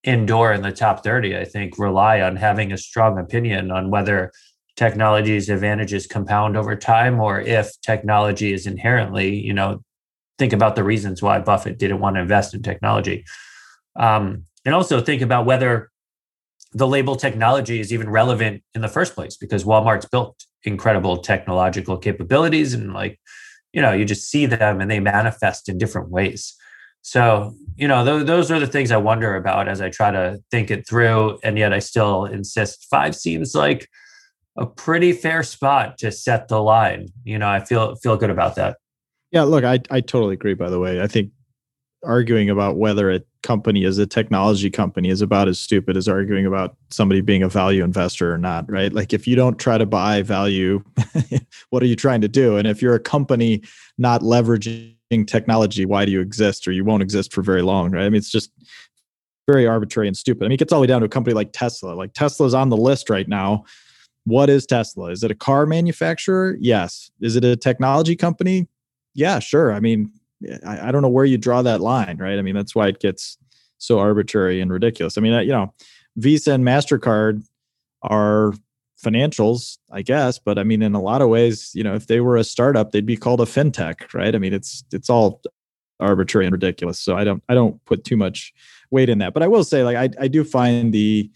endure 0.06 0.54
in 0.54 0.62
the 0.62 0.72
top 0.72 1.04
30 1.04 1.36
i 1.36 1.44
think 1.44 1.78
rely 1.78 2.22
on 2.22 2.38
having 2.38 2.72
a 2.72 2.78
strong 2.78 3.20
opinion 3.20 3.70
on 3.70 3.90
whether 3.90 4.32
technology's 4.78 5.50
advantages 5.50 6.08
compound 6.08 6.56
over 6.56 6.74
time 6.74 7.20
or 7.20 7.42
if 7.42 7.70
technology 7.82 8.54
is 8.54 8.66
inherently 8.66 9.36
you 9.36 9.54
know 9.54 9.84
think 10.40 10.54
about 10.54 10.76
the 10.76 10.84
reasons 10.84 11.22
why 11.22 11.38
Buffett 11.38 11.78
didn't 11.78 12.00
want 12.00 12.16
to 12.16 12.22
invest 12.22 12.56
in 12.56 12.64
technology. 12.64 13.26
Um, 13.96 14.46
and 14.66 14.74
also 14.74 15.02
think 15.02 15.22
about 15.22 15.46
whether 15.46 15.89
the 16.72 16.88
label 16.88 17.16
technology 17.16 17.80
is 17.80 17.92
even 17.92 18.10
relevant 18.10 18.64
in 18.76 18.82
the 18.82 18.88
first 18.88 19.16
place 19.16 19.38
because 19.38 19.64
Walmart's 19.64 20.06
built 20.06 20.46
incredible 20.64 21.18
technological 21.18 21.98
capabilities 21.98 22.74
and 22.74 22.94
like 22.94 23.20
you 23.74 23.82
know 23.82 23.94
you 23.94 24.06
just 24.06 24.30
see 24.30 24.46
them 24.46 24.82
and 24.82 24.92
they 24.92 25.00
manifest 25.00 25.70
in 25.70 25.78
different 25.78 26.10
ways. 26.10 26.56
So 27.02 27.54
you 27.76 27.88
know 27.88 28.04
th- 28.04 28.28
those 28.28 28.52
are 28.52 28.60
the 28.60 28.68
things 28.68 28.92
i 28.92 28.98
wonder 28.98 29.36
about 29.36 29.70
as 29.70 29.80
i 29.80 29.90
try 29.90 30.12
to 30.12 30.38
think 30.52 30.70
it 30.70 30.86
through 30.86 31.40
and 31.44 31.58
yet 31.58 31.72
i 31.72 31.80
still 31.80 32.26
insist 32.26 32.88
five 32.92 33.16
seems 33.16 33.56
like 33.56 33.88
a 34.58 34.66
pretty 34.66 35.14
fair 35.14 35.42
spot 35.42 35.98
to 36.00 36.12
set 36.12 36.50
the 36.50 36.62
line. 36.62 37.08
You 37.24 37.40
know 37.40 37.50
i 37.50 37.62
feel 37.62 37.96
feel 37.96 38.18
good 38.18 38.30
about 38.30 38.56
that. 38.56 38.78
Yeah, 39.32 39.44
look, 39.44 39.64
I 39.64 39.80
I 39.90 40.02
totally 40.02 40.34
agree. 40.34 40.56
By 40.56 40.70
the 40.70 40.80
way, 40.80 41.02
I 41.02 41.08
think 41.08 41.32
arguing 42.04 42.50
about 42.50 42.78
whether 42.78 43.12
a 43.12 43.22
company 43.42 43.86
as 43.86 43.98
a 43.98 44.06
technology 44.06 44.70
company 44.70 45.10
is 45.10 45.22
about 45.22 45.48
as 45.48 45.60
stupid 45.60 45.96
as 45.96 46.08
arguing 46.08 46.46
about 46.46 46.76
somebody 46.90 47.22
being 47.22 47.44
a 47.44 47.50
value 47.50 47.84
investor 47.84 48.34
or 48.34 48.38
not, 48.38 48.70
right? 48.70 48.92
Like 48.94 49.14
if 49.14 49.28
you 49.28 49.36
don't 49.36 49.58
try 49.58 49.78
to 49.78 49.86
buy 49.86 50.22
value, 50.22 50.84
what 51.70 51.82
are 51.82 51.88
you 51.88 51.96
trying 51.96 52.22
to 52.22 52.28
do? 52.28 52.58
And 52.58 52.68
if 52.68 52.82
you're 52.82 52.96
a 52.96 53.00
company 53.00 53.62
not 53.98 54.22
leveraging 54.22 54.96
technology, 55.28 55.86
why 55.86 56.06
do 56.06 56.12
you 56.12 56.22
exist 56.22 56.68
or 56.68 56.72
you 56.72 56.84
won't 56.84 57.04
exist 57.04 57.34
for 57.34 57.42
very 57.42 57.62
long, 57.62 57.92
right? 57.92 58.06
I 58.06 58.10
mean, 58.10 58.18
it's 58.18 58.32
just 58.32 58.52
very 59.48 59.66
arbitrary 59.66 60.08
and 60.08 60.18
stupid. 60.18 60.46
I 60.46 60.48
mean, 60.48 60.56
it 60.56 60.60
gets 60.60 60.74
all 60.74 60.80
the 60.80 60.82
way 60.82 60.88
down 60.88 61.02
to 61.02 61.06
a 61.06 61.10
company 61.10 61.34
like 61.34 61.52
Tesla. 61.54 61.94
Like 61.94 62.14
Tesla's 62.14 62.54
on 62.54 62.70
the 62.70 62.78
list 62.78 63.10
right 63.10 63.28
now 63.28 63.66
what 64.30 64.50
is 64.50 64.66
Tesla? 64.66 65.08
Is 65.08 65.24
it 65.24 65.32
a 65.32 65.36
car 65.36 65.66
manufacturer? 65.66 66.56
Yes. 66.60 67.12
Is 67.20 67.36
it 67.36 67.44
a 67.44 67.56
technology 67.56 68.16
company? 68.16 68.68
Yeah, 69.16 69.40
sure. 69.40 69.74
I 69.74 69.80
mean, 69.80 70.12
I, 70.66 70.88
I 70.88 70.92
don't 70.92 71.02
know 71.02 71.10
where 71.10 71.26
you 71.26 71.38
draw 71.38 71.62
that 71.62 71.82
line, 71.82 72.18
right? 72.18 72.40
I 72.40 72.42
mean, 72.42 72.56
that's 72.56 72.76
why 72.76 72.88
it 72.88 73.00
gets 73.00 73.38
so 73.78 74.00
arbitrary 74.00 74.62
and 74.62 74.72
ridiculous. 74.72 75.18
I 75.18 75.22
mean, 75.22 75.34
you 75.42 75.52
know, 75.52 75.74
Visa 76.18 76.54
and 76.54 76.64
MasterCard 76.64 77.44
are 78.02 78.54
financials, 79.04 79.78
I 79.92 80.02
guess, 80.02 80.40
but 80.40 80.60
I 80.60 80.64
mean, 80.64 80.82
in 80.82 80.94
a 80.94 81.02
lot 81.02 81.22
of 81.22 81.30
ways, 81.30 81.72
you 81.74 81.84
know, 81.84 81.96
if 81.96 82.08
they 82.08 82.20
were 82.20 82.38
a 82.38 82.44
startup, 82.44 82.92
they'd 82.92 83.06
be 83.06 83.18
called 83.18 83.42
a 83.42 83.46
fintech, 83.46 84.14
right? 84.14 84.36
I 84.36 84.38
mean, 84.38 84.54
it's 84.54 84.84
it's 84.92 85.10
all 85.10 85.42
arbitrary 86.00 86.46
and 86.46 86.54
ridiculous. 86.54 87.00
So 87.00 87.16
I 87.16 87.24
don't 87.24 87.44
I 87.50 87.54
don't 87.54 87.84
put 87.86 88.04
too 88.04 88.18
much 88.18 88.54
weight 88.92 89.10
in 89.10 89.20
that. 89.20 89.34
But 89.34 89.44
I 89.44 89.48
will 89.48 89.64
say, 89.64 89.84
like, 89.84 89.98
I 89.98 90.10
I 90.24 90.28
do 90.28 90.44
find 90.44 90.94
the 90.94 91.30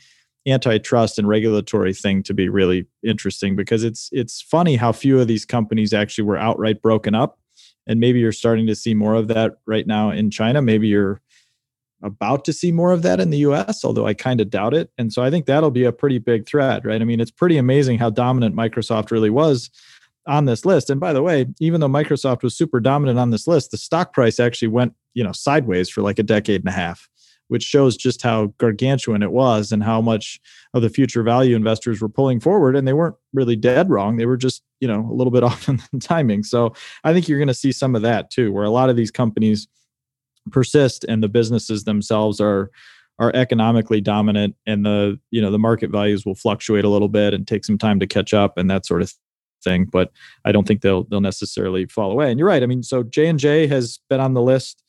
antitrust 0.45 1.17
and 1.17 1.27
regulatory 1.27 1.93
thing 1.93 2.21
to 2.23 2.33
be 2.33 2.49
really 2.49 2.85
interesting 3.03 3.55
because 3.55 3.83
it's 3.83 4.09
it's 4.11 4.41
funny 4.41 4.75
how 4.75 4.91
few 4.91 5.19
of 5.19 5.27
these 5.27 5.45
companies 5.45 5.93
actually 5.93 6.25
were 6.25 6.37
outright 6.37 6.81
broken 6.81 7.15
up 7.15 7.39
and 7.87 7.99
maybe 7.99 8.19
you're 8.19 8.31
starting 8.31 8.67
to 8.67 8.75
see 8.75 8.93
more 8.93 9.15
of 9.15 9.27
that 9.29 9.53
right 9.65 9.87
now 9.87 10.09
in 10.09 10.31
China. 10.31 10.61
Maybe 10.61 10.87
you're 10.87 11.21
about 12.01 12.43
to 12.45 12.53
see 12.53 12.71
more 12.71 12.91
of 12.91 13.01
that 13.01 13.19
in 13.21 13.29
the 13.29 13.37
US 13.39 13.85
although 13.85 14.05
I 14.05 14.13
kind 14.13 14.41
of 14.41 14.49
doubt 14.49 14.73
it. 14.73 14.89
And 14.97 15.13
so 15.13 15.23
I 15.23 15.29
think 15.29 15.45
that'll 15.45 15.71
be 15.71 15.85
a 15.85 15.91
pretty 15.91 16.19
big 16.19 16.45
threat 16.45 16.85
right? 16.85 17.01
I 17.01 17.05
mean 17.05 17.19
it's 17.19 17.31
pretty 17.31 17.57
amazing 17.57 17.97
how 17.97 18.09
dominant 18.09 18.55
Microsoft 18.55 19.09
really 19.09 19.29
was 19.29 19.69
on 20.27 20.45
this 20.45 20.65
list. 20.65 20.89
And 20.89 20.99
by 20.99 21.13
the 21.13 21.23
way 21.23 21.45
even 21.59 21.79
though 21.79 21.87
Microsoft 21.87 22.43
was 22.43 22.57
super 22.57 22.79
dominant 22.79 23.19
on 23.19 23.29
this 23.29 23.47
list 23.47 23.71
the 23.71 23.77
stock 23.77 24.13
price 24.13 24.39
actually 24.39 24.67
went 24.67 24.93
you 25.13 25.23
know 25.23 25.31
sideways 25.31 25.89
for 25.89 26.01
like 26.01 26.19
a 26.19 26.23
decade 26.23 26.61
and 26.61 26.69
a 26.69 26.73
half 26.73 27.07
which 27.53 27.61
shows 27.61 27.95
just 27.95 28.23
how 28.23 28.47
gargantuan 28.57 29.21
it 29.21 29.31
was 29.31 29.71
and 29.71 29.83
how 29.83 30.01
much 30.01 30.39
of 30.73 30.81
the 30.81 30.89
future 30.89 31.21
value 31.21 31.55
investors 31.55 32.01
were 32.01 32.09
pulling 32.09 32.39
forward. 32.39 32.75
And 32.75 32.87
they 32.87 32.93
weren't 32.93 33.13
really 33.31 33.55
dead 33.55 33.91
wrong. 33.91 34.17
They 34.17 34.25
were 34.25 34.37
just, 34.37 34.63
you 34.79 34.87
know, 34.87 35.07
a 35.07 35.13
little 35.13 35.29
bit 35.29 35.43
off 35.49 35.69
in 35.69 35.79
the 35.91 35.99
timing. 35.99 36.41
So 36.41 36.73
I 37.03 37.13
think 37.13 37.27
you're 37.27 37.37
going 37.37 37.47
to 37.47 37.53
see 37.53 37.71
some 37.71 37.95
of 37.95 38.01
that 38.01 38.31
too, 38.31 38.51
where 38.51 38.63
a 38.63 38.71
lot 38.71 38.89
of 38.89 38.95
these 38.95 39.11
companies 39.11 39.67
persist 40.49 41.03
and 41.03 41.21
the 41.21 41.29
businesses 41.29 41.83
themselves 41.83 42.41
are 42.41 42.71
are 43.19 43.31
economically 43.35 44.01
dominant 44.01 44.55
and 44.65 44.83
the 44.83 45.19
you 45.29 45.39
know 45.39 45.51
the 45.51 45.59
market 45.59 45.91
values 45.91 46.25
will 46.25 46.33
fluctuate 46.33 46.85
a 46.85 46.89
little 46.89 47.07
bit 47.07 47.35
and 47.35 47.47
take 47.47 47.63
some 47.63 47.77
time 47.77 47.99
to 47.99 48.07
catch 48.07 48.33
up 48.33 48.57
and 48.57 48.67
that 48.71 48.83
sort 48.83 49.03
of 49.03 49.13
thing 49.63 49.85
but 49.85 50.11
i 50.43 50.51
don't 50.51 50.67
think 50.67 50.81
they'll 50.81 51.03
they'll 51.05 51.21
necessarily 51.21 51.85
fall 51.85 52.11
away 52.11 52.29
and 52.29 52.39
you're 52.39 52.47
right 52.47 52.63
i 52.63 52.65
mean 52.65 52.83
so 52.83 53.03
j&j 53.03 53.67
has 53.67 53.99
been 54.09 54.19
on 54.19 54.33
the 54.33 54.41
list 54.41 54.82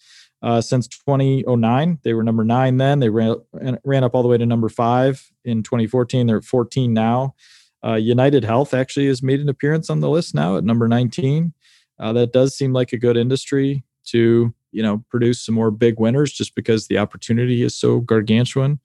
uh, 0.44 0.61
since 0.61 0.87
2009. 0.87 1.98
They 2.02 2.12
were 2.12 2.22
number 2.22 2.44
nine 2.44 2.76
then. 2.76 3.00
They 3.00 3.09
ran, 3.09 3.37
ran 3.83 4.04
up 4.04 4.14
all 4.14 4.22
the 4.22 4.28
way 4.28 4.37
to 4.37 4.44
number 4.44 4.68
five 4.68 5.26
in 5.42 5.62
2014. 5.62 6.26
They're 6.26 6.37
at 6.37 6.44
14 6.44 6.92
now. 6.92 7.35
Uh, 7.83 7.94
United 7.94 8.44
Health 8.44 8.74
actually 8.74 9.07
has 9.07 9.22
made 9.22 9.40
an 9.40 9.48
appearance 9.48 9.88
on 9.88 10.00
the 10.00 10.11
list 10.11 10.35
now 10.35 10.59
at 10.59 10.64
number 10.64 10.87
19. 10.87 11.54
Uh, 11.98 12.12
that 12.12 12.33
does 12.33 12.57
seem 12.57 12.74
like 12.74 12.92
a 12.92 12.98
good 12.98 13.16
industry 13.16 13.85
to 14.07 14.54
you 14.70 14.83
know 14.83 15.02
produce 15.09 15.40
some 15.40 15.54
more 15.54 15.70
big 15.70 15.98
winners 15.98 16.33
just 16.33 16.54
because 16.54 16.88
the 16.88 16.98
opportunity 16.98 17.62
is 17.62 17.74
so 17.74 18.00
gargantuan. 18.00 18.80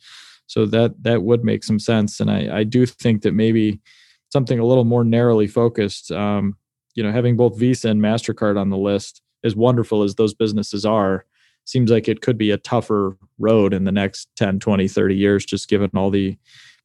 So 0.48 0.66
that 0.68 1.04
that 1.04 1.24
would 1.24 1.44
make 1.44 1.64
some 1.64 1.80
sense, 1.80 2.20
and 2.20 2.32
I, 2.32 2.60
I 2.60 2.64
do 2.64 2.86
think 2.86 3.24
that 3.24 3.34
maybe 3.34 3.82
something 4.32 4.60
a 4.60 4.66
little 4.66 4.86
more 4.86 5.04
narrowly 5.04 5.48
focused. 5.48 6.12
Um, 6.12 6.58
you 6.96 7.04
know, 7.04 7.12
having 7.12 7.36
both 7.38 7.58
Visa 7.58 7.90
and 7.90 8.02
Mastercard 8.02 8.60
on 8.60 8.70
the 8.70 8.78
list, 8.78 9.22
as 9.44 9.56
wonderful 9.56 10.04
as 10.04 10.16
those 10.16 10.34
businesses 10.34 10.86
are, 10.86 11.26
seems 11.66 11.92
like 11.92 12.08
it 12.08 12.22
could 12.22 12.38
be 12.38 12.52
a 12.52 12.58
tougher 12.58 13.18
road 13.38 13.74
in 13.74 13.84
the 13.84 13.92
next 13.92 14.30
10, 14.36 14.60
20, 14.60 14.88
30 14.88 15.16
years, 15.16 15.46
just 15.46 15.68
given 15.68 15.90
all 15.96 16.10
the 16.10 16.38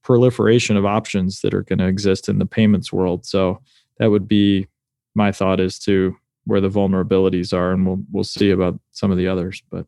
proliferation 0.02 0.76
of 0.76 0.84
options 0.84 1.40
that 1.40 1.54
are 1.54 1.62
going 1.62 1.78
to 1.78 1.87
exist 1.87 2.28
in 2.28 2.38
the 2.38 2.46
payments 2.46 2.92
world. 2.92 3.24
So 3.24 3.60
that 3.98 4.10
would 4.10 4.28
be 4.28 4.66
my 5.14 5.32
thought 5.32 5.60
as 5.60 5.78
to 5.80 6.16
where 6.44 6.60
the 6.60 6.68
vulnerabilities 6.68 7.52
are, 7.52 7.72
and 7.72 7.87
we'll 7.87 8.02
we'll 8.12 8.24
see 8.24 8.50
about 8.50 8.78
some 8.92 9.10
of 9.10 9.16
the 9.16 9.28
others. 9.28 9.62
But 9.70 9.87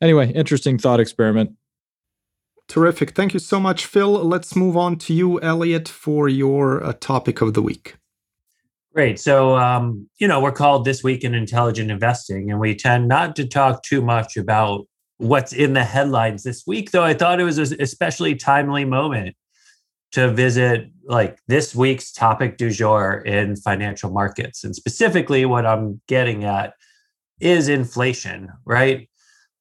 anyway, 0.00 0.32
interesting 0.32 0.78
thought 0.78 1.00
experiment. 1.00 1.52
Terrific. 2.66 3.12
Thank 3.12 3.32
you 3.32 3.40
so 3.40 3.58
much, 3.58 3.86
Phil. 3.86 4.12
Let's 4.12 4.54
move 4.54 4.76
on 4.76 4.96
to 4.98 5.14
you, 5.14 5.40
Elliot, 5.40 5.88
for 5.88 6.28
your 6.28 6.84
uh, 6.84 6.92
topic 7.00 7.40
of 7.40 7.54
the 7.54 7.62
week. 7.62 7.96
Great. 8.98 9.20
So, 9.20 9.56
um, 9.56 10.08
you 10.18 10.26
know, 10.26 10.40
we're 10.40 10.50
called 10.50 10.84
This 10.84 11.04
Week 11.04 11.22
in 11.22 11.32
Intelligent 11.32 11.88
Investing, 11.88 12.50
and 12.50 12.58
we 12.58 12.74
tend 12.74 13.06
not 13.06 13.36
to 13.36 13.46
talk 13.46 13.84
too 13.84 14.02
much 14.02 14.36
about 14.36 14.88
what's 15.18 15.52
in 15.52 15.74
the 15.74 15.84
headlines 15.84 16.42
this 16.42 16.64
week, 16.66 16.90
though 16.90 17.04
I 17.04 17.14
thought 17.14 17.38
it 17.38 17.44
was 17.44 17.58
an 17.58 17.80
especially 17.80 18.34
timely 18.34 18.84
moment 18.84 19.36
to 20.14 20.32
visit 20.32 20.90
like 21.04 21.38
this 21.46 21.76
week's 21.76 22.10
topic 22.10 22.56
du 22.56 22.72
jour 22.72 23.22
in 23.24 23.54
financial 23.54 24.10
markets. 24.10 24.64
And 24.64 24.74
specifically, 24.74 25.44
what 25.44 25.64
I'm 25.64 26.00
getting 26.08 26.42
at 26.42 26.74
is 27.38 27.68
inflation, 27.68 28.48
right? 28.64 29.08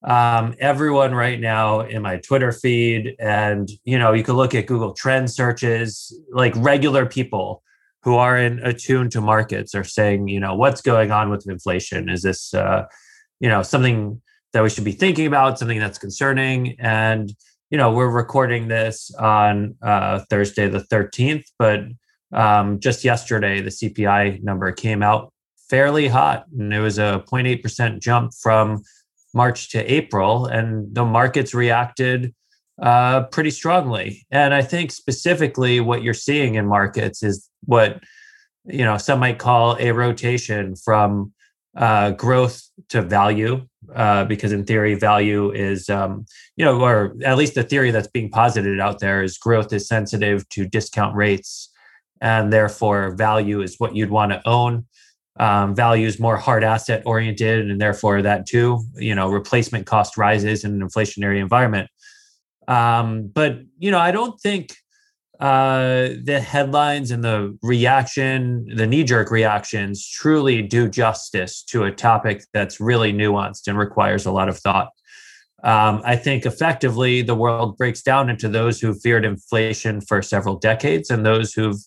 Um, 0.03 0.55
everyone 0.59 1.13
right 1.13 1.39
now 1.39 1.81
in 1.81 2.01
my 2.01 2.17
Twitter 2.17 2.51
feed, 2.51 3.15
and 3.19 3.69
you 3.83 3.99
know, 3.99 4.13
you 4.13 4.23
can 4.23 4.33
look 4.35 4.55
at 4.55 4.65
Google 4.65 4.93
Trend 4.93 5.29
searches, 5.29 6.11
like 6.31 6.53
regular 6.55 7.05
people 7.05 7.61
who 8.07 8.15
aren't 8.15 8.65
attuned 8.65 9.11
to 9.11 9.19
markets 9.19 9.75
are 9.75 9.83
saying, 9.83 10.29
you 10.29 10.39
know, 10.39 10.55
what's 10.55 10.79
going 10.79 11.11
on 11.11 11.29
with 11.29 11.45
inflation? 11.45 12.07
Is 12.07 12.21
this, 12.21 12.53
uh, 12.53 12.85
you 13.41 13.49
know, 13.49 13.63
something 13.63 14.21
that 14.53 14.63
we 14.63 14.69
should 14.69 14.85
be 14.85 14.93
thinking 14.93 15.27
about, 15.27 15.59
something 15.59 15.77
that's 15.77 15.97
concerning? 15.97 16.77
And, 16.79 17.33
you 17.69 17.77
know, 17.77 17.91
we're 17.91 18.09
recording 18.09 18.69
this 18.69 19.13
on 19.15 19.75
uh, 19.81 20.19
Thursday 20.29 20.69
the 20.69 20.79
13th, 20.79 21.43
but 21.59 21.81
um, 22.31 22.79
just 22.79 23.03
yesterday, 23.03 23.59
the 23.59 23.71
CPI 23.71 24.41
number 24.41 24.71
came 24.71 25.03
out 25.03 25.33
fairly 25.69 26.07
hot, 26.07 26.45
and 26.57 26.73
it 26.73 26.79
was 26.79 26.99
a 26.99 27.25
0.8% 27.27 27.99
jump 27.99 28.31
from 28.41 28.83
March 29.33 29.69
to 29.71 29.79
April, 29.83 30.45
and 30.45 30.95
the 30.95 31.03
markets 31.03 31.53
reacted 31.53 32.33
uh, 32.81 33.23
pretty 33.23 33.51
strongly. 33.51 34.25
And 34.31 34.53
I 34.53 34.61
think 34.61 34.91
specifically 34.91 35.79
what 35.79 36.03
you're 36.03 36.13
seeing 36.13 36.55
in 36.55 36.67
markets 36.67 37.23
is 37.23 37.49
what 37.65 38.03
you 38.65 38.83
know 38.83 38.97
some 38.97 39.19
might 39.19 39.39
call 39.39 39.77
a 39.79 39.91
rotation 39.91 40.75
from 40.75 41.33
uh, 41.75 42.11
growth 42.11 42.63
to 42.89 43.01
value, 43.01 43.65
uh, 43.95 44.25
because 44.25 44.51
in 44.51 44.65
theory, 44.65 44.95
value 44.95 45.51
is 45.51 45.89
um, 45.89 46.25
you 46.55 46.65
know, 46.65 46.81
or 46.81 47.15
at 47.23 47.37
least 47.37 47.55
the 47.55 47.63
theory 47.63 47.91
that's 47.91 48.07
being 48.07 48.29
posited 48.29 48.79
out 48.79 48.99
there 48.99 49.23
is 49.23 49.37
growth 49.37 49.71
is 49.73 49.87
sensitive 49.87 50.47
to 50.49 50.65
discount 50.65 51.15
rates, 51.15 51.71
and 52.21 52.51
therefore 52.51 53.15
value 53.15 53.61
is 53.61 53.75
what 53.77 53.95
you'd 53.95 54.11
want 54.11 54.31
to 54.31 54.41
own. 54.47 54.85
Um, 55.39 55.75
value 55.75 56.07
is 56.07 56.19
more 56.19 56.35
hard 56.35 56.63
asset 56.63 57.03
oriented, 57.05 57.69
and 57.69 57.79
therefore 57.79 58.23
that 58.23 58.47
too, 58.47 58.83
you 58.95 59.13
know, 59.13 59.29
replacement 59.29 59.85
cost 59.85 60.17
rises 60.17 60.63
in 60.63 60.81
an 60.81 60.87
inflationary 60.87 61.39
environment. 61.39 61.89
Um, 62.67 63.27
but 63.33 63.59
you 63.77 63.91
know, 63.91 63.99
I 63.99 64.11
don't 64.11 64.39
think 64.39 64.75
uh, 65.39 66.09
the 66.23 66.39
headlines 66.39 67.11
and 67.11 67.23
the 67.23 67.57
reaction, 67.61 68.65
the 68.75 68.87
knee 68.87 69.03
jerk 69.03 69.29
reactions, 69.29 70.07
truly 70.07 70.61
do 70.61 70.89
justice 70.89 71.63
to 71.63 71.83
a 71.83 71.91
topic 71.91 72.43
that's 72.53 72.79
really 72.79 73.13
nuanced 73.13 73.67
and 73.67 73.77
requires 73.77 74.25
a 74.25 74.31
lot 74.31 74.49
of 74.49 74.57
thought. 74.57 74.89
Um, 75.63 76.01
I 76.05 76.15
think 76.15 76.45
effectively 76.45 77.21
the 77.21 77.35
world 77.35 77.77
breaks 77.77 78.01
down 78.01 78.29
into 78.29 78.47
those 78.47 78.79
who 78.79 78.93
feared 78.93 79.25
inflation 79.25 80.01
for 80.01 80.21
several 80.21 80.55
decades 80.55 81.09
and 81.09 81.25
those 81.25 81.53
who've 81.53 81.79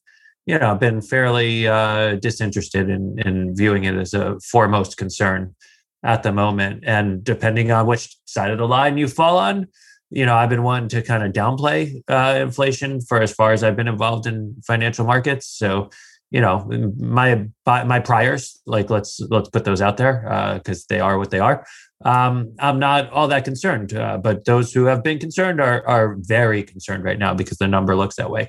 you 0.47 0.59
know 0.59 0.75
been 0.75 1.01
fairly 1.01 1.69
uh, 1.69 2.17
disinterested 2.17 2.89
in, 2.89 3.19
in 3.25 3.55
viewing 3.55 3.85
it 3.85 3.95
as 3.95 4.15
a 4.15 4.39
foremost 4.41 4.97
concern 4.97 5.55
at 6.03 6.23
the 6.23 6.33
moment. 6.33 6.83
And 6.87 7.23
depending 7.23 7.71
on 7.71 7.87
which 7.87 8.17
side 8.25 8.51
of 8.51 8.59
the 8.59 8.67
line 8.67 8.97
you 8.97 9.07
fall 9.07 9.39
on, 9.39 9.69
you 10.11 10.27
know, 10.27 10.35
I've 10.35 10.51
been 10.51 10.63
wanting 10.63 10.89
to 10.91 11.03
kind 11.03 11.23
of 11.23 11.33
downplay 11.33 12.03
uh, 12.09 12.41
inflation 12.41 13.01
for 13.01 13.23
as 13.23 13.33
far 13.33 13.53
as 13.53 13.63
I've 13.63 13.77
been 13.77 13.89
involved 13.89 14.27
in 14.27 14.57
financial 14.67 15.07
markets. 15.07 15.47
So, 15.47 15.91
you 16.31 16.41
know, 16.41 16.69
my 16.99 17.47
my 17.67 18.01
priors, 18.01 18.61
like 18.67 18.91
let's 18.91 19.21
let's 19.31 19.49
put 19.49 19.65
those 19.65 19.81
out 19.81 19.97
there 19.97 20.55
because 20.55 20.81
uh, 20.81 20.87
they 20.89 21.01
are 21.01 21.19
what 21.19 21.31
they 21.31 21.41
are. 21.41 21.65
Um, 22.05 22.55
I'm 22.59 22.79
not 22.79 23.11
all 23.11 23.29
that 23.29 23.45
concerned, 23.45 23.93
uh, 23.95 24.19
but 24.19 24.45
those 24.45 24.73
who 24.73 24.85
have 24.85 25.03
been 25.03 25.19
concerned 25.19 25.61
are 25.61 25.87
are 25.87 26.17
very 26.19 26.63
concerned 26.63 27.05
right 27.05 27.19
now 27.19 27.35
because 27.35 27.59
the 27.59 27.69
number 27.69 27.95
looks 27.97 28.17
that 28.17 28.31
way. 28.31 28.49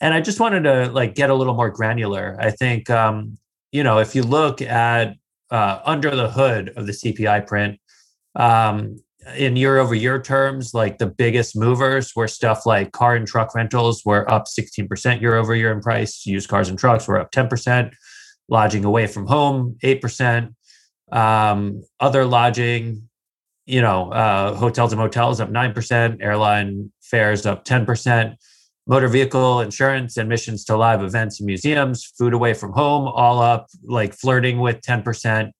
And 0.00 0.12
I 0.12 0.20
just 0.20 0.40
wanted 0.40 0.64
to 0.64 0.90
like 0.92 1.14
get 1.14 1.30
a 1.30 1.34
little 1.34 1.54
more 1.54 1.70
granular. 1.70 2.36
I 2.38 2.50
think 2.50 2.90
um, 2.90 3.38
you 3.72 3.82
know 3.82 3.98
if 3.98 4.14
you 4.14 4.22
look 4.22 4.60
at 4.60 5.16
uh, 5.50 5.80
under 5.84 6.14
the 6.14 6.30
hood 6.30 6.72
of 6.76 6.86
the 6.86 6.92
CPI 6.92 7.46
print, 7.46 7.78
um, 8.34 8.96
in 9.36 9.56
year 9.56 9.78
over 9.78 9.94
year 9.94 10.20
terms, 10.20 10.74
like 10.74 10.98
the 10.98 11.06
biggest 11.06 11.56
movers 11.56 12.12
were 12.14 12.28
stuff 12.28 12.66
like 12.66 12.92
car 12.92 13.14
and 13.16 13.26
truck 13.26 13.54
rentals 13.54 14.04
were 14.04 14.30
up 14.30 14.44
16% 14.46 15.20
year 15.20 15.36
over 15.36 15.54
year 15.54 15.72
in 15.72 15.80
price. 15.80 16.26
Used 16.26 16.48
cars 16.48 16.68
and 16.68 16.78
trucks 16.78 17.08
were 17.08 17.18
up 17.18 17.30
10%. 17.30 17.92
Lodging 18.48 18.84
away 18.84 19.06
from 19.06 19.26
home, 19.26 19.76
8%. 19.82 20.54
Um, 21.10 21.82
other 22.00 22.24
lodging, 22.24 23.08
you 23.66 23.80
know, 23.80 24.10
uh, 24.12 24.54
hotels 24.54 24.92
and 24.92 25.00
motels 25.00 25.40
up 25.40 25.50
9%. 25.50 26.22
Airline 26.22 26.92
fares 27.02 27.46
up 27.46 27.64
10%. 27.64 28.36
motor 28.86 29.08
vehicle 29.08 29.62
insurance, 29.62 30.18
admissions 30.18 30.62
to 30.66 30.76
live 30.76 31.02
events 31.02 31.40
and 31.40 31.46
museums, 31.46 32.04
food 32.04 32.34
away 32.34 32.52
from 32.52 32.70
home, 32.72 33.08
all 33.08 33.40
up, 33.40 33.66
like 33.84 34.12
flirting 34.12 34.58
with 34.60 34.82
10%. 34.82 35.50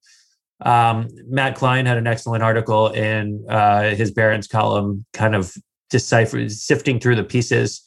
Um, 0.64 1.08
Matt 1.28 1.56
Klein 1.56 1.86
had 1.86 1.98
an 1.98 2.06
excellent 2.06 2.42
article 2.42 2.88
in 2.88 3.44
uh, 3.48 3.94
his 3.94 4.10
Barron's 4.10 4.46
column, 4.46 5.04
kind 5.12 5.34
of 5.34 5.54
deciphering, 5.90 6.48
sifting 6.48 6.98
through 6.98 7.16
the 7.16 7.24
pieces. 7.24 7.82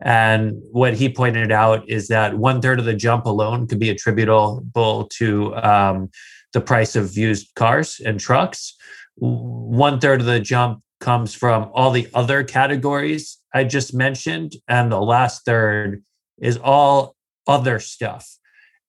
And 0.00 0.54
what 0.70 0.94
he 0.94 1.12
pointed 1.12 1.52
out 1.52 1.86
is 1.88 2.08
that 2.08 2.38
one 2.38 2.62
third 2.62 2.78
of 2.78 2.86
the 2.86 2.94
jump 2.94 3.26
alone 3.26 3.66
could 3.66 3.78
be 3.78 3.90
attributable 3.90 5.08
to 5.18 5.54
um, 5.56 6.08
the 6.52 6.60
price 6.60 6.96
of 6.96 7.16
used 7.16 7.54
cars 7.54 8.00
and 8.00 8.18
trucks. 8.18 8.76
One 9.16 10.00
third 10.00 10.20
of 10.20 10.26
the 10.26 10.40
jump 10.40 10.82
comes 11.00 11.34
from 11.34 11.70
all 11.74 11.90
the 11.90 12.08
other 12.14 12.44
categories 12.44 13.38
I 13.52 13.64
just 13.64 13.92
mentioned. 13.92 14.54
And 14.68 14.90
the 14.90 15.00
last 15.00 15.44
third 15.44 16.02
is 16.40 16.56
all 16.56 17.16
other 17.46 17.78
stuff. 17.78 18.38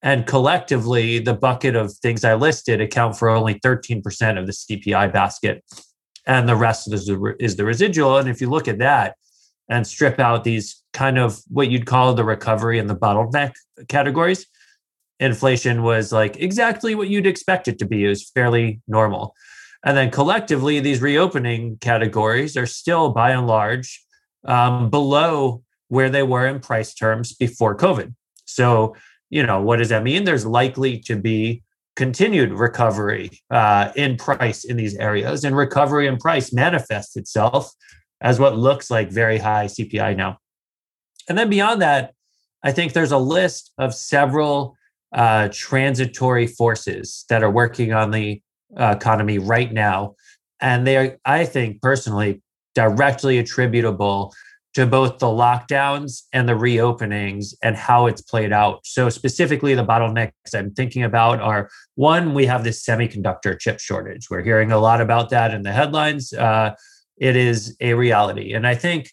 And 0.03 0.25
collectively, 0.25 1.19
the 1.19 1.33
bucket 1.33 1.75
of 1.75 1.93
things 1.93 2.23
I 2.23 2.33
listed 2.33 2.81
account 2.81 3.17
for 3.17 3.29
only 3.29 3.59
13% 3.59 4.39
of 4.39 4.47
the 4.47 4.53
CPI 4.53 5.13
basket. 5.13 5.63
And 6.25 6.49
the 6.49 6.55
rest 6.55 6.91
is 6.91 7.05
the, 7.05 7.35
is 7.39 7.55
the 7.55 7.65
residual. 7.65 8.17
And 8.17 8.29
if 8.29 8.41
you 8.41 8.49
look 8.49 8.67
at 8.67 8.79
that 8.79 9.15
and 9.69 9.85
strip 9.85 10.19
out 10.19 10.43
these 10.43 10.81
kind 10.93 11.17
of 11.17 11.39
what 11.47 11.69
you'd 11.69 11.85
call 11.85 12.13
the 12.13 12.23
recovery 12.23 12.79
and 12.79 12.89
the 12.89 12.95
bottleneck 12.95 13.53
categories, 13.87 14.47
inflation 15.19 15.83
was 15.83 16.11
like 16.11 16.37
exactly 16.37 16.95
what 16.95 17.07
you'd 17.07 17.27
expect 17.27 17.67
it 17.67 17.77
to 17.79 17.85
be. 17.85 18.05
It 18.05 18.09
was 18.09 18.29
fairly 18.29 18.81
normal. 18.87 19.35
And 19.83 19.97
then 19.97 20.11
collectively, 20.11 20.79
these 20.79 21.01
reopening 21.01 21.77
categories 21.77 22.57
are 22.57 22.67
still 22.67 23.09
by 23.09 23.31
and 23.31 23.47
large 23.47 24.03
um, 24.45 24.89
below 24.89 25.63
where 25.87 26.09
they 26.09 26.23
were 26.23 26.47
in 26.47 26.59
price 26.59 26.93
terms 26.93 27.33
before 27.33 27.75
COVID. 27.75 28.13
So, 28.45 28.95
you 29.31 29.43
know, 29.43 29.61
what 29.61 29.77
does 29.77 29.89
that 29.89 30.03
mean? 30.03 30.25
There's 30.25 30.45
likely 30.45 30.99
to 30.99 31.15
be 31.15 31.63
continued 31.95 32.51
recovery 32.51 33.31
uh, 33.49 33.91
in 33.95 34.17
price 34.17 34.63
in 34.65 34.77
these 34.77 34.95
areas, 34.97 35.43
and 35.43 35.57
recovery 35.57 36.05
in 36.05 36.17
price 36.17 36.53
manifests 36.53 37.15
itself 37.15 37.71
as 38.21 38.39
what 38.39 38.57
looks 38.57 38.91
like 38.91 39.09
very 39.09 39.39
high 39.39 39.65
CPI 39.65 40.15
now. 40.15 40.37
And 41.27 41.37
then 41.37 41.49
beyond 41.49 41.81
that, 41.81 42.13
I 42.63 42.71
think 42.71 42.93
there's 42.93 43.11
a 43.11 43.17
list 43.17 43.71
of 43.77 43.95
several 43.95 44.75
uh, 45.13 45.49
transitory 45.51 46.45
forces 46.45 47.25
that 47.29 47.41
are 47.41 47.49
working 47.49 47.93
on 47.93 48.11
the 48.11 48.41
uh, 48.77 48.95
economy 48.97 49.39
right 49.39 49.71
now. 49.71 50.15
And 50.59 50.85
they 50.85 50.97
are, 50.97 51.17
I 51.25 51.45
think 51.45 51.81
personally, 51.81 52.41
directly 52.75 53.39
attributable 53.39 54.33
to 54.73 54.85
both 54.85 55.19
the 55.19 55.27
lockdowns 55.27 56.23
and 56.31 56.47
the 56.47 56.53
reopenings 56.53 57.53
and 57.61 57.75
how 57.75 58.07
it's 58.07 58.21
played 58.21 58.53
out. 58.53 58.85
So, 58.85 59.09
specifically, 59.09 59.75
the 59.75 59.85
bottlenecks 59.85 60.31
I'm 60.53 60.71
thinking 60.71 61.03
about 61.03 61.41
are 61.41 61.69
one, 61.95 62.33
we 62.33 62.45
have 62.45 62.63
this 62.63 62.83
semiconductor 62.85 63.59
chip 63.59 63.79
shortage. 63.79 64.29
We're 64.29 64.43
hearing 64.43 64.71
a 64.71 64.79
lot 64.79 65.01
about 65.01 65.29
that 65.31 65.53
in 65.53 65.63
the 65.63 65.73
headlines. 65.73 66.31
Uh, 66.33 66.75
it 67.17 67.35
is 67.35 67.75
a 67.81 67.93
reality. 67.93 68.53
And 68.53 68.65
I 68.65 68.75
think, 68.75 69.09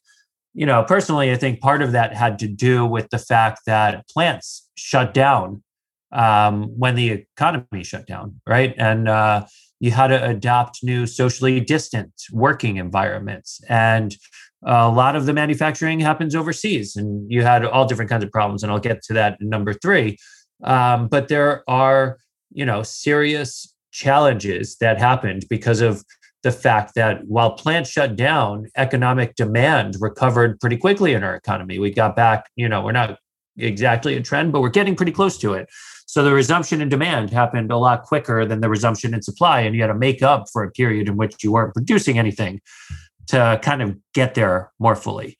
you 0.54 0.64
know, 0.64 0.84
personally, 0.84 1.30
I 1.30 1.36
think 1.36 1.60
part 1.60 1.82
of 1.82 1.92
that 1.92 2.14
had 2.14 2.38
to 2.40 2.48
do 2.48 2.86
with 2.86 3.10
the 3.10 3.18
fact 3.18 3.62
that 3.66 4.08
plants 4.08 4.68
shut 4.76 5.12
down 5.12 5.62
um, 6.12 6.64
when 6.78 6.94
the 6.94 7.26
economy 7.36 7.82
shut 7.84 8.06
down, 8.06 8.40
right? 8.46 8.74
And 8.78 9.08
uh, 9.08 9.46
you 9.80 9.90
had 9.90 10.08
to 10.08 10.24
adopt 10.24 10.82
new 10.82 11.06
socially 11.06 11.60
distant 11.60 12.12
working 12.32 12.76
environments. 12.76 13.60
And 13.68 14.16
a 14.64 14.90
lot 14.90 15.16
of 15.16 15.26
the 15.26 15.32
manufacturing 15.32 16.00
happens 16.00 16.34
overseas, 16.34 16.96
and 16.96 17.30
you 17.30 17.42
had 17.42 17.64
all 17.64 17.86
different 17.86 18.10
kinds 18.10 18.24
of 18.24 18.30
problems. 18.30 18.62
And 18.62 18.72
I'll 18.72 18.78
get 18.78 19.02
to 19.04 19.12
that 19.14 19.38
in 19.40 19.48
number 19.48 19.72
three. 19.72 20.18
Um, 20.64 21.08
but 21.08 21.28
there 21.28 21.62
are, 21.68 22.18
you 22.52 22.66
know, 22.66 22.82
serious 22.82 23.72
challenges 23.92 24.76
that 24.80 24.98
happened 24.98 25.46
because 25.48 25.80
of 25.80 26.04
the 26.42 26.52
fact 26.52 26.94
that 26.94 27.26
while 27.26 27.52
plants 27.52 27.90
shut 27.90 28.16
down, 28.16 28.66
economic 28.76 29.34
demand 29.34 29.96
recovered 30.00 30.60
pretty 30.60 30.76
quickly 30.76 31.12
in 31.12 31.24
our 31.24 31.34
economy. 31.34 31.78
We 31.78 31.90
got 31.90 32.14
back, 32.14 32.48
you 32.56 32.68
know, 32.68 32.82
we're 32.82 32.92
not 32.92 33.18
exactly 33.56 34.16
a 34.16 34.22
trend, 34.22 34.52
but 34.52 34.60
we're 34.60 34.68
getting 34.68 34.94
pretty 34.94 35.12
close 35.12 35.36
to 35.38 35.54
it. 35.54 35.68
So 36.06 36.24
the 36.24 36.32
resumption 36.32 36.80
in 36.80 36.88
demand 36.88 37.30
happened 37.30 37.70
a 37.70 37.76
lot 37.76 38.04
quicker 38.04 38.46
than 38.46 38.60
the 38.60 38.68
resumption 38.68 39.14
in 39.14 39.22
supply. 39.22 39.60
And 39.60 39.74
you 39.74 39.82
had 39.82 39.88
to 39.88 39.94
make 39.94 40.22
up 40.22 40.46
for 40.52 40.62
a 40.62 40.70
period 40.70 41.08
in 41.08 41.16
which 41.16 41.42
you 41.42 41.52
weren't 41.52 41.74
producing 41.74 42.18
anything 42.18 42.60
to 43.28 43.58
kind 43.62 43.82
of 43.82 43.96
get 44.14 44.34
there 44.34 44.72
more 44.78 44.96
fully. 44.96 45.38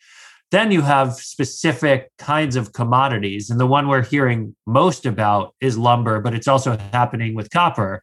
Then 0.51 0.71
you 0.71 0.81
have 0.83 1.15
specific 1.15 2.11
kinds 2.19 2.57
of 2.57 2.73
commodities. 2.73 3.51
And 3.51 3.61
the 3.61 3.67
one 3.67 3.89
we're 3.89 4.05
hearing 4.05 4.57
most 4.67 5.05
about 5.05 5.55
is 5.61 5.77
lumber, 5.77 6.21
but 6.21 6.35
it's 6.35 6.49
also 6.49 6.79
happening 6.93 7.35
with 7.35 7.51
copper. 7.51 8.03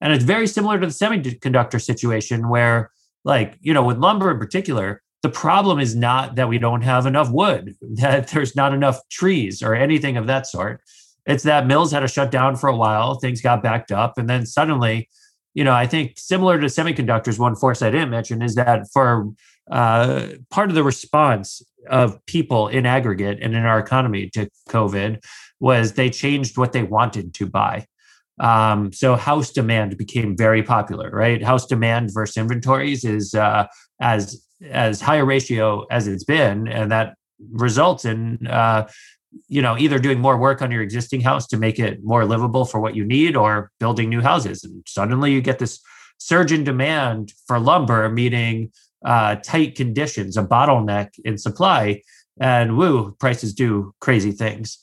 And 0.00 0.12
it's 0.12 0.24
very 0.24 0.46
similar 0.46 0.78
to 0.80 0.86
the 0.86 0.92
semiconductor 0.92 1.80
situation 1.80 2.48
where, 2.48 2.90
like, 3.24 3.56
you 3.60 3.72
know, 3.72 3.84
with 3.84 3.98
lumber 3.98 4.30
in 4.32 4.38
particular, 4.38 5.02
the 5.22 5.30
problem 5.30 5.78
is 5.78 5.94
not 5.94 6.34
that 6.34 6.48
we 6.48 6.58
don't 6.58 6.82
have 6.82 7.06
enough 7.06 7.30
wood, 7.30 7.74
that 7.80 8.28
there's 8.28 8.56
not 8.56 8.74
enough 8.74 9.00
trees 9.08 9.62
or 9.62 9.74
anything 9.74 10.16
of 10.16 10.26
that 10.26 10.46
sort. 10.46 10.80
It's 11.26 11.44
that 11.44 11.66
mills 11.66 11.92
had 11.92 12.00
to 12.00 12.08
shut 12.08 12.30
down 12.30 12.56
for 12.56 12.68
a 12.68 12.76
while, 12.76 13.14
things 13.14 13.40
got 13.40 13.62
backed 13.62 13.92
up, 13.92 14.18
and 14.18 14.28
then 14.28 14.44
suddenly, 14.44 15.08
you 15.54 15.64
know, 15.64 15.72
I 15.72 15.86
think 15.86 16.18
similar 16.18 16.60
to 16.60 16.66
semiconductors, 16.66 17.38
one 17.38 17.54
force 17.54 17.80
I 17.80 17.90
didn't 17.90 18.10
mention 18.10 18.42
is 18.42 18.56
that 18.56 18.86
for 18.92 19.30
uh, 19.70 20.26
part 20.50 20.68
of 20.68 20.74
the 20.74 20.84
response 20.84 21.62
of 21.88 22.24
people 22.26 22.68
in 22.68 22.86
aggregate 22.86 23.38
and 23.40 23.54
in 23.54 23.64
our 23.64 23.78
economy 23.78 24.30
to 24.30 24.48
COVID 24.68 25.24
was 25.60 25.92
they 25.92 26.10
changed 26.10 26.58
what 26.58 26.72
they 26.72 26.82
wanted 26.82 27.34
to 27.34 27.46
buy. 27.46 27.86
Um, 28.40 28.92
so 28.92 29.14
house 29.14 29.50
demand 29.50 29.96
became 29.96 30.36
very 30.36 30.62
popular, 30.62 31.10
right? 31.10 31.42
House 31.42 31.66
demand 31.66 32.10
versus 32.12 32.36
inventories 32.36 33.04
is 33.04 33.34
uh, 33.34 33.66
as 34.00 34.44
as 34.70 35.00
high 35.00 35.16
a 35.16 35.24
ratio 35.24 35.84
as 35.90 36.08
it's 36.08 36.24
been, 36.24 36.66
and 36.66 36.90
that 36.90 37.14
results 37.52 38.04
in 38.04 38.46
uh, 38.48 38.88
you 39.48 39.62
know 39.62 39.76
either 39.78 39.98
doing 39.98 40.20
more 40.20 40.36
work 40.36 40.62
on 40.62 40.70
your 40.70 40.82
existing 40.82 41.20
house 41.20 41.46
to 41.48 41.56
make 41.56 41.78
it 41.78 42.02
more 42.02 42.24
livable 42.24 42.64
for 42.64 42.80
what 42.80 42.94
you 42.94 43.04
need 43.04 43.36
or 43.36 43.70
building 43.80 44.08
new 44.08 44.20
houses. 44.20 44.64
And 44.64 44.82
suddenly 44.86 45.32
you 45.32 45.40
get 45.40 45.58
this 45.58 45.80
surge 46.18 46.52
in 46.52 46.64
demand 46.64 47.32
for 47.46 47.58
lumber 47.58 48.08
meeting 48.08 48.70
uh, 49.04 49.36
tight 49.36 49.74
conditions 49.74 50.36
a 50.36 50.42
bottleneck 50.42 51.10
in 51.24 51.36
supply 51.36 52.00
and 52.40 52.76
woo 52.76 53.14
prices 53.20 53.52
do 53.52 53.94
crazy 54.00 54.32
things. 54.32 54.78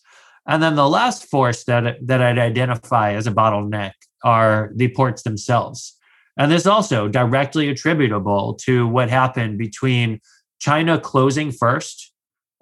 And 0.47 0.61
then 0.61 0.75
the 0.75 0.87
last 0.87 1.25
force 1.29 1.63
that 1.65 1.97
that 2.05 2.21
i'd 2.21 2.39
identify 2.39 3.13
as 3.13 3.27
a 3.27 3.31
bottleneck 3.31 3.93
are 4.23 4.71
the 4.75 4.89
ports 4.89 5.23
themselves. 5.23 5.97
And 6.37 6.51
this 6.51 6.65
also 6.65 7.07
directly 7.07 7.69
attributable 7.69 8.53
to 8.61 8.87
what 8.87 9.09
happened 9.09 9.57
between 9.57 10.19
china 10.59 10.99
closing 10.99 11.51
first 11.51 12.10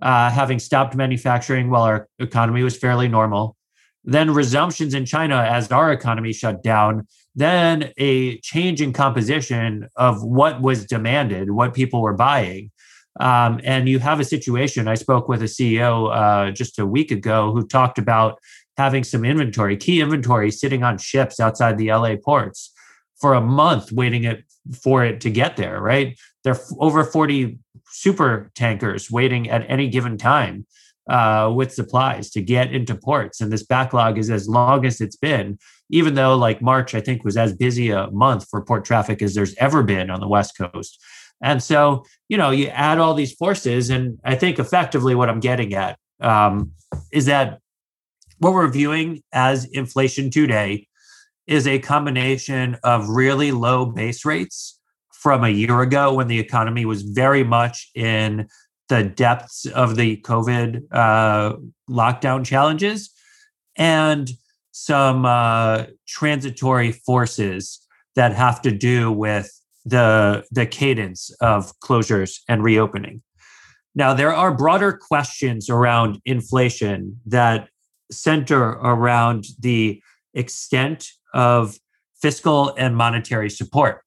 uh, 0.01 0.29
having 0.29 0.59
stopped 0.59 0.95
manufacturing 0.95 1.69
while 1.69 1.83
our 1.83 2.07
economy 2.19 2.63
was 2.63 2.77
fairly 2.77 3.07
normal. 3.07 3.55
Then 4.03 4.29
resumptions 4.29 4.93
in 4.93 5.05
China 5.05 5.35
as 5.35 5.71
our 5.71 5.91
economy 5.91 6.33
shut 6.33 6.63
down. 6.63 7.07
Then 7.35 7.91
a 7.97 8.39
change 8.39 8.81
in 8.81 8.93
composition 8.93 9.87
of 9.95 10.23
what 10.23 10.61
was 10.61 10.85
demanded, 10.85 11.51
what 11.51 11.73
people 11.73 12.01
were 12.01 12.13
buying. 12.13 12.71
Um, 13.19 13.59
and 13.63 13.89
you 13.89 13.99
have 13.99 14.19
a 14.19 14.25
situation. 14.25 14.87
I 14.87 14.95
spoke 14.95 15.27
with 15.27 15.41
a 15.41 15.45
CEO 15.45 16.15
uh, 16.15 16.51
just 16.51 16.79
a 16.79 16.85
week 16.85 17.11
ago 17.11 17.51
who 17.51 17.67
talked 17.67 17.97
about 17.97 18.39
having 18.77 19.03
some 19.03 19.25
inventory, 19.25 19.75
key 19.75 19.99
inventory, 19.99 20.51
sitting 20.51 20.83
on 20.83 20.97
ships 20.97 21.39
outside 21.39 21.77
the 21.77 21.91
LA 21.91 22.15
ports 22.15 22.71
for 23.21 23.33
a 23.33 23.41
month, 23.41 23.91
waiting 23.91 24.23
it, 24.23 24.43
for 24.83 25.03
it 25.03 25.21
to 25.21 25.29
get 25.29 25.57
there. 25.57 25.81
Right, 25.81 26.19
there 26.43 26.53
are 26.53 26.61
over 26.79 27.03
forty 27.03 27.59
super 27.91 28.51
tankers 28.55 29.09
waiting 29.09 29.49
at 29.49 29.69
any 29.69 29.89
given 29.89 30.17
time 30.17 30.65
uh, 31.09 31.51
with 31.55 31.73
supplies 31.73 32.29
to 32.31 32.41
get 32.41 32.71
into 32.71 32.95
ports. 32.95 33.41
And 33.41 33.51
this 33.51 33.65
backlog 33.65 34.17
is 34.17 34.29
as 34.29 34.47
long 34.47 34.85
as 34.85 35.01
it's 35.01 35.15
been, 35.15 35.57
even 35.89 36.13
though 36.13 36.35
like 36.37 36.61
March, 36.61 36.93
I 36.93 37.01
think, 37.01 37.23
was 37.23 37.37
as 37.37 37.53
busy 37.55 37.89
a 37.89 38.11
month 38.11 38.47
for 38.49 38.63
port 38.63 38.85
traffic 38.85 39.21
as 39.21 39.33
there's 39.33 39.55
ever 39.55 39.81
been 39.83 40.09
on 40.09 40.19
the 40.19 40.27
West 40.27 40.57
Coast. 40.57 41.01
And 41.41 41.63
so, 41.63 42.05
you 42.27 42.37
know, 42.37 42.51
you 42.51 42.67
add 42.67 42.99
all 42.99 43.13
these 43.13 43.31
forces, 43.31 43.89
and 43.89 44.19
I 44.25 44.35
think 44.35 44.59
effectively 44.59 45.15
what 45.15 45.29
I'm 45.29 45.39
getting 45.39 45.73
at 45.73 45.97
um, 46.19 46.73
is 47.13 47.27
that 47.27 47.59
what 48.39 48.51
we're 48.53 48.67
viewing 48.67 49.23
as 49.31 49.63
inflation 49.71 50.29
today 50.29 50.88
is 51.49 51.65
a 51.65 51.79
combination 51.79 52.77
of 52.83 53.09
really 53.09 53.51
low 53.51 53.83
base 53.83 54.23
rates 54.23 54.79
from 55.11 55.43
a 55.43 55.49
year 55.49 55.81
ago 55.81 56.13
when 56.13 56.27
the 56.27 56.39
economy 56.39 56.85
was 56.85 57.01
very 57.01 57.43
much 57.43 57.89
in 57.95 58.47
the 58.87 59.03
depths 59.03 59.65
of 59.65 59.95
the 59.95 60.17
COVID 60.17 60.83
uh, 60.91 61.55
lockdown 61.89 62.45
challenges 62.45 63.09
and 63.75 64.29
some 64.71 65.25
uh, 65.25 65.85
transitory 66.07 66.91
forces 66.91 67.79
that 68.15 68.35
have 68.35 68.61
to 68.61 68.71
do 68.71 69.11
with 69.11 69.51
the 69.85 70.45
the 70.51 70.67
cadence 70.67 71.31
of 71.41 71.73
closures 71.79 72.41
and 72.47 72.63
reopening. 72.63 73.23
Now, 73.95 74.13
there 74.13 74.33
are 74.33 74.53
broader 74.53 74.93
questions 74.93 75.67
around 75.67 76.21
inflation 76.25 77.19
that 77.25 77.69
center 78.11 78.61
around 78.61 79.45
the 79.59 80.01
extent 80.33 81.09
of 81.33 81.77
fiscal 82.21 82.73
and 82.77 82.95
monetary 82.95 83.49
support. 83.49 84.01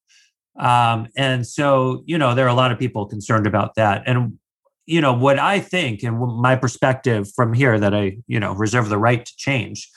Um, 0.58 1.08
and 1.16 1.46
so, 1.46 2.02
you 2.06 2.18
know, 2.18 2.34
there 2.34 2.44
are 2.44 2.50
a 2.50 2.54
lot 2.54 2.72
of 2.72 2.78
people 2.78 3.06
concerned 3.06 3.46
about 3.46 3.74
that. 3.76 4.02
And, 4.06 4.38
you 4.86 5.00
know, 5.00 5.14
what 5.14 5.38
I 5.38 5.60
think 5.60 6.02
and 6.02 6.18
my 6.18 6.56
perspective 6.56 7.28
from 7.34 7.54
here 7.54 7.78
that 7.78 7.94
I, 7.94 8.18
you 8.26 8.38
know, 8.38 8.52
reserve 8.52 8.88
the 8.88 8.98
right 8.98 9.24
to 9.24 9.32
change 9.36 9.90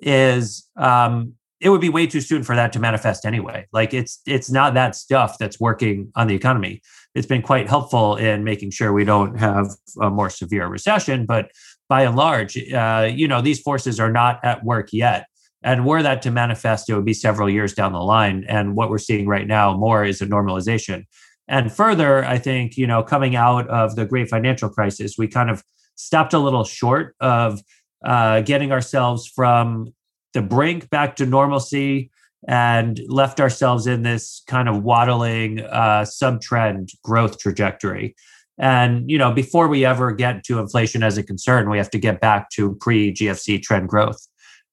is 0.00 0.68
um, 0.76 1.34
it 1.60 1.70
would 1.70 1.80
be 1.80 1.88
way 1.88 2.06
too 2.06 2.20
soon 2.20 2.42
for 2.42 2.56
that 2.56 2.72
to 2.72 2.80
manifest 2.80 3.24
anyway. 3.24 3.66
Like 3.72 3.94
it's 3.94 4.20
it's 4.26 4.50
not 4.50 4.74
that 4.74 4.96
stuff 4.96 5.38
that's 5.38 5.60
working 5.60 6.10
on 6.16 6.26
the 6.26 6.34
economy. 6.34 6.82
It's 7.14 7.26
been 7.26 7.42
quite 7.42 7.68
helpful 7.68 8.16
in 8.16 8.42
making 8.42 8.72
sure 8.72 8.92
we 8.92 9.04
don't 9.04 9.38
have 9.38 9.68
a 10.00 10.10
more 10.10 10.28
severe 10.28 10.66
recession, 10.66 11.24
but 11.24 11.50
by 11.88 12.02
and 12.02 12.16
large, 12.16 12.56
uh, 12.72 13.08
you 13.10 13.28
know, 13.28 13.40
these 13.40 13.60
forces 13.60 14.00
are 14.00 14.10
not 14.10 14.44
at 14.44 14.64
work 14.64 14.88
yet. 14.92 15.26
And 15.62 15.86
were 15.86 16.02
that 16.02 16.22
to 16.22 16.30
manifest, 16.30 16.88
it 16.88 16.94
would 16.94 17.04
be 17.04 17.14
several 17.14 17.48
years 17.48 17.72
down 17.72 17.92
the 17.92 18.00
line. 18.00 18.44
And 18.48 18.74
what 18.74 18.90
we're 18.90 18.98
seeing 18.98 19.26
right 19.26 19.46
now 19.46 19.76
more 19.76 20.04
is 20.04 20.20
a 20.20 20.26
normalization. 20.26 21.06
And 21.48 21.72
further, 21.72 22.24
I 22.24 22.38
think, 22.38 22.76
you 22.76 22.86
know, 22.86 23.02
coming 23.02 23.36
out 23.36 23.68
of 23.68 23.94
the 23.94 24.06
great 24.06 24.28
financial 24.28 24.68
crisis, 24.68 25.16
we 25.18 25.28
kind 25.28 25.50
of 25.50 25.62
stopped 25.94 26.32
a 26.32 26.38
little 26.38 26.64
short 26.64 27.14
of 27.20 27.60
uh, 28.04 28.40
getting 28.40 28.72
ourselves 28.72 29.26
from 29.26 29.92
the 30.34 30.42
brink 30.42 30.90
back 30.90 31.16
to 31.16 31.26
normalcy 31.26 32.10
and 32.48 33.00
left 33.06 33.38
ourselves 33.38 33.86
in 33.86 34.02
this 34.02 34.42
kind 34.48 34.68
of 34.68 34.82
waddling 34.82 35.60
uh, 35.60 36.04
subtrend 36.04 36.90
growth 37.04 37.38
trajectory. 37.38 38.16
And 38.58 39.10
you 39.10 39.18
know, 39.18 39.32
before 39.32 39.68
we 39.68 39.84
ever 39.84 40.12
get 40.12 40.44
to 40.44 40.58
inflation 40.58 41.02
as 41.02 41.16
a 41.18 41.22
concern, 41.22 41.70
we 41.70 41.78
have 41.78 41.90
to 41.90 41.98
get 41.98 42.20
back 42.20 42.50
to 42.50 42.76
pre-GFC 42.80 43.62
trend 43.62 43.88
growth, 43.88 44.26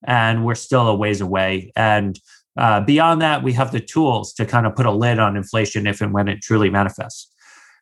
and 0.05 0.45
we're 0.45 0.55
still 0.55 0.87
a 0.87 0.95
ways 0.95 1.21
away. 1.21 1.71
And 1.75 2.19
uh, 2.57 2.81
beyond 2.81 3.21
that, 3.21 3.43
we 3.43 3.53
have 3.53 3.71
the 3.71 3.79
tools 3.79 4.33
to 4.33 4.45
kind 4.45 4.65
of 4.65 4.75
put 4.75 4.85
a 4.85 4.91
lid 4.91 5.19
on 5.19 5.37
inflation 5.37 5.87
if 5.87 6.01
and 6.01 6.13
when 6.13 6.27
it 6.27 6.41
truly 6.41 6.69
manifests. 6.69 7.31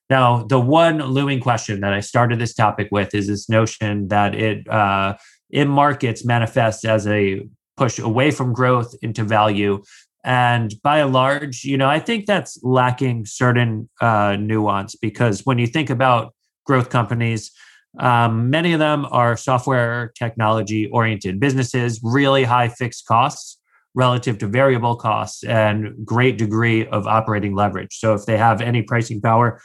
Now, 0.09 0.43
the 0.43 0.59
one 0.59 0.99
looming 0.99 1.39
question 1.39 1.81
that 1.81 1.93
I 1.93 1.99
started 1.99 2.39
this 2.39 2.53
topic 2.53 2.87
with 2.91 3.13
is 3.13 3.27
this 3.27 3.49
notion 3.49 4.07
that 4.07 4.35
it 4.35 4.67
uh, 4.69 5.15
in 5.49 5.67
markets 5.67 6.25
manifests 6.25 6.85
as 6.85 7.07
a 7.07 7.47
push 7.75 7.99
away 7.99 8.31
from 8.31 8.53
growth 8.53 8.95
into 9.01 9.23
value. 9.23 9.81
And 10.23 10.73
by 10.83 10.99
and 10.99 11.13
large, 11.13 11.63
you 11.63 11.77
know, 11.77 11.87
I 11.87 11.99
think 11.99 12.25
that's 12.25 12.61
lacking 12.63 13.25
certain 13.25 13.89
uh, 14.01 14.37
nuance 14.39 14.95
because 14.95 15.45
when 15.45 15.57
you 15.57 15.67
think 15.67 15.89
about 15.89 16.33
growth 16.65 16.89
companies, 16.89 17.51
um, 17.99 18.49
many 18.49 18.73
of 18.73 18.79
them 18.79 19.05
are 19.09 19.35
software 19.37 20.11
technology 20.15 20.87
oriented 20.87 21.39
businesses, 21.39 21.99
really 22.03 22.43
high 22.43 22.69
fixed 22.69 23.05
costs 23.05 23.59
relative 23.95 24.37
to 24.37 24.47
variable 24.47 24.95
costs 24.95 25.43
and 25.43 26.05
great 26.05 26.37
degree 26.37 26.85
of 26.87 27.07
operating 27.07 27.55
leverage. 27.55 27.97
So 27.97 28.13
if 28.13 28.25
they 28.25 28.37
have 28.37 28.61
any 28.61 28.83
pricing 28.83 29.19
power, 29.19 29.59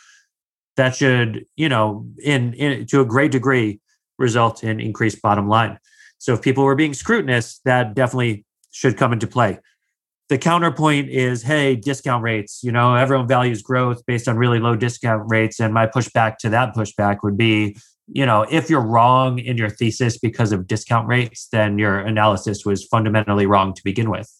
that 0.76 0.96
should, 0.96 1.44
you 1.56 1.68
know, 1.68 2.06
in, 2.22 2.54
in 2.54 2.86
to 2.86 3.02
a 3.02 3.04
great 3.04 3.30
degree 3.30 3.80
result 4.18 4.64
in 4.64 4.80
increased 4.80 5.20
bottom 5.20 5.48
line. 5.48 5.78
So 6.16 6.32
if 6.32 6.40
people 6.40 6.64
were 6.64 6.76
being 6.76 6.94
scrutinous, 6.94 7.60
that 7.66 7.94
definitely 7.94 8.46
should 8.70 8.96
come 8.96 9.12
into 9.12 9.26
play. 9.26 9.58
The 10.30 10.38
counterpoint 10.38 11.10
is, 11.10 11.42
hey, 11.42 11.76
discount 11.76 12.22
rates. 12.22 12.60
You 12.62 12.72
know, 12.72 12.94
everyone 12.94 13.28
values 13.28 13.60
growth 13.60 14.06
based 14.06 14.28
on 14.28 14.38
really 14.38 14.60
low 14.60 14.76
discount 14.76 15.24
rates. 15.26 15.60
And 15.60 15.74
my 15.74 15.86
pushback 15.86 16.38
to 16.38 16.48
that 16.48 16.74
pushback 16.74 17.18
would 17.22 17.36
be, 17.36 17.76
you 18.14 18.26
know, 18.26 18.46
if 18.50 18.68
you're 18.68 18.84
wrong 18.84 19.38
in 19.38 19.56
your 19.56 19.70
thesis 19.70 20.18
because 20.18 20.52
of 20.52 20.66
discount 20.66 21.08
rates, 21.08 21.48
then 21.50 21.78
your 21.78 21.98
analysis 21.98 22.64
was 22.64 22.84
fundamentally 22.84 23.46
wrong 23.46 23.72
to 23.74 23.82
begin 23.84 24.10
with. 24.10 24.30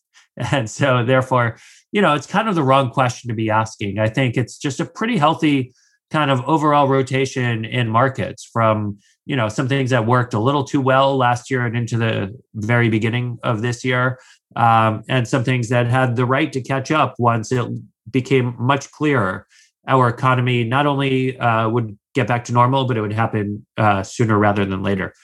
And 0.51 0.71
so, 0.71 1.05
therefore, 1.05 1.59
you 1.91 2.01
know, 2.01 2.15
it's 2.15 2.27
kind 2.27 2.49
of 2.49 2.55
the 2.55 2.63
wrong 2.63 2.91
question 2.91 3.29
to 3.29 3.35
be 3.35 3.51
asking. 3.51 3.99
I 3.99 4.09
think 4.09 4.39
it's 4.39 4.57
just 4.57 4.81
a 4.81 4.87
pretty 4.87 5.19
healthy 5.19 5.75
kind 6.11 6.31
of 6.31 6.41
overall 6.47 6.89
rotation 6.89 7.65
in 7.65 7.89
markets 7.89 8.49
from 8.51 8.99
you 9.25 9.35
know 9.35 9.49
some 9.49 9.67
things 9.67 9.91
that 9.91 10.07
worked 10.07 10.35
a 10.35 10.39
little 10.39 10.65
too 10.65 10.81
well 10.81 11.17
last 11.17 11.51
year 11.51 11.65
and 11.65 11.77
into 11.77 11.97
the 11.97 12.39
very 12.55 12.89
beginning 12.91 13.39
of 13.43 13.63
this 13.63 13.83
year 13.83 14.19
um, 14.57 15.03
and 15.09 15.27
some 15.27 15.43
things 15.43 15.71
that 15.71 15.87
had 15.87 16.17
the 16.17 16.27
right 16.27 16.53
to 16.53 16.61
catch 16.61 16.91
up 16.91 17.15
once 17.19 17.51
it 17.51 17.67
became 18.11 18.55
much 18.59 18.91
clearer 18.91 19.47
our 19.89 20.09
economy 20.09 20.65
not 20.65 20.87
only 20.87 21.39
uh, 21.39 21.69
would 21.69 21.97
get 22.15 22.27
back 22.27 22.45
to 22.45 22.53
normal 22.53 22.85
but 22.85 22.97
it 22.97 23.01
would 23.01 23.13
happen 23.13 23.65
uh, 23.77 24.03
sooner 24.03 24.39
rather 24.39 24.65
than 24.65 24.83
later 24.83 25.15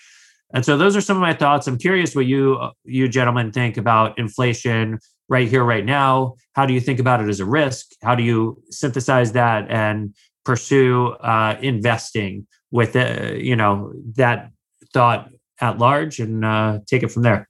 and 0.54 0.64
so 0.64 0.78
those 0.78 0.96
are 0.96 1.00
some 1.00 1.16
of 1.16 1.20
my 1.20 1.34
thoughts 1.34 1.66
i'm 1.66 1.78
curious 1.78 2.14
what 2.14 2.26
you 2.26 2.58
you 2.84 3.08
gentlemen 3.08 3.52
think 3.52 3.76
about 3.76 4.18
inflation 4.18 4.98
right 5.28 5.48
here 5.48 5.64
right 5.64 5.84
now 5.84 6.34
how 6.54 6.64
do 6.64 6.72
you 6.72 6.80
think 6.80 6.98
about 6.98 7.20
it 7.20 7.28
as 7.28 7.40
a 7.40 7.44
risk 7.44 7.88
how 8.02 8.14
do 8.14 8.22
you 8.22 8.60
synthesize 8.70 9.32
that 9.32 9.68
and 9.70 10.14
pursue 10.44 11.08
uh, 11.20 11.58
investing 11.60 12.46
with 12.70 12.96
uh, 12.96 13.32
you 13.34 13.54
know 13.54 13.92
that 14.16 14.50
thought 14.92 15.30
at 15.60 15.78
large 15.78 16.18
and 16.20 16.44
uh, 16.44 16.78
take 16.86 17.02
it 17.02 17.08
from 17.08 17.22
there. 17.22 17.48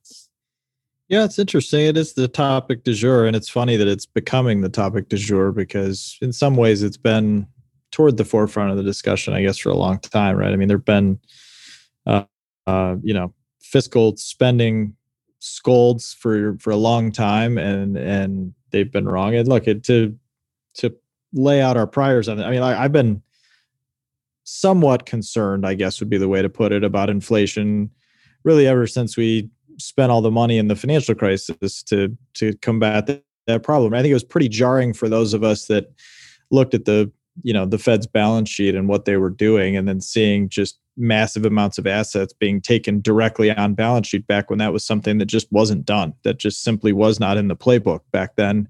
Yeah, 1.08 1.24
it's 1.24 1.38
interesting. 1.38 1.86
It 1.86 1.96
is 1.96 2.12
the 2.12 2.28
topic 2.28 2.84
du 2.84 2.92
jour, 2.92 3.26
and 3.26 3.34
it's 3.34 3.48
funny 3.48 3.76
that 3.76 3.88
it's 3.88 4.04
becoming 4.04 4.60
the 4.60 4.68
topic 4.68 5.08
du 5.08 5.16
jour 5.16 5.52
because 5.52 6.18
in 6.20 6.32
some 6.32 6.56
ways 6.56 6.82
it's 6.82 6.98
been 6.98 7.46
toward 7.90 8.16
the 8.16 8.24
forefront 8.24 8.70
of 8.70 8.76
the 8.76 8.82
discussion, 8.82 9.34
I 9.34 9.42
guess, 9.42 9.58
for 9.58 9.70
a 9.70 9.76
long 9.76 9.98
time, 10.00 10.36
right? 10.36 10.52
I 10.52 10.56
mean, 10.56 10.68
there've 10.68 10.84
been, 10.84 11.18
uh, 12.06 12.24
uh, 12.66 12.96
you 13.02 13.14
know, 13.14 13.34
fiscal 13.60 14.16
spending 14.16 14.94
scolds 15.40 16.12
for 16.14 16.56
for 16.58 16.70
a 16.70 16.76
long 16.76 17.12
time, 17.12 17.58
and 17.58 17.96
and 17.96 18.54
they've 18.70 18.90
been 18.90 19.08
wrong. 19.08 19.34
And 19.34 19.48
look, 19.48 19.66
it, 19.66 19.84
to 19.84 20.16
to 20.74 20.94
lay 21.32 21.60
out 21.60 21.76
our 21.76 21.86
priors 21.86 22.28
on 22.28 22.38
it. 22.38 22.44
I 22.44 22.50
mean, 22.50 22.62
I, 22.62 22.84
I've 22.84 22.92
been 22.92 23.22
somewhat 24.44 25.04
concerned, 25.04 25.66
I 25.66 25.74
guess 25.74 26.00
would 26.00 26.08
be 26.08 26.18
the 26.18 26.28
way 26.28 26.40
to 26.40 26.48
put 26.48 26.72
it, 26.72 26.82
about 26.82 27.10
inflation 27.10 27.90
really 28.44 28.66
ever 28.66 28.86
since 28.86 29.16
we 29.16 29.50
spent 29.78 30.10
all 30.10 30.22
the 30.22 30.30
money 30.30 30.58
in 30.58 30.68
the 30.68 30.76
financial 30.76 31.14
crisis 31.14 31.82
to 31.84 32.16
to 32.34 32.54
combat 32.62 33.06
that, 33.06 33.22
that 33.46 33.62
problem. 33.62 33.94
I 33.94 34.02
think 34.02 34.10
it 34.10 34.14
was 34.14 34.24
pretty 34.24 34.48
jarring 34.48 34.92
for 34.92 35.08
those 35.08 35.34
of 35.34 35.44
us 35.44 35.66
that 35.66 35.92
looked 36.50 36.74
at 36.74 36.84
the 36.84 37.10
you 37.42 37.52
know 37.52 37.66
the 37.66 37.78
Fed's 37.78 38.06
balance 38.06 38.48
sheet 38.48 38.74
and 38.74 38.88
what 38.88 39.04
they 39.04 39.16
were 39.16 39.30
doing, 39.30 39.76
and 39.76 39.88
then 39.88 40.00
seeing 40.00 40.48
just 40.48 40.78
massive 40.96 41.44
amounts 41.44 41.78
of 41.78 41.86
assets 41.86 42.32
being 42.32 42.60
taken 42.60 43.00
directly 43.00 43.50
on 43.52 43.74
balance 43.74 44.08
sheet 44.08 44.26
back 44.26 44.50
when 44.50 44.58
that 44.58 44.72
was 44.72 44.84
something 44.84 45.18
that 45.18 45.26
just 45.26 45.50
wasn't 45.52 45.84
done. 45.84 46.12
That 46.24 46.38
just 46.38 46.62
simply 46.62 46.92
was 46.92 47.20
not 47.20 47.36
in 47.36 47.48
the 47.48 47.56
playbook 47.56 48.00
back 48.10 48.34
then 48.36 48.68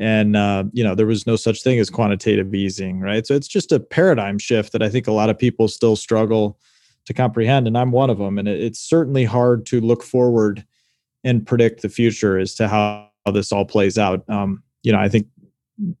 and 0.00 0.34
uh, 0.34 0.64
you 0.72 0.82
know 0.82 0.94
there 0.96 1.06
was 1.06 1.26
no 1.26 1.36
such 1.36 1.62
thing 1.62 1.78
as 1.78 1.90
quantitative 1.90 2.52
easing 2.54 2.98
right 2.98 3.26
so 3.26 3.34
it's 3.34 3.46
just 3.46 3.70
a 3.70 3.78
paradigm 3.78 4.38
shift 4.38 4.72
that 4.72 4.82
i 4.82 4.88
think 4.88 5.06
a 5.06 5.12
lot 5.12 5.30
of 5.30 5.38
people 5.38 5.68
still 5.68 5.94
struggle 5.94 6.58
to 7.04 7.14
comprehend 7.14 7.68
and 7.68 7.78
i'm 7.78 7.92
one 7.92 8.10
of 8.10 8.18
them 8.18 8.38
and 8.38 8.48
it, 8.48 8.60
it's 8.60 8.80
certainly 8.80 9.24
hard 9.24 9.64
to 9.66 9.80
look 9.80 10.02
forward 10.02 10.64
and 11.22 11.46
predict 11.46 11.82
the 11.82 11.88
future 11.88 12.38
as 12.38 12.54
to 12.54 12.66
how, 12.66 13.06
how 13.26 13.32
this 13.32 13.52
all 13.52 13.64
plays 13.64 13.98
out 13.98 14.28
um, 14.28 14.62
you 14.82 14.90
know 14.90 14.98
i 14.98 15.08
think 15.08 15.26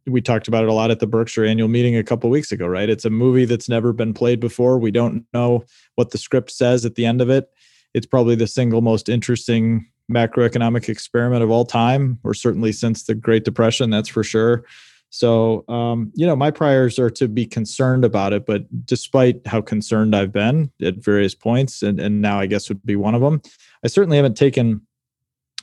we 0.06 0.20
talked 0.20 0.48
about 0.48 0.62
it 0.62 0.68
a 0.68 0.72
lot 0.72 0.90
at 0.90 1.00
the 1.00 1.06
berkshire 1.06 1.44
annual 1.44 1.68
meeting 1.68 1.96
a 1.96 2.04
couple 2.04 2.28
weeks 2.28 2.52
ago 2.52 2.66
right 2.66 2.90
it's 2.90 3.04
a 3.04 3.10
movie 3.10 3.44
that's 3.44 3.68
never 3.68 3.92
been 3.92 4.12
played 4.12 4.40
before 4.40 4.78
we 4.78 4.90
don't 4.90 5.24
know 5.32 5.64
what 5.94 6.10
the 6.10 6.18
script 6.18 6.50
says 6.50 6.84
at 6.84 6.94
the 6.94 7.06
end 7.06 7.20
of 7.20 7.30
it 7.30 7.48
it's 7.94 8.06
probably 8.06 8.34
the 8.34 8.46
single 8.46 8.82
most 8.82 9.08
interesting 9.08 9.86
macroeconomic 10.10 10.88
experiment 10.88 11.42
of 11.42 11.50
all 11.50 11.64
time, 11.64 12.18
or 12.24 12.34
certainly 12.34 12.72
since 12.72 13.04
the 13.04 13.14
Great 13.14 13.44
Depression, 13.44 13.90
that's 13.90 14.08
for 14.08 14.24
sure. 14.24 14.64
So, 15.10 15.64
um, 15.68 16.12
you 16.14 16.26
know, 16.26 16.36
my 16.36 16.50
priors 16.50 16.98
are 16.98 17.10
to 17.10 17.26
be 17.26 17.46
concerned 17.46 18.04
about 18.04 18.32
it, 18.32 18.46
but 18.46 18.64
despite 18.86 19.44
how 19.46 19.60
concerned 19.60 20.14
I've 20.14 20.32
been 20.32 20.70
at 20.82 20.96
various 20.96 21.34
points, 21.34 21.82
and, 21.82 21.98
and 21.98 22.20
now 22.20 22.38
I 22.38 22.46
guess 22.46 22.68
would 22.68 22.84
be 22.84 22.96
one 22.96 23.14
of 23.14 23.20
them, 23.20 23.40
I 23.84 23.88
certainly 23.88 24.16
haven't 24.16 24.36
taken 24.36 24.82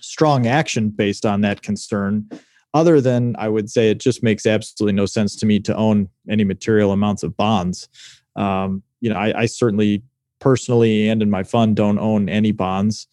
strong 0.01 0.47
action 0.47 0.89
based 0.89 1.25
on 1.25 1.41
that 1.41 1.61
concern. 1.61 2.29
Other 2.73 3.01
than 3.01 3.35
I 3.37 3.49
would 3.49 3.69
say 3.69 3.89
it 3.89 3.99
just 3.99 4.21
makes 4.21 4.45
absolutely 4.45 4.93
no 4.93 5.05
sense 5.05 5.35
to 5.37 5.45
me 5.45 5.59
to 5.61 5.75
own 5.75 6.09
any 6.29 6.43
material 6.43 6.91
amounts 6.91 7.23
of 7.23 7.35
bonds. 7.35 7.89
Um, 8.35 8.83
you 9.01 9.09
know, 9.09 9.15
I, 9.15 9.41
I 9.41 9.45
certainly 9.45 10.03
personally 10.39 11.09
and 11.09 11.21
in 11.21 11.29
my 11.29 11.43
fund 11.43 11.75
don't 11.75 11.97
own 11.97 12.29
any 12.29 12.51
bonds 12.51 13.07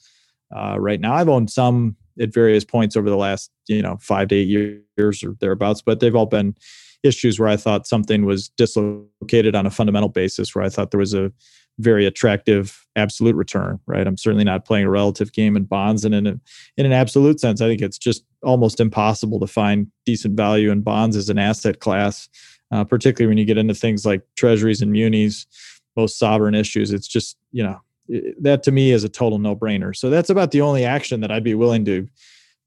uh, 0.55 0.79
right 0.79 1.01
now. 1.01 1.15
I've 1.15 1.29
owned 1.29 1.51
some 1.51 1.97
at 2.21 2.33
various 2.33 2.65
points 2.65 2.97
over 2.97 3.11
the 3.11 3.17
last 3.17 3.51
you 3.67 3.83
know 3.83 3.97
five 4.01 4.29
to 4.29 4.37
eight 4.37 4.49
years 4.49 5.25
or 5.25 5.35
thereabouts, 5.41 5.83
but 5.83 6.01
they've 6.01 6.15
all 6.15 6.27
been 6.27 6.55
issues 7.03 7.39
where 7.39 7.49
I 7.49 7.57
thought 7.57 7.87
something 7.87 8.25
was 8.25 8.49
dislocated 8.51 9.55
on 9.55 9.67
a 9.67 9.71
fundamental 9.71 10.09
basis, 10.09 10.55
where 10.55 10.65
I 10.65 10.69
thought 10.69 10.91
there 10.91 11.01
was 11.01 11.15
a 11.15 11.33
very 11.79 12.07
attractive 12.07 12.87
absolute 12.97 13.35
return. 13.35 13.81
Right, 13.87 14.07
I'm 14.07 14.17
certainly 14.17 14.45
not 14.45 14.65
playing 14.65 14.87
a 14.87 14.91
relative 14.91 15.33
game 15.33 15.57
in 15.57 15.65
bonds, 15.65 16.05
and 16.05 16.15
in 16.15 16.27
a, 16.27 16.41
in 16.77 16.87
an 16.87 16.93
absolute 16.93 17.41
sense, 17.41 17.61
I 17.61 17.69
think 17.69 17.83
it's 17.83 17.99
just 17.99 18.25
almost 18.43 18.81
impossible 18.81 19.41
to 19.41 19.47
find 19.47 19.89
decent 20.05 20.37
value 20.37 20.71
in 20.71 20.83
bonds 20.83 21.17
as 21.17 21.29
an 21.29 21.39
asset 21.39 21.81
class, 21.81 22.29
uh, 22.71 22.85
particularly 22.85 23.29
when 23.29 23.39
you 23.39 23.45
get 23.45 23.59
into 23.59 23.75
things 23.75 24.05
like 24.05 24.23
treasuries 24.37 24.83
and 24.83 24.93
munis 24.93 25.47
most 25.97 26.19
sovereign 26.19 26.55
issues. 26.55 26.93
It's 26.93 27.07
just, 27.07 27.37
you 27.53 27.63
know, 27.63 27.81
that 28.41 28.63
to 28.65 28.73
me 28.73 28.91
is 28.91 29.05
a 29.05 29.09
total 29.09 29.39
no 29.39 29.57
brainer. 29.57 29.95
So 29.95 30.11
that's 30.11 30.31
about 30.31 30.51
the 30.51 30.61
only 30.61 30.85
action 30.85 31.21
that 31.21 31.31
I'd 31.31 31.45
be 31.45 31.55
willing 31.55 31.85
to 31.87 32.09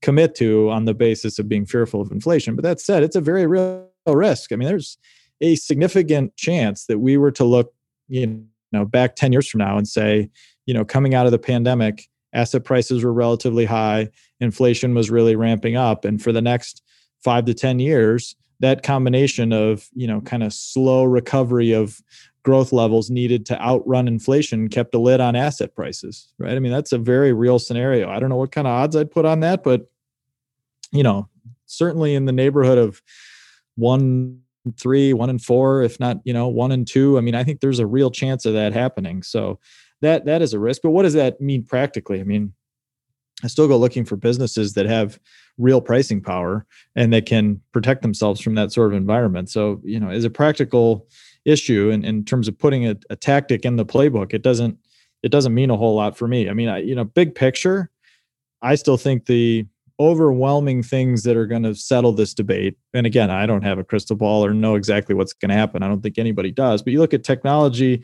commit 0.02 0.36
to 0.36 0.70
on 0.70 0.86
the 0.86 0.94
basis 0.94 1.40
of 1.40 1.50
being 1.50 1.66
fearful 1.66 2.02
of 2.02 2.12
inflation. 2.12 2.56
But 2.56 2.64
that 2.64 2.80
said, 2.80 3.04
it's 3.04 3.16
a 3.16 3.22
very 3.22 3.46
real 3.46 3.88
risk. 4.08 4.52
I 4.52 4.56
mean, 4.56 4.68
there's 4.68 4.98
a 5.42 5.56
significant 5.56 6.36
chance 6.38 6.86
that 6.86 7.00
we 7.00 7.18
were 7.18 7.32
to 7.32 7.44
look, 7.44 7.74
you 8.08 8.46
know, 8.72 8.86
back 8.86 9.16
10 9.16 9.32
years 9.32 9.48
from 9.48 9.60
now 9.60 9.78
and 9.78 9.88
say, 9.88 10.30
you 10.66 10.74
know, 10.74 10.86
coming 10.86 11.14
out 11.14 11.26
of 11.26 11.32
the 11.32 11.40
pandemic, 11.40 12.08
asset 12.34 12.64
prices 12.64 13.04
were 13.04 13.14
relatively 13.14 13.66
high, 13.66 14.10
inflation 14.40 14.94
was 14.94 15.10
really 15.10 15.36
ramping 15.36 15.76
up. 15.76 16.06
And 16.06 16.22
for 16.22 16.32
the 16.32 16.42
next 16.42 16.84
five 17.24 17.46
to 17.46 17.54
10 17.54 17.80
years, 17.80 18.36
that 18.60 18.84
combination 18.84 19.54
of, 19.54 19.88
you 19.94 20.08
know, 20.08 20.22
kind 20.22 20.44
of 20.44 20.54
slow 20.54 21.04
recovery 21.04 21.72
of 21.72 22.02
growth 22.44 22.72
levels 22.72 23.10
needed 23.10 23.46
to 23.46 23.62
outrun 23.62 24.08
inflation 24.08 24.70
kept 24.70 24.96
a 24.96 25.00
lid 25.00 25.20
on 25.20 25.36
asset 25.36 25.76
prices, 25.76 26.32
right? 26.40 26.54
I 26.54 26.60
mean, 26.60 26.72
that's 26.72 26.94
a 26.94 26.98
very 26.98 27.34
real 27.34 27.60
scenario. 27.60 28.10
I 28.10 28.20
don't 28.20 28.30
know 28.30 28.38
what 28.38 28.54
kind 28.54 28.66
of 28.66 28.72
odds 28.72 28.96
I'd 28.96 29.12
put 29.12 29.26
on 29.26 29.42
that, 29.42 29.64
but 29.64 29.90
you 30.92 31.04
know, 31.04 31.28
certainly 31.66 32.16
in 32.16 32.26
the 32.26 32.32
neighborhood 32.32 32.78
of 32.78 33.02
one 33.76 34.42
three, 34.74 35.14
one 35.14 35.30
and 35.30 35.42
four, 35.42 35.82
if 35.82 36.00
not, 36.00 36.18
you 36.24 36.34
know, 36.34 36.48
one 36.48 36.72
and 36.72 36.88
two. 36.88 37.18
I 37.18 37.22
mean, 37.22 37.36
I 37.36 37.44
think 37.44 37.62
there's 37.62 37.80
a 37.80 37.88
real 37.88 38.12
chance 38.12 38.46
of 38.46 38.54
that 38.54 38.74
happening. 38.74 39.24
So 39.24 39.60
that 40.02 40.26
that 40.26 40.42
is 40.42 40.54
a 40.54 40.60
risk. 40.60 40.82
But 40.84 40.92
what 40.92 41.04
does 41.04 41.14
that 41.14 41.42
mean 41.42 41.64
practically? 41.64 42.20
I 42.20 42.24
mean, 42.24 42.54
I 43.44 43.48
still 43.48 43.68
go 43.68 43.78
looking 43.78 44.06
for 44.06 44.16
businesses 44.16 44.74
that 44.74 44.86
have 44.88 45.20
real 45.58 45.82
pricing 45.82 46.22
power 46.22 46.66
and 46.96 47.14
that 47.14 47.26
can 47.26 47.62
protect 47.72 48.02
themselves 48.02 48.42
from 48.42 48.56
that 48.56 48.72
sort 48.72 48.92
of 48.92 48.98
environment. 48.98 49.50
So, 49.50 49.82
you 49.84 50.00
know, 50.00 50.10
as 50.10 50.24
a 50.24 50.30
practical 50.30 51.08
issue 51.46 51.90
in, 51.90 52.04
in 52.04 52.26
terms 52.26 52.48
of 52.48 52.58
putting 52.58 52.88
a, 52.88 52.96
a 53.10 53.16
tactic 53.16 53.66
in 53.66 53.76
the 53.76 53.86
playbook, 53.86 54.34
it 54.34 54.42
doesn't 54.42 54.78
it 55.24 55.32
doesn't 55.32 55.54
mean 55.54 55.70
a 55.70 55.78
whole 55.78 55.96
lot 55.96 56.18
for 56.18 56.28
me. 56.28 56.50
I 56.50 56.54
mean, 56.54 56.70
I, 56.70 56.80
you 56.80 56.94
know, 56.94 57.04
big 57.04 57.34
picture, 57.34 57.90
I 58.62 58.76
still 58.76 58.98
think 58.98 59.26
the 59.26 59.66
overwhelming 60.00 60.84
things 60.84 61.24
that 61.24 61.36
are 61.36 61.48
going 61.48 61.64
to 61.64 61.74
settle 61.74 62.14
this 62.14 62.34
debate. 62.34 62.78
And 62.94 63.08
again, 63.08 63.32
I 63.32 63.46
don't 63.46 63.64
have 63.64 63.80
a 63.80 63.84
crystal 63.84 64.16
ball 64.16 64.46
or 64.46 64.54
know 64.54 64.76
exactly 64.76 65.16
what's 65.16 65.34
going 65.34 65.50
to 65.50 65.56
happen. 65.56 65.82
I 65.82 65.88
don't 65.88 66.02
think 66.02 66.18
anybody 66.18 66.52
does. 66.52 66.82
But 66.82 66.94
you 66.94 67.00
look 67.00 67.14
at 67.14 67.24
technology 67.24 68.04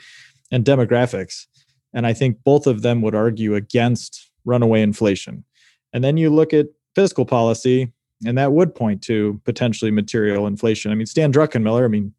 and 0.52 0.66
demographics, 0.66 1.46
and 1.94 2.08
I 2.08 2.14
think 2.14 2.38
both 2.44 2.66
of 2.68 2.82
them 2.82 3.02
would 3.02 3.16
argue 3.16 3.56
against 3.56 4.32
runaway 4.46 4.82
inflation. 4.82 5.44
And 5.94 6.04
then 6.04 6.18
you 6.18 6.30
look 6.30 6.54
at 6.54 6.68
fiscal 6.96 7.26
policy, 7.26 7.92
and 8.26 8.38
that 8.38 8.54
would 8.54 8.74
point 8.74 9.02
to 9.04 9.40
potentially 9.44 9.92
material 9.92 10.48
inflation. 10.48 10.92
I 10.92 10.96
mean, 10.96 11.06
Stan 11.06 11.32
Druckenmiller, 11.32 11.86
I 11.86 11.90
mean, 11.90 12.14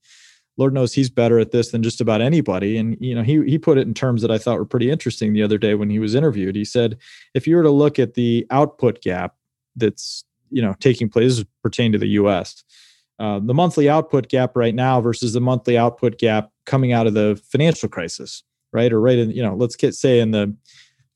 Lord 0.56 0.72
knows 0.72 0.92
he's 0.92 1.10
better 1.10 1.38
at 1.38 1.50
this 1.50 1.70
than 1.70 1.82
just 1.82 2.00
about 2.00 2.20
anybody. 2.20 2.76
And 2.76 2.96
you 3.00 3.14
know, 3.14 3.22
he 3.22 3.42
he 3.44 3.58
put 3.58 3.78
it 3.78 3.88
in 3.88 3.94
terms 3.94 4.22
that 4.22 4.30
I 4.30 4.38
thought 4.38 4.58
were 4.58 4.64
pretty 4.64 4.90
interesting 4.90 5.32
the 5.32 5.42
other 5.42 5.58
day 5.58 5.74
when 5.74 5.90
he 5.90 5.98
was 5.98 6.14
interviewed. 6.14 6.54
He 6.54 6.64
said, 6.64 6.96
if 7.34 7.46
you 7.46 7.56
were 7.56 7.64
to 7.64 7.70
look 7.70 7.98
at 7.98 8.14
the 8.14 8.46
output 8.50 9.02
gap 9.02 9.34
that's 9.76 10.24
you 10.50 10.62
know 10.62 10.74
taking 10.80 11.08
place 11.08 11.44
pertain 11.62 11.92
to 11.92 11.98
the 11.98 12.08
U.S. 12.08 12.64
Uh, 13.18 13.40
the 13.40 13.54
monthly 13.54 13.88
output 13.88 14.28
gap 14.28 14.56
right 14.56 14.74
now 14.74 15.00
versus 15.00 15.32
the 15.32 15.40
monthly 15.40 15.78
output 15.78 16.18
gap 16.18 16.50
coming 16.66 16.92
out 16.92 17.06
of 17.06 17.14
the 17.14 17.40
financial 17.50 17.88
crisis, 17.88 18.42
right? 18.72 18.92
Or 18.92 19.00
right 19.00 19.18
in 19.18 19.30
you 19.30 19.42
know, 19.42 19.54
let's 19.54 19.76
get 19.76 19.94
say 19.94 20.20
in 20.20 20.32
the 20.32 20.54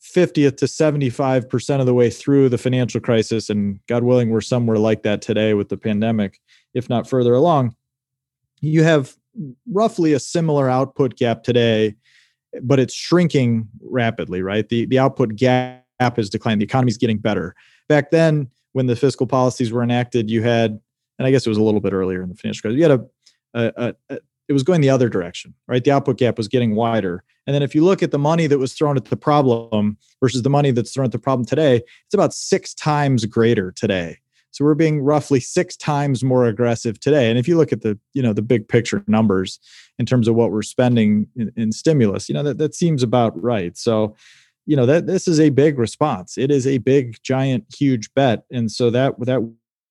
50th 0.02 0.56
to 0.58 0.64
75% 0.66 1.80
of 1.80 1.86
the 1.86 1.94
way 1.94 2.08
through 2.08 2.48
the 2.48 2.58
financial 2.58 3.00
crisis, 3.00 3.50
and 3.50 3.80
God 3.88 4.04
willing, 4.04 4.30
we're 4.30 4.40
somewhere 4.40 4.78
like 4.78 5.02
that 5.02 5.20
today 5.20 5.54
with 5.54 5.68
the 5.68 5.76
pandemic, 5.76 6.40
if 6.72 6.88
not 6.88 7.08
further 7.08 7.34
along. 7.34 7.74
You 8.60 8.84
have 8.84 9.16
roughly 9.70 10.12
a 10.12 10.20
similar 10.20 10.70
output 10.70 11.16
gap 11.16 11.42
today, 11.42 11.96
but 12.62 12.78
it's 12.78 12.94
shrinking 12.94 13.68
rapidly, 13.82 14.42
right? 14.42 14.68
The 14.68 14.86
the 14.86 14.98
output 14.98 15.36
gap 15.36 15.84
is 16.16 16.30
declining. 16.30 16.60
The 16.60 16.64
economy 16.64 16.90
is 16.90 16.98
getting 16.98 17.18
better. 17.18 17.54
Back 17.88 18.10
then, 18.10 18.50
when 18.72 18.86
the 18.86 18.96
fiscal 18.96 19.26
policies 19.26 19.72
were 19.72 19.82
enacted, 19.82 20.30
you 20.30 20.42
had, 20.42 20.78
and 21.18 21.26
I 21.26 21.30
guess 21.30 21.46
it 21.46 21.48
was 21.48 21.58
a 21.58 21.62
little 21.62 21.80
bit 21.80 21.92
earlier 21.92 22.22
in 22.22 22.28
the 22.28 22.34
financial 22.34 22.62
crisis, 22.62 22.76
you 22.76 22.82
had 22.82 23.00
a, 23.00 23.06
a, 23.54 23.72
a, 23.76 23.94
a 24.14 24.18
it 24.48 24.52
was 24.54 24.62
going 24.62 24.80
the 24.80 24.90
other 24.90 25.08
direction, 25.08 25.54
right? 25.66 25.84
The 25.84 25.90
output 25.90 26.16
gap 26.16 26.38
was 26.38 26.48
getting 26.48 26.74
wider. 26.74 27.22
And 27.46 27.54
then 27.54 27.62
if 27.62 27.74
you 27.74 27.84
look 27.84 28.02
at 28.02 28.10
the 28.10 28.18
money 28.18 28.46
that 28.46 28.58
was 28.58 28.72
thrown 28.72 28.96
at 28.96 29.04
the 29.04 29.16
problem 29.16 29.98
versus 30.20 30.42
the 30.42 30.50
money 30.50 30.70
that's 30.70 30.92
thrown 30.92 31.04
at 31.04 31.12
the 31.12 31.18
problem 31.18 31.44
today, 31.44 31.76
it's 31.76 32.14
about 32.14 32.32
six 32.32 32.74
times 32.74 33.24
greater 33.26 33.72
today. 33.72 34.18
So 34.50 34.64
we're 34.64 34.74
being 34.74 35.00
roughly 35.00 35.40
six 35.40 35.76
times 35.76 36.24
more 36.24 36.46
aggressive 36.46 36.98
today. 36.98 37.28
And 37.28 37.38
if 37.38 37.46
you 37.46 37.56
look 37.56 37.72
at 37.72 37.82
the, 37.82 37.98
you 38.14 38.22
know, 38.22 38.32
the 38.32 38.42
big 38.42 38.66
picture 38.66 39.04
numbers 39.06 39.60
in 39.98 40.06
terms 40.06 40.26
of 40.26 40.34
what 40.34 40.50
we're 40.50 40.62
spending 40.62 41.26
in, 41.36 41.52
in 41.56 41.72
stimulus, 41.72 42.28
you 42.28 42.34
know, 42.34 42.42
that, 42.42 42.58
that 42.58 42.74
seems 42.74 43.02
about 43.02 43.40
right. 43.40 43.76
So, 43.76 44.16
you 44.68 44.76
know, 44.76 44.84
that 44.84 45.06
this 45.06 45.26
is 45.26 45.40
a 45.40 45.48
big 45.48 45.78
response. 45.78 46.36
It 46.36 46.50
is 46.50 46.66
a 46.66 46.76
big, 46.76 47.16
giant, 47.22 47.64
huge 47.74 48.12
bet. 48.12 48.44
And 48.52 48.70
so 48.70 48.90
that 48.90 49.18
that 49.20 49.40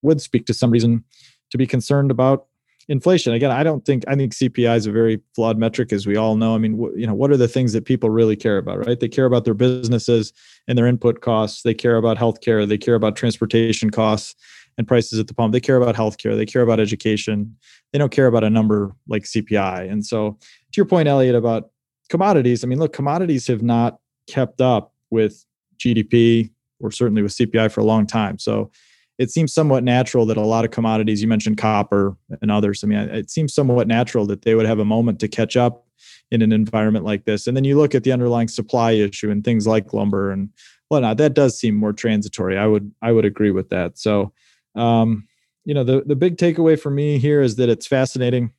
would 0.04 0.22
speak 0.22 0.46
to 0.46 0.54
some 0.54 0.70
reason 0.70 1.04
to 1.50 1.58
be 1.58 1.66
concerned 1.66 2.12
about 2.12 2.46
inflation. 2.88 3.34
Again 3.34 3.52
i 3.52 3.64
don't 3.64 3.84
think 3.86 4.06
i 4.08 4.16
think 4.16 4.34
cpi 4.34 4.78
is 4.78 4.86
a 4.86 4.92
very 4.92 5.20
flawed 5.36 5.58
metric 5.58 5.92
as 5.92 6.06
we 6.06 6.16
all 6.16 6.36
know. 6.36 6.54
I 6.54 6.60
mean 6.60 6.80
you 6.96 7.08
know 7.08 7.16
what 7.16 7.32
are 7.32 7.38
the 7.38 7.48
things 7.48 7.74
that 7.74 7.86
people 7.86 8.12
really 8.12 8.36
care 8.36 8.60
about 8.60 8.86
right? 8.86 9.00
They 9.00 9.10
care 9.10 9.26
about 9.26 9.46
their 9.46 9.56
businesses 9.56 10.32
and 10.68 10.78
their 10.78 10.86
input 10.86 11.22
costs. 11.22 11.64
They 11.64 11.74
care 11.74 11.98
about 11.98 12.18
healthcare. 12.18 12.68
They 12.68 12.78
care 12.78 12.96
about 12.96 13.16
transportation 13.16 13.90
costs 13.90 14.36
and 14.78 14.88
prices 14.88 15.18
at 15.18 15.26
the 15.26 15.34
pump. 15.34 15.54
They 15.54 15.60
care 15.60 15.78
about 15.78 15.96
healthcare. 15.96 16.38
They 16.38 16.46
care 16.46 16.62
about 16.62 16.80
education. 16.80 17.58
They 17.92 17.98
don't 17.98 18.12
care 18.12 18.28
about 18.28 18.44
a 18.44 18.50
number 18.52 18.96
like 19.08 19.24
cpi 19.24 19.92
and 19.92 20.06
so 20.06 20.38
to 20.72 20.78
your 20.78 20.86
point 20.86 21.08
elliot 21.08 21.34
about 21.34 21.72
commodities 22.10 22.64
i 22.64 22.68
mean 22.68 22.78
look 22.78 22.94
commodities 22.94 23.48
have 23.48 23.64
not 23.64 24.00
kept 24.28 24.62
up 24.62 24.94
with 25.10 25.46
gdp 25.78 26.50
or 26.80 26.92
certainly 26.92 27.22
with 27.22 27.32
cpi 27.32 27.72
for 27.72 27.82
a 27.82 27.86
long 27.86 28.06
time 28.06 28.38
so 28.38 28.70
it 29.18 29.32
seems 29.32 29.54
somewhat 29.54 29.84
natural 29.84 30.26
that 30.28 30.38
a 30.38 30.42
lot 30.42 30.64
of 30.64 30.72
commodities, 30.72 31.22
you 31.22 31.28
mentioned 31.28 31.58
copper 31.58 32.16
and 32.42 32.52
others. 32.52 32.84
I 32.84 32.88
mean, 32.88 33.00
it 33.00 33.32
seems 33.32 33.54
somewhat 33.54 33.88
natural 33.88 34.26
that 34.28 34.44
they 34.44 34.54
would 34.54 34.68
have 34.68 34.80
a 34.80 34.86
moment 34.86 35.20
to 35.22 35.28
catch 35.28 35.58
up 35.58 35.86
in 36.30 36.42
an 36.42 36.52
environment 36.52 37.04
like 37.04 37.26
this. 37.26 37.48
And 37.48 37.58
then 37.58 37.64
you 37.64 37.78
look 37.78 37.96
at 37.96 38.04
the 38.04 38.12
underlying 38.12 38.48
supply 38.48 38.92
issue 38.92 39.32
and 39.32 39.44
things 39.44 39.66
like 39.66 39.94
lumber 39.94 40.32
and 40.32 40.50
whatnot. 40.90 41.18
That 41.18 41.34
does 41.34 41.60
seem 41.60 41.76
more 41.76 41.94
transitory. 41.94 42.58
I 42.58 42.68
would 42.68 42.92
I 43.02 43.12
would 43.12 43.26
agree 43.26 43.52
with 43.52 43.70
that. 43.70 43.98
So, 43.98 44.34
um, 44.76 45.28
you 45.66 45.74
know, 45.74 45.84
the 45.84 46.04
the 46.06 46.16
big 46.16 46.38
takeaway 46.38 46.80
for 46.80 46.92
me 46.92 47.18
here 47.18 47.42
is 47.42 47.56
that 47.56 47.70
it's 47.70 47.88
fascinating. 47.88 48.52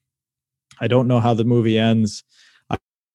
I 0.81 0.89
don't 0.89 1.09
know 1.09 1.21
how 1.21 1.35
the 1.35 1.45
movie 1.45 1.79
ends. 1.79 2.25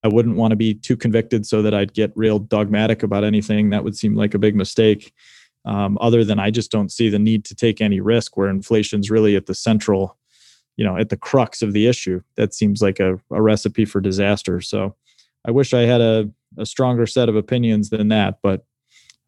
I, 0.04 0.08
wouldn't 0.08 0.36
want 0.36 0.52
to 0.52 0.56
be 0.56 0.74
too 0.74 0.98
convicted 0.98 1.46
so 1.46 1.62
that 1.62 1.74
I'd 1.74 1.94
get 1.94 2.12
real 2.16 2.40
dogmatic 2.40 3.04
about 3.04 3.24
anything. 3.24 3.70
That 3.70 3.84
would 3.84 3.98
seem 3.98 4.16
like 4.16 4.34
a 4.34 4.40
big 4.40 4.56
mistake 4.56 5.14
um, 5.66 5.98
other 6.02 6.24
than 6.24 6.40
I 6.40 6.52
just 6.52 6.72
don't 6.72 6.92
see 6.92 7.10
the 7.10 7.20
need 7.20 7.46
to 7.46 7.56
take 7.56 7.82
any 7.82 8.00
risk 8.00 8.36
where 8.36 8.50
inflation's 8.50 9.10
really 9.10 9.36
at 9.36 9.46
the 9.46 9.56
central, 9.56 10.18
you 10.76 10.86
know, 10.86 10.98
at 10.98 11.10
the 11.10 11.18
crux 11.18 11.62
of 11.62 11.74
the 11.74 11.88
issue. 11.88 12.22
That 12.36 12.54
seems 12.54 12.82
like 12.82 13.00
a, 13.00 13.20
a 13.32 13.42
recipe 13.42 13.86
for 13.86 14.02
disaster. 14.02 14.62
So 14.62 14.96
I 15.46 15.52
wish 15.52 15.74
I 15.74 15.82
had 15.82 16.02
a, 16.02 16.30
a 16.58 16.66
stronger 16.66 17.06
set 17.06 17.30
of 17.30 17.36
opinions 17.36 17.90
than 17.90 18.10
that, 18.10 18.40
but 18.42 18.66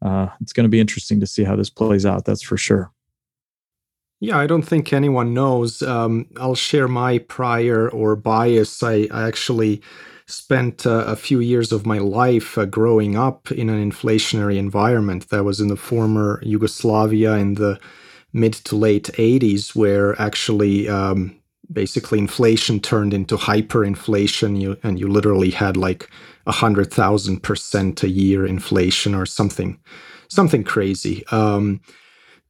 uh, 0.04 0.28
it's 0.40 0.52
going 0.52 0.64
to 0.64 0.70
be 0.70 0.80
interesting 0.80 1.20
to 1.20 1.26
see 1.26 1.44
how 1.44 1.56
this 1.56 1.70
plays 1.70 2.04
out. 2.04 2.24
That's 2.24 2.42
for 2.42 2.56
sure. 2.56 2.92
Yeah, 4.20 4.38
I 4.38 4.46
don't 4.46 4.62
think 4.62 4.92
anyone 4.92 5.34
knows. 5.34 5.82
Um, 5.82 6.26
I'll 6.38 6.54
share 6.54 6.88
my 6.88 7.18
prior 7.18 7.88
or 7.90 8.16
bias. 8.16 8.82
I, 8.82 9.08
I 9.10 9.26
actually 9.26 9.82
spent 10.26 10.86
uh, 10.86 11.04
a 11.06 11.16
few 11.16 11.40
years 11.40 11.72
of 11.72 11.86
my 11.86 11.98
life 11.98 12.58
uh, 12.58 12.64
growing 12.64 13.16
up 13.16 13.50
in 13.52 13.70
an 13.70 13.90
inflationary 13.90 14.56
environment 14.56 15.28
that 15.30 15.44
was 15.44 15.60
in 15.60 15.68
the 15.68 15.76
former 15.76 16.40
Yugoslavia 16.42 17.34
in 17.34 17.54
the 17.54 17.78
mid 18.32 18.54
to 18.54 18.76
late 18.76 19.10
80s, 19.14 19.74
where 19.74 20.20
actually 20.20 20.88
um, 20.88 21.36
basically 21.72 22.18
inflation 22.18 22.80
turned 22.80 23.14
into 23.14 23.36
hyperinflation, 23.36 24.60
you, 24.60 24.76
and 24.82 24.98
you 24.98 25.08
literally 25.08 25.50
had 25.50 25.76
like 25.76 26.10
a 26.46 26.52
hundred 26.52 26.92
thousand 26.92 27.42
percent 27.42 28.02
a 28.02 28.08
year 28.08 28.46
inflation 28.46 29.14
or 29.14 29.26
something, 29.26 29.78
something 30.28 30.64
crazy. 30.64 31.24
Um, 31.28 31.80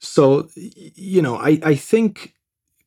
so 0.00 0.48
you 0.56 1.22
know, 1.22 1.36
I 1.36 1.60
I 1.62 1.74
think 1.74 2.34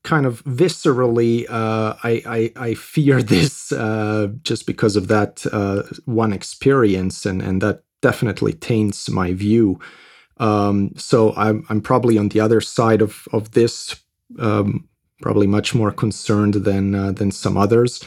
kind 0.03 0.25
of 0.25 0.43
viscerally, 0.45 1.45
uh, 1.49 1.95
I, 2.03 2.23
I, 2.25 2.67
I 2.69 2.73
fear 2.73 3.21
this 3.35 3.71
uh, 3.71 4.29
just 4.43 4.65
because 4.65 4.95
of 4.95 5.07
that 5.07 5.45
uh, 5.51 5.83
one 6.05 6.33
experience, 6.33 7.25
and 7.25 7.41
and 7.41 7.61
that 7.61 7.83
definitely 8.01 8.53
taints 8.53 9.09
my 9.09 9.33
view. 9.33 9.79
Um, 10.37 10.91
so 10.95 11.33
I'm 11.35 11.65
I'm 11.69 11.81
probably 11.81 12.17
on 12.17 12.29
the 12.29 12.39
other 12.39 12.61
side 12.61 13.01
of 13.01 13.27
of 13.33 13.51
this, 13.51 13.95
um, 14.39 14.87
probably 15.21 15.47
much 15.47 15.75
more 15.75 15.91
concerned 15.91 16.55
than 16.55 16.95
uh, 16.95 17.11
than 17.11 17.31
some 17.31 17.57
others. 17.57 18.03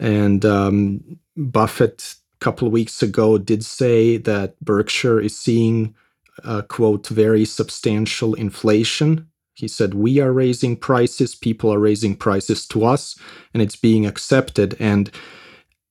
And 0.00 0.44
um, 0.44 1.18
Buffett 1.36 2.14
a 2.40 2.44
couple 2.44 2.66
of 2.66 2.72
weeks 2.72 3.02
ago 3.02 3.38
did 3.38 3.64
say 3.64 4.16
that 4.16 4.58
Berkshire 4.60 5.20
is 5.20 5.38
seeing, 5.38 5.94
uh, 6.42 6.62
quote, 6.62 7.06
very 7.08 7.44
substantial 7.44 8.32
inflation 8.34 9.29
he 9.54 9.68
said, 9.68 9.94
We 9.94 10.20
are 10.20 10.32
raising 10.32 10.76
prices, 10.76 11.34
people 11.34 11.72
are 11.72 11.78
raising 11.78 12.16
prices 12.16 12.66
to 12.68 12.84
us, 12.84 13.18
and 13.52 13.62
it's 13.62 13.76
being 13.76 14.06
accepted. 14.06 14.76
And 14.80 15.10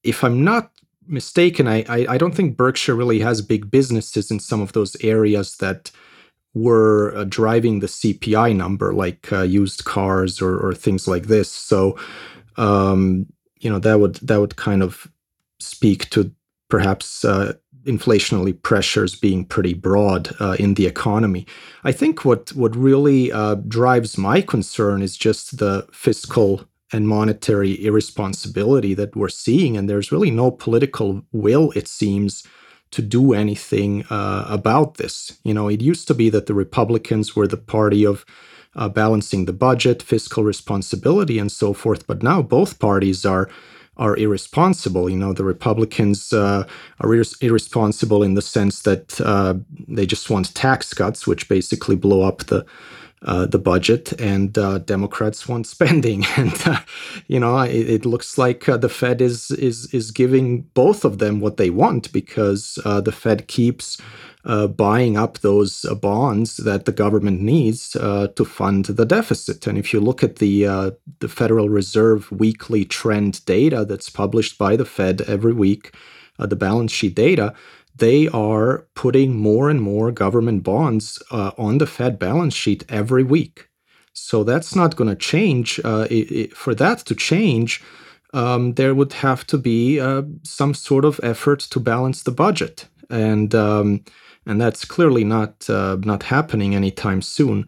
if 0.03 0.24
I'm 0.24 0.43
not 0.43 0.72
mistaken, 1.07 1.68
I, 1.68 1.84
I, 1.89 2.05
I 2.10 2.18
don't 2.18 2.36
think 2.36 2.57
Berkshire 2.57 2.95
really 2.95 3.20
has 3.20 3.41
big 3.41 3.70
businesses 3.70 4.32
in 4.32 4.39
some 4.39 4.62
of 4.62 4.74
those 4.74 4.95
areas 5.03 5.57
that 5.57 5.91
were 6.53 7.14
uh, 7.16 7.26
driving 7.26 7.80
the 7.80 7.88
CPI 7.88 8.55
number, 8.55 8.93
like 8.93 9.32
uh, 9.32 9.41
used 9.41 9.86
cars 9.86 10.41
or, 10.41 10.57
or 10.57 10.74
things 10.74 11.07
like 11.07 11.28
this. 11.28 11.51
So, 11.51 11.97
um, 12.57 13.28
you 13.60 13.70
know, 13.70 13.80
that 13.80 13.99
would 13.99 14.16
that 14.16 14.39
would 14.39 14.55
kind 14.55 14.82
of 14.82 15.12
speak 15.60 16.10
to 16.12 16.32
perhaps 16.70 17.26
uh, 17.26 17.53
inflationary 17.86 18.61
pressures 18.61 19.15
being 19.15 19.45
pretty 19.45 19.73
broad 19.73 20.36
uh, 20.39 20.55
in 20.59 20.73
the 20.73 20.86
economy. 20.86 21.45
I 21.84 21.91
think 21.91 22.25
what 22.25 22.49
what 22.53 22.75
really 22.75 23.32
uh, 23.32 23.55
drives 23.55 24.17
my 24.17 24.41
concern 24.41 25.01
is 25.01 25.17
just 25.17 25.57
the 25.57 25.88
fiscal 25.91 26.65
and 26.91 27.07
monetary 27.07 27.86
irresponsibility 27.86 28.93
that 28.95 29.15
we're 29.15 29.30
seeing, 29.30 29.77
and 29.77 29.89
there's 29.89 30.11
really 30.11 30.32
no 30.32 30.51
political 30.51 31.21
will, 31.32 31.71
it 31.75 31.88
seems, 31.88 32.43
to 32.91 33.01
do 33.01 33.34
anything 33.34 34.03
uh, 34.09 34.45
about 34.49 34.97
this. 34.97 35.38
You 35.43 35.53
know, 35.53 35.67
it 35.67 35.82
used 35.82 36.07
to 36.07 36.15
be 36.15 36.30
that 36.32 36.47
the 36.47 36.55
Republicans 36.55 37.36
were 37.36 37.47
the 37.47 37.57
party 37.57 38.05
of 38.05 38.25
uh, 38.75 38.89
balancing 38.89 39.45
the 39.45 39.53
budget, 39.53 40.01
fiscal 40.01 40.43
responsibility, 40.43 41.39
and 41.39 41.51
so 41.51 41.73
forth, 41.73 42.07
but 42.07 42.23
now 42.23 42.41
both 42.41 42.80
parties 42.80 43.25
are 43.25 43.49
are 44.00 44.18
irresponsible. 44.18 45.10
You 45.10 45.18
know, 45.18 45.34
the 45.34 45.43
Republicans 45.43 46.34
uh, 46.34 46.66
are 47.02 47.14
ir- 47.14 47.24
irresponsible 47.41 48.24
in 48.24 48.34
the 48.34 48.41
sense 48.41 48.82
that 48.84 49.22
uh, 49.22 49.56
they 49.88 50.06
just 50.08 50.30
want 50.30 50.56
tax 50.56 50.93
cuts, 50.93 51.28
which 51.28 51.50
basically 51.50 51.95
blow 51.95 52.24
up 52.24 52.45
the 52.45 52.66
uh, 53.24 53.45
the 53.45 53.60
budget, 53.60 54.14
and 54.14 54.58
uh, 54.58 54.78
Democrats 54.78 55.45
want 55.45 55.68
spending, 55.76 56.26
and 56.38 56.56
uh, 56.66 56.80
you 57.28 57.39
know 57.39 57.60
it, 57.60 57.89
it 57.89 58.06
looks 58.06 58.38
like 58.38 58.68
uh, 58.70 58.78
the 58.78 58.89
Fed 58.89 59.22
is 59.22 59.52
is 59.52 59.93
is 59.93 60.10
giving 60.12 60.62
both 60.74 61.04
of 61.04 61.20
them 61.20 61.41
what 61.41 61.58
they 61.58 61.70
want 61.70 62.12
because 62.14 62.76
the 62.86 63.12
Fed 63.12 63.47
keeps 63.47 63.97
uh, 64.45 64.67
buying 64.67 65.17
up 65.17 65.39
those 65.39 65.85
bonds 66.01 66.57
that 66.57 66.85
the 66.85 66.91
government 66.91 67.41
needs 67.41 67.89
to 67.89 68.45
fund 68.45 68.85
the 68.85 69.05
deficit. 69.05 69.67
And 69.67 69.77
if 69.77 69.93
you 69.93 69.99
look 69.99 70.23
at 70.23 70.37
the 70.37 70.95
the 71.19 71.27
Federal 71.27 71.69
Reserve 71.69 72.31
weekly 72.31 72.85
trend 72.85 73.45
data 73.45 73.85
that's 73.85 74.09
published 74.09 74.57
by 74.57 74.75
the 74.75 74.85
Fed 74.85 75.21
every 75.21 75.53
week, 75.53 75.93
the 76.37 76.55
balance 76.55 76.91
sheet 76.91 77.15
data 77.15 77.53
they 77.99 78.27
are 78.29 78.87
putting 78.95 79.35
more 79.35 79.69
and 79.69 79.81
more 79.81 80.11
government 80.11 80.63
bonds 80.63 81.21
uh, 81.31 81.51
on 81.57 81.77
the 81.77 81.87
Fed 81.87 82.17
balance 82.17 82.53
sheet 82.53 82.83
every 82.89 83.23
week. 83.23 83.69
So 84.13 84.43
that's 84.43 84.75
not 84.75 84.95
going 84.95 85.09
to 85.09 85.15
change. 85.15 85.79
Uh, 85.83 86.07
it, 86.09 86.31
it, 86.31 86.57
for 86.57 86.73
that 86.75 86.99
to 86.99 87.15
change, 87.15 87.83
um, 88.33 88.73
there 88.73 88.95
would 88.95 89.13
have 89.13 89.45
to 89.47 89.57
be 89.57 89.99
uh, 89.99 90.23
some 90.43 90.73
sort 90.73 91.05
of 91.05 91.19
effort 91.23 91.59
to 91.59 91.79
balance 91.79 92.23
the 92.23 92.31
budget, 92.31 92.87
and 93.09 93.53
um, 93.55 94.03
and 94.45 94.59
that's 94.59 94.85
clearly 94.85 95.23
not 95.23 95.69
uh, 95.69 95.97
not 96.03 96.23
happening 96.23 96.75
anytime 96.75 97.21
soon. 97.21 97.67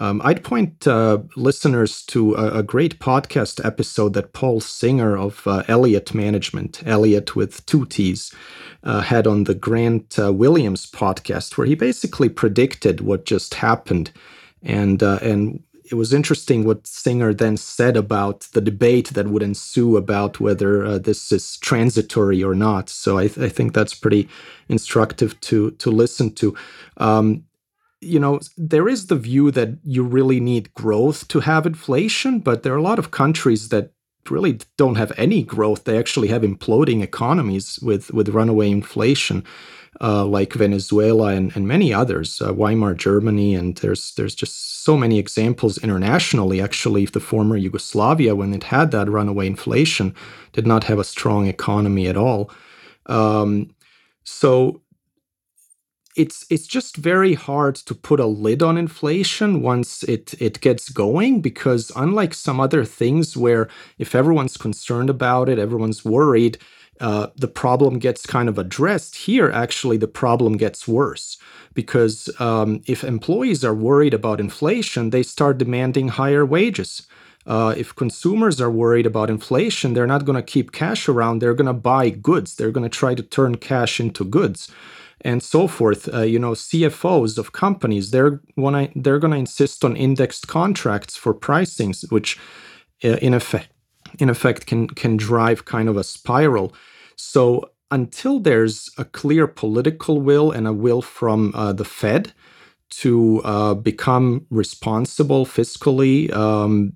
Um, 0.00 0.20
I'd 0.24 0.42
point 0.42 0.88
uh, 0.88 1.18
listeners 1.36 2.02
to 2.06 2.34
a, 2.34 2.58
a, 2.58 2.62
great 2.64 2.98
podcast 2.98 3.64
episode 3.64 4.14
that 4.14 4.32
Paul 4.32 4.60
Singer 4.60 5.16
of 5.16 5.46
uh, 5.46 5.62
Elliott 5.68 6.12
Management, 6.12 6.82
Elliott 6.84 7.36
with 7.36 7.64
two 7.66 7.86
T's, 7.86 8.34
uh, 8.82 9.02
had 9.02 9.28
on 9.28 9.44
the 9.44 9.54
Grant 9.54 10.18
uh, 10.18 10.32
Williams 10.32 10.90
podcast, 10.90 11.56
where 11.56 11.66
he 11.66 11.76
basically 11.76 12.28
predicted 12.28 13.02
what 13.02 13.24
just 13.24 13.54
happened, 13.54 14.10
and 14.64 15.00
uh, 15.00 15.20
and 15.22 15.62
it 15.94 15.96
was 15.96 16.12
interesting 16.12 16.64
what 16.64 16.88
Singer 16.88 17.32
then 17.32 17.56
said 17.56 17.96
about 17.96 18.48
the 18.52 18.60
debate 18.60 19.10
that 19.10 19.28
would 19.28 19.44
ensue 19.44 19.96
about 19.96 20.40
whether 20.40 20.84
uh, 20.84 20.98
this 20.98 21.30
is 21.30 21.56
transitory 21.58 22.42
or 22.42 22.52
not. 22.52 22.90
So 22.90 23.16
I, 23.16 23.28
th- 23.28 23.46
I, 23.46 23.48
think 23.48 23.74
that's 23.74 23.94
pretty 23.94 24.28
instructive 24.68 25.40
to 25.42 25.70
to 25.70 25.90
listen 25.92 26.34
to. 26.34 26.56
Um, 26.96 27.44
you 28.00 28.18
know, 28.18 28.40
there 28.56 28.88
is 28.88 29.06
the 29.06 29.14
view 29.14 29.52
that 29.52 29.68
you 29.84 30.02
really 30.02 30.40
need 30.40 30.74
growth 30.74 31.28
to 31.28 31.38
have 31.40 31.64
inflation, 31.64 32.40
but 32.40 32.64
there 32.64 32.74
are 32.74 32.84
a 32.84 32.90
lot 32.90 32.98
of 32.98 33.12
countries 33.12 33.68
that 33.68 33.92
really 34.28 34.58
don't 34.76 34.96
have 34.96 35.12
any 35.16 35.44
growth. 35.44 35.84
They 35.84 35.96
actually 35.96 36.28
have 36.28 36.42
imploding 36.42 37.02
economies 37.02 37.78
with, 37.80 38.12
with 38.12 38.30
runaway 38.30 38.68
inflation, 38.70 39.44
uh, 40.00 40.24
like 40.24 40.52
Venezuela 40.52 41.28
and, 41.28 41.54
and 41.56 41.68
many 41.68 41.92
others, 41.92 42.40
uh, 42.40 42.52
Weimar 42.52 42.94
Germany, 42.94 43.54
and 43.54 43.76
there's 43.76 44.14
there's 44.14 44.34
just 44.34 44.84
so 44.84 44.96
many 44.96 45.18
examples 45.18 45.78
internationally. 45.78 46.60
Actually, 46.60 47.06
the 47.06 47.20
former 47.20 47.56
Yugoslavia, 47.56 48.34
when 48.34 48.54
it 48.54 48.64
had 48.64 48.90
that 48.90 49.08
runaway 49.08 49.46
inflation, 49.46 50.14
did 50.52 50.66
not 50.66 50.84
have 50.84 50.98
a 50.98 51.04
strong 51.04 51.46
economy 51.46 52.06
at 52.08 52.16
all. 52.16 52.50
Um, 53.06 53.74
so 54.24 54.80
it's 56.16 56.46
it's 56.48 56.66
just 56.66 56.96
very 56.96 57.34
hard 57.34 57.74
to 57.74 57.94
put 57.94 58.20
a 58.20 58.26
lid 58.26 58.62
on 58.62 58.78
inflation 58.78 59.62
once 59.62 60.02
it 60.04 60.34
it 60.40 60.60
gets 60.60 60.88
going 60.88 61.40
because 61.40 61.90
unlike 61.96 62.34
some 62.34 62.60
other 62.60 62.84
things 62.84 63.36
where 63.36 63.68
if 63.98 64.14
everyone's 64.14 64.56
concerned 64.56 65.10
about 65.10 65.48
it 65.48 65.58
everyone's 65.58 66.04
worried 66.04 66.56
uh, 67.00 67.28
the 67.36 67.48
problem 67.48 67.98
gets 67.98 68.26
kind 68.26 68.48
of 68.48 68.58
addressed 68.58 69.16
here 69.16 69.50
actually 69.50 69.96
the 69.96 70.08
problem 70.08 70.56
gets 70.56 70.86
worse 70.86 71.36
because 71.74 72.28
um, 72.40 72.82
if 72.86 73.02
employees 73.02 73.64
are 73.64 73.74
worried 73.74 74.14
about 74.14 74.40
inflation 74.40 75.10
they 75.10 75.22
start 75.22 75.58
demanding 75.58 76.08
higher 76.08 76.44
wages 76.44 77.06
uh, 77.46 77.74
if 77.76 77.94
consumers 77.94 78.60
are 78.60 78.70
worried 78.70 79.04
about 79.04 79.28
inflation, 79.28 79.92
they're 79.92 80.06
not 80.06 80.24
going 80.24 80.36
to 80.36 80.42
keep 80.42 80.72
cash 80.72 81.08
around. 81.08 81.40
They're 81.40 81.54
going 81.54 81.66
to 81.66 81.74
buy 81.74 82.08
goods. 82.10 82.54
They're 82.54 82.70
going 82.70 82.88
to 82.88 82.98
try 82.98 83.14
to 83.14 83.22
turn 83.22 83.56
cash 83.56 84.00
into 84.00 84.24
goods 84.24 84.70
and 85.20 85.42
so 85.42 85.66
forth. 85.66 86.12
Uh, 86.12 86.22
you 86.22 86.38
know, 86.38 86.52
CFOs 86.52 87.38
of 87.38 87.52
companies 87.52 88.10
they're 88.10 88.40
they're 88.56 89.18
going 89.18 89.32
to 89.32 89.38
insist 89.38 89.84
on 89.84 89.96
indexed 89.96 90.46
contracts 90.48 91.16
for 91.16 91.34
pricings, 91.34 92.10
which 92.10 92.38
uh, 93.02 93.16
in 93.20 93.34
effect 93.34 93.68
in 94.18 94.28
effect 94.28 94.66
can 94.66 94.88
can 94.88 95.16
drive 95.16 95.64
kind 95.64 95.88
of 95.88 95.96
a 95.96 96.04
spiral. 96.04 96.74
So 97.16 97.70
until 97.90 98.40
there's 98.40 98.90
a 98.98 99.04
clear 99.04 99.46
political 99.46 100.20
will 100.20 100.50
and 100.50 100.66
a 100.66 100.72
will 100.72 101.02
from 101.02 101.52
uh, 101.54 101.72
the 101.72 101.84
Fed 101.84 102.32
to 102.90 103.40
uh, 103.44 103.74
become 103.74 104.46
responsible 104.50 105.46
fiscally. 105.46 106.32
Um, 106.32 106.94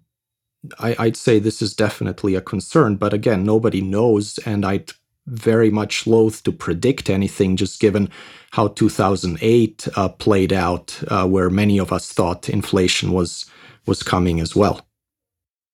I, 0.78 0.96
would 0.98 1.16
say 1.16 1.38
this 1.38 1.62
is 1.62 1.74
definitely 1.74 2.34
a 2.34 2.40
concern, 2.40 2.96
but 2.96 3.12
again, 3.12 3.44
nobody 3.44 3.80
knows, 3.80 4.38
and 4.38 4.64
I'd 4.64 4.90
very 5.26 5.70
much 5.70 6.06
loath 6.06 6.42
to 6.44 6.52
predict 6.52 7.10
anything, 7.10 7.56
just 7.56 7.80
given 7.80 8.10
how 8.52 8.68
2008 8.68 9.88
uh, 9.94 10.08
played 10.08 10.52
out, 10.52 11.00
uh, 11.08 11.26
where 11.26 11.50
many 11.50 11.78
of 11.78 11.92
us 11.92 12.12
thought 12.12 12.48
inflation 12.48 13.12
was 13.12 13.46
was 13.86 14.02
coming 14.02 14.40
as 14.40 14.54
well. 14.54 14.88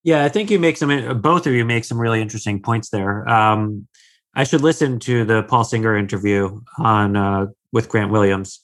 Yeah, 0.05 0.25
I 0.25 0.29
think 0.29 0.51
you 0.51 0.59
make 0.59 0.77
some. 0.77 1.21
Both 1.21 1.47
of 1.47 1.55
you 1.55 1.65
make 1.65 1.85
some 1.85 1.99
really 1.99 2.21
interesting 2.21 2.61
points 2.61 2.91
there. 2.91 3.29
Um, 3.29 3.89
I 4.35 4.45
should 4.45 4.61
listen 4.61 4.99
to 5.01 5.25
the 5.25 5.43
Paul 5.45 5.65
Singer 5.65 5.97
interview 5.97 6.61
on 6.79 7.17
uh, 7.17 7.47
with 7.73 7.89
Grant 7.89 8.13
Williams. 8.13 8.61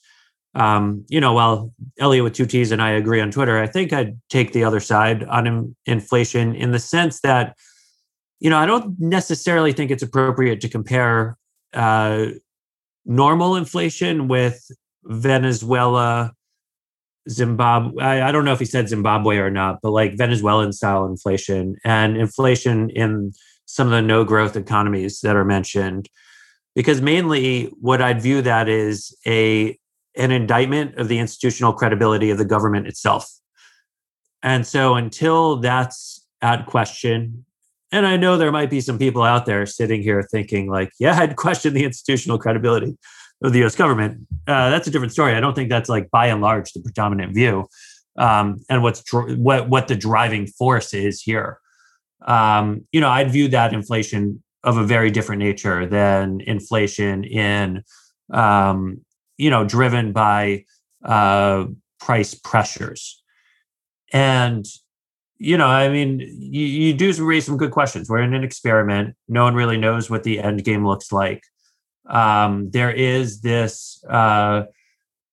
Um, 0.53 1.05
you 1.09 1.19
know, 1.19 1.33
while 1.33 1.73
Elliott 1.99 2.23
with 2.23 2.33
two 2.33 2.45
T's 2.45 2.71
and 2.71 2.81
I 2.81 2.91
agree 2.91 3.21
on 3.21 3.31
Twitter, 3.31 3.57
I 3.57 3.67
think 3.67 3.91
I'd 3.91 4.19
take 4.29 4.53
the 4.53 4.63
other 4.63 4.79
side 4.79 5.23
on 5.23 5.47
in- 5.47 5.75
inflation 5.85 6.55
in 6.55 6.71
the 6.71 6.79
sense 6.79 7.21
that 7.21 7.57
you 8.41 8.49
know, 8.49 8.57
I 8.57 8.65
don't 8.65 8.99
necessarily 8.99 9.71
think 9.71 9.91
it's 9.91 10.01
appropriate 10.01 10.61
to 10.61 10.69
compare 10.69 11.37
uh, 11.73 12.25
normal 13.05 13.55
inflation 13.55 14.27
with 14.27 14.69
Venezuela, 15.03 16.33
Zimbabwe. 17.29 18.03
I, 18.03 18.29
I, 18.29 18.31
don't 18.31 18.45
know 18.45 18.53
if 18.53 18.59
he 18.59 18.65
said 18.65 18.89
Zimbabwe 18.89 19.37
or 19.37 19.49
not, 19.49 19.79
but 19.81 19.91
like 19.91 20.17
Venezuelan 20.17 20.73
style 20.73 21.05
inflation 21.05 21.77
and 21.83 22.17
inflation 22.17 22.89
in 22.89 23.31
some 23.65 23.87
of 23.87 23.91
the 23.91 24.01
no 24.01 24.23
growth 24.23 24.55
economies 24.55 25.21
that 25.21 25.35
are 25.35 25.45
mentioned. 25.45 26.09
Because 26.75 27.01
mainly 27.01 27.65
what 27.79 28.01
I'd 28.01 28.21
view 28.21 28.41
that 28.41 28.69
is 28.69 29.15
a 29.27 29.77
an 30.15 30.31
indictment 30.31 30.97
of 30.97 31.07
the 31.07 31.19
institutional 31.19 31.73
credibility 31.73 32.31
of 32.31 32.37
the 32.37 32.45
government 32.45 32.87
itself. 32.87 33.29
And 34.43 34.65
so 34.65 34.95
until 34.95 35.57
that's 35.57 36.25
at 36.41 36.65
question, 36.65 37.45
and 37.91 38.07
I 38.07 38.17
know 38.17 38.37
there 38.37 38.51
might 38.51 38.69
be 38.69 38.81
some 38.81 38.97
people 38.97 39.21
out 39.21 39.45
there 39.45 39.65
sitting 39.65 40.01
here 40.01 40.23
thinking, 40.23 40.69
like, 40.69 40.91
yeah, 40.99 41.17
I'd 41.19 41.35
question 41.35 41.73
the 41.73 41.83
institutional 41.83 42.39
credibility 42.39 42.97
of 43.41 43.53
the 43.53 43.63
US 43.65 43.75
government. 43.75 44.27
Uh, 44.47 44.69
that's 44.69 44.87
a 44.87 44.91
different 44.91 45.13
story. 45.13 45.35
I 45.35 45.39
don't 45.39 45.55
think 45.55 45.69
that's 45.69 45.89
like 45.89 46.09
by 46.11 46.27
and 46.27 46.41
large 46.41 46.73
the 46.73 46.81
predominant 46.81 47.33
view. 47.33 47.67
Um, 48.17 48.57
and 48.69 48.83
what's 48.83 49.03
dr- 49.03 49.37
what 49.37 49.69
what 49.69 49.87
the 49.87 49.95
driving 49.95 50.47
force 50.47 50.93
is 50.93 51.21
here. 51.21 51.59
Um, 52.25 52.85
you 52.91 52.99
know, 52.99 53.09
I'd 53.09 53.31
view 53.31 53.47
that 53.49 53.73
inflation 53.73 54.43
of 54.63 54.77
a 54.77 54.83
very 54.83 55.09
different 55.09 55.39
nature 55.39 55.87
than 55.87 56.41
inflation 56.41 57.23
in, 57.23 57.83
um, 58.31 59.01
you 59.37 59.49
know, 59.49 59.63
driven 59.65 60.11
by 60.11 60.65
uh, 61.03 61.65
price 61.99 62.35
pressures. 62.35 63.23
And 64.13 64.65
you 65.43 65.57
know, 65.57 65.65
I 65.65 65.89
mean, 65.89 66.19
you, 66.19 66.65
you 66.65 66.93
do 66.93 67.11
raise 67.25 67.47
some 67.47 67.57
good 67.57 67.71
questions. 67.71 68.07
We're 68.07 68.21
in 68.21 68.35
an 68.35 68.43
experiment. 68.43 69.15
No 69.27 69.43
one 69.43 69.55
really 69.55 69.77
knows 69.77 70.07
what 70.07 70.23
the 70.23 70.39
end 70.39 70.63
game 70.63 70.85
looks 70.85 71.11
like. 71.11 71.43
Um, 72.09 72.69
there 72.71 72.91
is 72.91 73.41
this 73.41 74.03
uh, 74.09 74.63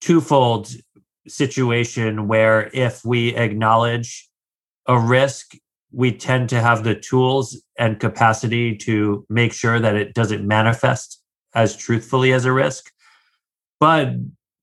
twofold 0.01 0.71
situation 1.27 2.29
where 2.29 2.71
if 2.73 3.05
we 3.05 3.35
acknowledge 3.35 4.29
a 4.87 4.99
risk, 4.99 5.55
we 5.93 6.13
tend 6.13 6.49
to 6.51 6.61
have 6.61 6.85
the 6.85 6.95
tools 6.95 7.61
and 7.79 8.01
capacity 8.01 8.77
to 8.77 9.25
make 9.29 9.53
sure 9.53 9.81
that 9.81 9.97
it 9.97 10.15
doesn't 10.15 10.47
manifest 10.47 11.23
as 11.55 11.77
truthfully 11.77 12.33
as 12.33 12.45
a 12.45 12.53
risk. 12.53 12.91
But 13.81 14.11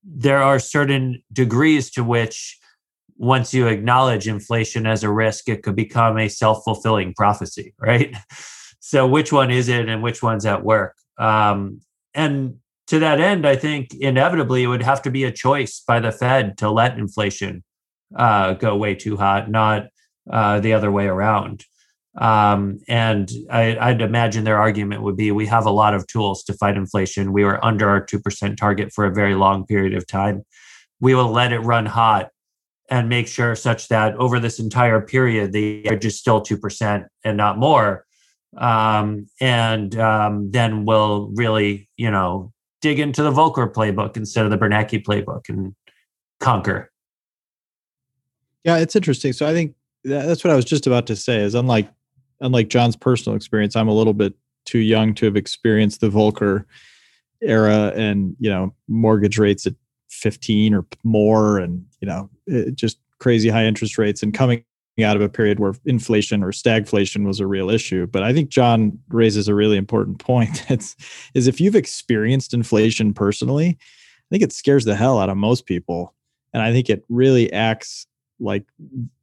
there 0.04 0.42
are 0.42 0.58
certain 0.58 1.22
degrees 1.32 1.90
to 1.90 2.04
which 2.04 2.58
once 3.18 3.54
you 3.54 3.66
acknowledge 3.66 4.28
inflation 4.28 4.86
as 4.86 5.02
a 5.02 5.10
risk, 5.10 5.48
it 5.48 5.62
could 5.62 5.74
become 5.74 6.18
a 6.18 6.28
self 6.28 6.62
fulfilling 6.64 7.14
prophecy, 7.14 7.74
right? 7.80 8.14
So, 8.80 9.06
which 9.06 9.32
one 9.32 9.50
is 9.50 9.68
it 9.68 9.88
and 9.88 10.02
which 10.02 10.22
one's 10.22 10.46
at 10.46 10.64
work? 10.64 10.94
Um, 11.18 11.80
and 12.16 12.56
to 12.88 12.98
that 13.00 13.20
end, 13.20 13.46
I 13.46 13.56
think 13.56 13.94
inevitably 13.94 14.62
it 14.62 14.68
would 14.68 14.82
have 14.82 15.02
to 15.02 15.10
be 15.10 15.24
a 15.24 15.32
choice 15.32 15.82
by 15.86 16.00
the 16.00 16.12
Fed 16.12 16.58
to 16.58 16.70
let 16.70 16.98
inflation 16.98 17.62
uh, 18.16 18.54
go 18.54 18.76
way 18.76 18.94
too 18.94 19.16
hot, 19.16 19.50
not 19.50 19.86
uh, 20.30 20.60
the 20.60 20.72
other 20.72 20.90
way 20.90 21.06
around. 21.06 21.64
Um, 22.18 22.78
and 22.88 23.30
I, 23.50 23.92
would 23.92 24.00
imagine 24.00 24.44
their 24.44 24.58
argument 24.58 25.02
would 25.02 25.16
be 25.16 25.32
we 25.32 25.46
have 25.46 25.66
a 25.66 25.70
lot 25.70 25.94
of 25.94 26.06
tools 26.06 26.42
to 26.44 26.54
fight 26.54 26.76
inflation. 26.76 27.32
We 27.32 27.44
were 27.44 27.62
under 27.64 27.88
our 27.88 28.04
2% 28.04 28.56
target 28.56 28.92
for 28.94 29.04
a 29.04 29.12
very 29.12 29.34
long 29.34 29.66
period 29.66 29.94
of 29.94 30.06
time. 30.06 30.44
We 30.98 31.14
will 31.14 31.30
let 31.30 31.52
it 31.52 31.58
run 31.58 31.84
hot 31.84 32.30
and 32.88 33.08
make 33.08 33.28
sure 33.28 33.54
such 33.54 33.88
that 33.88 34.14
over 34.16 34.40
this 34.40 34.58
entire 34.58 35.00
period 35.00 35.52
they 35.52 35.84
are 35.88 35.96
just 35.96 36.18
still 36.18 36.40
2% 36.40 37.04
and 37.24 37.36
not 37.36 37.58
more 37.58 38.05
um, 38.58 39.26
and 39.40 39.98
um, 39.98 40.50
then 40.50 40.84
we'll 40.84 41.30
really 41.34 41.88
you 41.96 42.10
know 42.10 42.52
dig 42.80 42.98
into 42.98 43.22
the 43.22 43.32
volcker 43.32 43.72
playbook 43.72 44.16
instead 44.16 44.44
of 44.44 44.50
the 44.50 44.58
bernanke 44.58 45.04
playbook 45.04 45.48
and 45.48 45.74
conquer. 46.40 46.90
Yeah 48.64 48.78
it's 48.78 48.96
interesting. 48.96 49.32
So 49.32 49.46
i 49.46 49.52
think 49.52 49.74
that's 50.06 50.44
what 50.44 50.52
i 50.52 50.56
was 50.56 50.64
just 50.64 50.86
about 50.86 51.06
to 51.06 51.16
say 51.16 51.38
is 51.38 51.54
unlike 51.54 51.90
unlike 52.40 52.68
john's 52.68 52.96
personal 52.96 53.36
experience 53.36 53.74
i'm 53.74 53.88
a 53.88 53.94
little 53.94 54.14
bit 54.14 54.34
too 54.64 54.78
young 54.78 55.14
to 55.14 55.26
have 55.26 55.36
experienced 55.36 56.00
the 56.00 56.08
volcker 56.08 56.64
era 57.42 57.92
and 57.96 58.36
you 58.38 58.48
know 58.48 58.74
mortgage 58.88 59.38
rates 59.38 59.66
at 59.66 59.74
15 60.10 60.74
or 60.74 60.86
more 61.04 61.58
and 61.58 61.84
you 62.00 62.06
know 62.06 62.30
just 62.74 62.98
crazy 63.18 63.48
high 63.48 63.64
interest 63.64 63.98
rates 63.98 64.22
and 64.22 64.32
coming 64.32 64.64
out 65.04 65.16
of 65.16 65.22
a 65.22 65.28
period 65.28 65.60
where 65.60 65.74
inflation 65.84 66.42
or 66.42 66.52
stagflation 66.52 67.26
was 67.26 67.40
a 67.40 67.46
real 67.46 67.70
issue 67.70 68.06
but 68.06 68.22
i 68.22 68.32
think 68.32 68.48
john 68.48 68.98
raises 69.08 69.48
a 69.48 69.54
really 69.54 69.76
important 69.76 70.18
point 70.18 70.64
it's 70.70 70.96
is 71.34 71.46
if 71.46 71.60
you've 71.60 71.76
experienced 71.76 72.54
inflation 72.54 73.12
personally 73.12 73.78
i 73.78 74.28
think 74.30 74.42
it 74.42 74.52
scares 74.52 74.84
the 74.84 74.96
hell 74.96 75.18
out 75.18 75.28
of 75.28 75.36
most 75.36 75.66
people 75.66 76.14
and 76.52 76.62
i 76.62 76.72
think 76.72 76.88
it 76.88 77.04
really 77.08 77.52
acts 77.52 78.06
like 78.38 78.64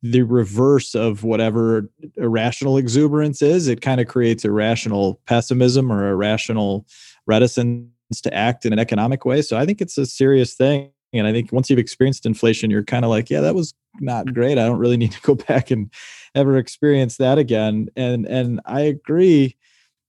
the 0.02 0.24
reverse 0.24 0.96
of 0.96 1.24
whatever 1.24 1.88
irrational 2.18 2.78
exuberance 2.78 3.44
is 3.44 3.68
it 3.68 3.82
kind 3.82 4.02
of 4.02 4.08
creates 4.08 4.44
irrational 4.44 5.20
pessimism 5.28 5.92
or 5.92 6.10
irrational 6.10 6.86
reticence 7.28 7.90
to 8.22 8.34
act 8.34 8.66
in 8.66 8.74
an 8.74 8.80
economic 8.80 9.26
way. 9.26 9.42
So 9.42 9.58
I 9.58 9.66
think 9.66 9.82
it's 9.82 9.98
a 9.98 10.06
serious 10.06 10.54
thing. 10.54 10.92
And 11.14 11.28
I 11.28 11.32
think 11.32 11.52
once 11.52 11.70
you've 11.70 11.80
experienced 11.80 12.26
inflation, 12.26 12.72
you're 12.72 12.84
kind 12.84 13.06
of 13.06 13.10
like, 13.10 13.30
yeah, 13.30 13.42
that 13.42 13.56
was 13.56 13.74
not 14.00 14.34
great. 14.34 14.58
I 14.58 14.66
don't 14.66 14.80
really 14.80 14.98
need 15.04 15.12
to 15.12 15.22
go 15.22 15.36
back 15.36 15.72
and 15.72 15.92
ever 16.36 16.58
experience 16.58 17.18
that 17.18 17.38
again. 17.38 17.90
And 17.96 18.26
and 18.26 18.60
I 18.66 18.82
agree 18.82 19.56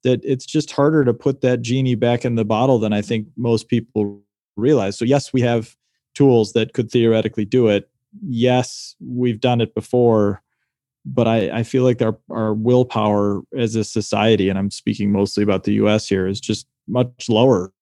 that 0.03 0.21
it's 0.23 0.47
just 0.47 0.71
harder 0.71 1.05
to 1.05 1.15
put 1.15 1.41
that 1.41 1.63
genie 1.63 1.95
back 1.95 2.25
in 2.25 2.35
the 2.35 2.45
bottle 2.45 2.79
than 2.79 2.93
I 2.93 3.03
think 3.03 3.27
most 3.37 3.69
people 3.69 4.21
realize. 4.57 4.99
So 4.99 5.05
yes, 5.05 5.33
we 5.33 5.41
have 5.41 5.77
tools 6.15 6.53
that 6.53 6.75
could 6.75 6.91
theoretically 6.91 7.45
do 7.45 7.69
it. 7.69 7.89
Yes, 8.23 8.95
we've 9.05 9.41
done 9.41 9.61
it 9.61 9.75
before, 9.75 10.43
but 11.05 11.27
I, 11.27 11.51
I 11.51 11.63
feel 11.63 11.83
like 11.85 12.01
our 12.01 12.17
our 12.31 12.55
willpower 12.55 13.43
as 13.57 13.75
a 13.75 13.85
society, 13.85 14.49
and 14.49 14.59
I'm 14.59 14.71
speaking 14.71 15.11
mostly 15.13 15.43
about 15.43 15.65
the 15.65 15.75
US 15.75 16.09
here, 16.09 16.27
is 16.27 16.41
just 16.41 16.67
much 16.87 17.29
lower 17.29 17.73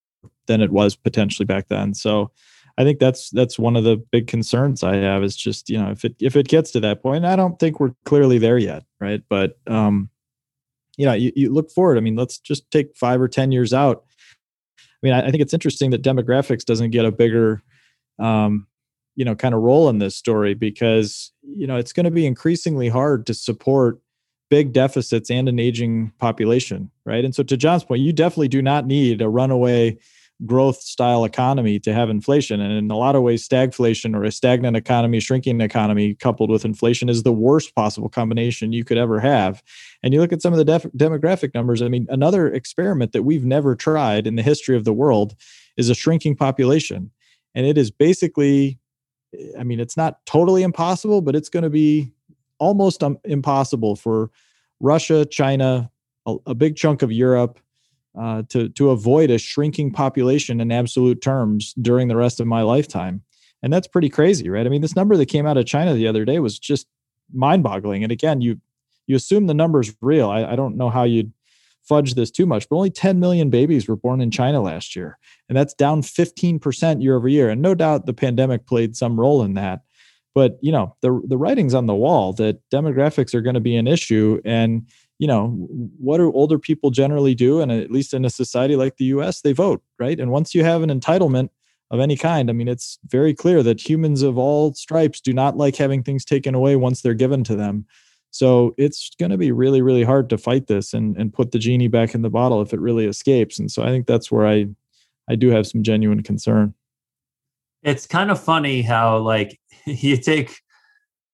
than 0.47 0.61
it 0.61 0.71
was 0.71 0.97
potentially 0.97 1.47
back 1.47 1.69
then. 1.69 1.95
So 1.95 2.31
I 2.79 2.85
think 2.85 2.99
that's 2.99 3.31
that's 3.31 3.59
one 3.59 3.77
of 3.77 3.85
the 3.85 3.97
big 3.97 4.27
concerns 4.27 4.83
I 4.83 4.97
have 4.97 5.23
is 5.23 5.37
just 5.37 5.69
you 5.69 5.79
know 5.79 5.91
if 5.91 6.05
it 6.05 6.15
if 6.21 6.37
it 6.37 6.49
gets 6.49 6.71
to 6.73 6.81
that 6.81 7.03
point, 7.03 7.25
I 7.25 7.37
don't 7.37 7.59
think 7.59 7.81
we're 7.81 7.95
clearly 8.05 8.39
there 8.39 8.59
yet, 8.59 8.85
right? 9.01 9.23
But 9.29 9.59
um, 9.67 10.11
you 10.97 11.07
know, 11.07 11.13
you, 11.13 11.33
you 11.35 11.53
look 11.53 11.71
forward. 11.71 11.99
I 11.99 12.01
mean, 12.01 12.17
let's 12.17 12.39
just 12.39 12.71
take 12.71 12.97
five 12.97 13.21
or 13.21 13.29
ten 13.29 13.53
years 13.53 13.73
out. 13.73 14.05
I 14.79 14.83
mean, 15.03 15.13
I, 15.13 15.27
I 15.27 15.31
think 15.31 15.43
it's 15.43 15.55
interesting 15.55 15.91
that 15.91 16.03
demographics 16.03 16.65
doesn't 16.65 16.91
get 16.91 17.05
a 17.05 17.13
bigger, 17.13 17.63
um, 18.19 18.67
you 19.17 19.25
know, 19.25 19.35
kind 19.35 19.55
of 19.55 19.61
role 19.61 19.89
in 19.89 19.99
this 19.99 20.17
story 20.17 20.55
because 20.55 21.33
you 21.43 21.67
know 21.67 21.77
it's 21.77 21.93
going 21.93 22.05
to 22.05 22.11
be 22.11 22.27
increasingly 22.27 22.89
hard 22.89 23.27
to 23.27 23.35
support 23.35 24.01
big 24.49 24.73
deficits 24.73 25.31
and 25.31 25.49
an 25.49 25.59
aging 25.59 26.13
population, 26.19 26.91
right? 27.07 27.25
And 27.25 27.35
so, 27.35 27.43
to 27.43 27.57
John's 27.57 27.85
point, 27.85 28.03
you 28.03 28.13
definitely 28.13 28.49
do 28.49 28.63
not 28.63 28.87
need 28.87 29.21
a 29.21 29.29
runaway 29.29 29.99
growth 30.45 30.81
style 30.81 31.25
economy 31.25 31.79
to 31.79 31.95
have 31.95 32.11
inflation. 32.11 32.61
And 32.61 32.73
in 32.73 32.91
a 32.91 32.97
lot 32.97 33.15
of 33.15 33.23
ways, 33.23 33.47
stagflation 33.47 34.17
or 34.17 34.25
a 34.25 34.33
stagnant 34.33 34.77
economy, 34.77 35.21
shrinking 35.21 35.61
economy 35.61 36.15
coupled 36.15 36.51
with 36.51 36.65
inflation 36.65 37.09
is 37.09 37.23
the 37.23 37.33
worst 37.33 37.75
possible 37.75 38.09
combination 38.09 38.73
you 38.73 38.85
could 38.85 38.99
ever 38.99 39.21
have. 39.21 39.63
And 40.03 40.13
you 40.13 40.21
look 40.21 40.33
at 40.33 40.43
some 40.43 40.53
of 40.53 40.59
the 40.59 40.65
def- 40.65 40.93
demographic 40.97 41.55
numbers. 41.55 41.81
I 41.81 41.89
mean, 41.89 42.07
another 42.09 42.49
experiment 42.49 43.13
that 43.13 43.23
we've 43.23 43.45
never 43.45 43.77
tried 43.77 44.27
in 44.27 44.37
the 44.37 44.43
history 44.43 44.77
of 44.77 44.85
the 44.85 44.93
world 44.93 45.37
is 45.77 45.89
a 45.89 45.95
shrinking 45.95 46.37
population. 46.37 47.13
And 47.55 47.65
it 47.65 47.79
is 47.79 47.91
basically, 47.91 48.79
I 49.59 49.63
mean, 49.63 49.79
it's 49.79 49.97
not 49.97 50.25
totally 50.27 50.63
impossible, 50.63 51.21
but 51.21 51.37
it's 51.37 51.49
going 51.49 51.63
to 51.63 51.71
be 51.71 52.13
almost 52.59 53.03
um, 53.03 53.19
impossible 53.25 53.97
for 53.97 54.31
Russia, 54.81 55.25
China, 55.25 55.91
a, 56.27 56.37
a 56.47 56.55
big 56.55 56.77
chunk 56.77 57.03
of 57.03 57.13
Europe, 57.13 57.61
uh, 58.21 58.43
to 58.51 58.69
to 58.71 58.91
avoid 58.91 59.31
a 59.31 59.39
shrinking 59.39 59.93
population 59.93 60.61
in 60.61 60.71
absolute 60.71 61.23
terms 61.23 61.75
during 61.81 62.09
the 62.09 62.17
rest 62.17 62.41
of 62.41 62.47
my 62.47 62.63
lifetime, 62.63 63.23
and 63.63 63.73
that's 63.73 63.89
pretty 63.89 64.09
crazy, 64.09 64.49
right? 64.49 64.67
I 64.67 64.69
mean, 64.69 64.83
this 64.83 64.97
number 64.97 65.17
that 65.17 65.27
came 65.27 65.47
out 65.47 65.57
of 65.57 65.67
China 65.67 65.95
the 65.95 66.07
other 66.07 66.25
day 66.25 66.39
was 66.39 66.59
just 66.59 66.87
mind-boggling. 67.33 68.03
And 68.03 68.13
again, 68.13 68.41
you 68.41 68.61
you 69.07 69.17
assume 69.17 69.47
the 69.47 69.55
number's 69.55 69.95
real. 70.01 70.31
I, 70.31 70.45
I 70.45 70.57
don't 70.57 70.77
know 70.77 70.91
how 70.91 71.05
you'd 71.05 71.33
fudge 71.83 72.15
this 72.15 72.31
too 72.31 72.47
much, 72.47 72.69
but 72.69 72.77
only 72.77 72.91
10 72.91 73.19
million 73.19 73.51
babies 73.51 73.89
were 73.89 73.97
born 73.97 74.21
in 74.21 74.31
China 74.31 74.61
last 74.61 74.95
year, 74.95 75.19
and 75.49 75.57
that's 75.57 75.75
down 75.75 76.03
15% 76.03 77.03
year 77.03 77.17
over 77.17 77.29
year. 77.29 77.51
And 77.51 77.61
no 77.61 77.75
doubt 77.75 78.07
the 78.07 78.15
pandemic 78.15 78.67
played 78.67 78.97
some 78.97 79.19
role 79.19 79.43
in 79.43 79.55
that. 79.55 79.83
But 80.35 80.59
you 80.61 80.73
know, 80.73 80.97
the 81.03 81.21
the 81.27 81.37
writing's 81.37 81.75
on 81.75 81.87
the 81.87 81.95
wall 81.95 82.33
that 82.35 82.59
demographics 82.71 83.35
are 83.35 83.43
going 83.43 83.55
to 83.55 83.61
be 83.61 83.77
an 83.77 83.87
issue, 83.87 84.41
and 84.45 84.87
you 85.23 85.29
know 85.29 85.51
what 85.99 86.17
do 86.17 86.33
older 86.33 86.59
people 86.59 86.91
generally 86.91 87.33
do? 87.33 87.61
And 87.61 87.71
at 87.71 87.93
least 87.93 88.13
in 88.13 88.25
a 88.25 88.31
society 88.31 88.75
like 88.75 88.97
the 88.97 89.05
us 89.05 89.41
they 89.41 89.53
vote 89.53 89.81
right? 90.01 90.19
And 90.19 90.33
once 90.33 90.53
you 90.53 90.65
have 90.65 90.83
an 90.83 90.91
entitlement 90.91 91.51
of 91.93 92.01
any 92.01 92.17
kind 92.17 92.49
i 92.51 92.55
mean 92.55 92.69
it's 92.69 92.99
very 93.07 93.35
clear 93.35 93.63
that 93.63 93.89
humans 93.89 94.23
of 94.23 94.39
all 94.39 94.73
stripes 94.73 95.21
do 95.21 95.33
not 95.33 95.59
like 95.59 95.77
having 95.77 96.03
things 96.03 96.25
taken 96.25 96.55
away 96.55 96.75
once 96.75 97.03
they're 97.03 97.15
given 97.15 97.45
to 97.45 97.55
them. 97.55 97.87
So 98.31 98.75
it's 98.79 99.11
going 99.21 99.31
to 99.31 99.39
be 99.39 99.53
really 99.53 99.81
really 99.81 100.03
hard 100.03 100.29
to 100.31 100.39
fight 100.39 100.67
this 100.67 100.93
and 100.93 101.17
and 101.17 101.33
put 101.33 101.53
the 101.53 101.61
genie 101.61 101.87
back 101.87 102.17
in 102.17 102.23
the 102.23 102.31
bottle 102.31 102.61
if 102.61 102.73
it 102.73 102.81
really 102.81 103.07
escapes. 103.07 103.61
And 103.61 103.71
so 103.71 103.85
i 103.85 103.91
think 103.91 104.09
that's 104.09 104.33
where 104.33 104.49
i 104.49 104.67
i 105.31 105.37
do 105.37 105.51
have 105.51 105.69
some 105.69 105.85
genuine 105.85 106.25
concern. 106.25 106.75
It's 107.85 108.09
kind 108.09 108.33
of 108.33 108.43
funny 108.43 108.83
how 108.83 109.19
like 109.19 109.61
you 109.87 110.17
take 110.17 110.63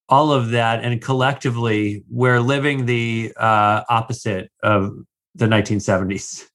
all 0.09 0.33
of 0.33 0.51
that 0.51 0.83
and 0.83 1.01
collectively 1.03 2.05
we're 2.11 2.41
living 2.41 2.87
the 2.87 3.33
uh, 3.37 3.83
opposite 3.89 4.51
of 4.63 4.93
the 5.35 5.47
1970s 5.47 6.47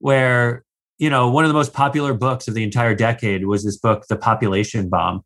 where 0.00 0.64
you 0.98 1.08
know 1.08 1.30
one 1.30 1.44
of 1.44 1.48
the 1.48 1.54
most 1.54 1.72
popular 1.72 2.12
books 2.12 2.48
of 2.48 2.54
the 2.54 2.64
entire 2.64 2.94
decade 2.94 3.46
was 3.46 3.64
this 3.64 3.78
book 3.78 4.04
the 4.08 4.16
population 4.16 4.88
bomb. 4.88 5.22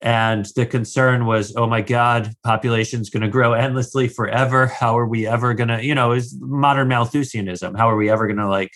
And 0.00 0.46
the 0.54 0.64
concern 0.64 1.26
was 1.26 1.56
oh 1.56 1.66
my 1.66 1.80
god 1.80 2.32
population's 2.44 3.10
going 3.10 3.22
to 3.22 3.28
grow 3.28 3.52
endlessly 3.52 4.06
forever. 4.06 4.66
How 4.66 4.96
are 4.96 5.08
we 5.08 5.26
ever 5.26 5.54
going 5.54 5.68
to 5.68 5.84
you 5.84 5.94
know 5.94 6.12
is 6.12 6.36
modern 6.40 6.86
malthusianism. 6.86 7.74
How 7.74 7.90
are 7.90 7.96
we 7.96 8.08
ever 8.08 8.28
going 8.28 8.38
to 8.38 8.48
like 8.48 8.70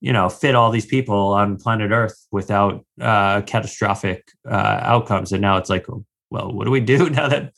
you 0.00 0.12
know 0.12 0.28
fit 0.28 0.54
all 0.54 0.70
these 0.70 0.86
people 0.86 1.32
on 1.34 1.56
planet 1.56 1.90
earth 1.90 2.26
without 2.30 2.84
uh, 3.00 3.42
catastrophic 3.42 4.30
uh, 4.48 4.78
outcomes? 4.82 5.32
And 5.32 5.42
now 5.42 5.56
it's 5.56 5.70
like 5.70 5.86
well, 6.32 6.52
what 6.52 6.64
do 6.64 6.70
we 6.70 6.80
do 6.80 7.10
now 7.10 7.28
that 7.28 7.52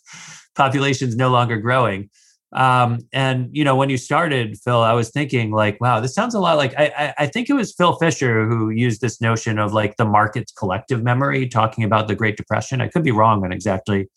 population 0.55 1.09
is 1.09 1.17
no 1.17 1.31
longer 1.31 1.57
growing? 1.59 2.11
Um, 2.53 3.01
and 3.13 3.49
you 3.53 3.65
know, 3.65 3.75
when 3.75 3.91
you 3.91 3.97
started, 3.97 4.57
Phil, 4.65 4.81
I 4.81 4.93
was 4.93 5.11
thinking 5.11 5.51
like, 5.51 5.81
wow, 5.81 6.01
this 6.01 6.15
sounds 6.15 6.35
a 6.35 6.41
lot 6.41 6.57
like 6.57 6.73
I, 6.79 6.93
I, 6.97 7.15
I 7.25 7.27
think 7.27 7.51
it 7.51 7.55
was 7.55 7.75
Phil 7.75 7.97
Fisher 7.97 8.47
who 8.47 8.71
used 8.71 9.01
this 9.01 9.21
notion 9.21 9.59
of 9.59 9.73
like 9.73 9.97
the 9.97 10.05
market's 10.05 10.53
collective 10.53 11.03
memory, 11.03 11.49
talking 11.49 11.83
about 11.83 12.07
the 12.07 12.15
Great 12.15 12.37
Depression. 12.37 12.81
I 12.81 12.89
could 12.89 13.03
be 13.03 13.11
wrong 13.11 13.45
on 13.45 13.51
exactly 13.51 14.09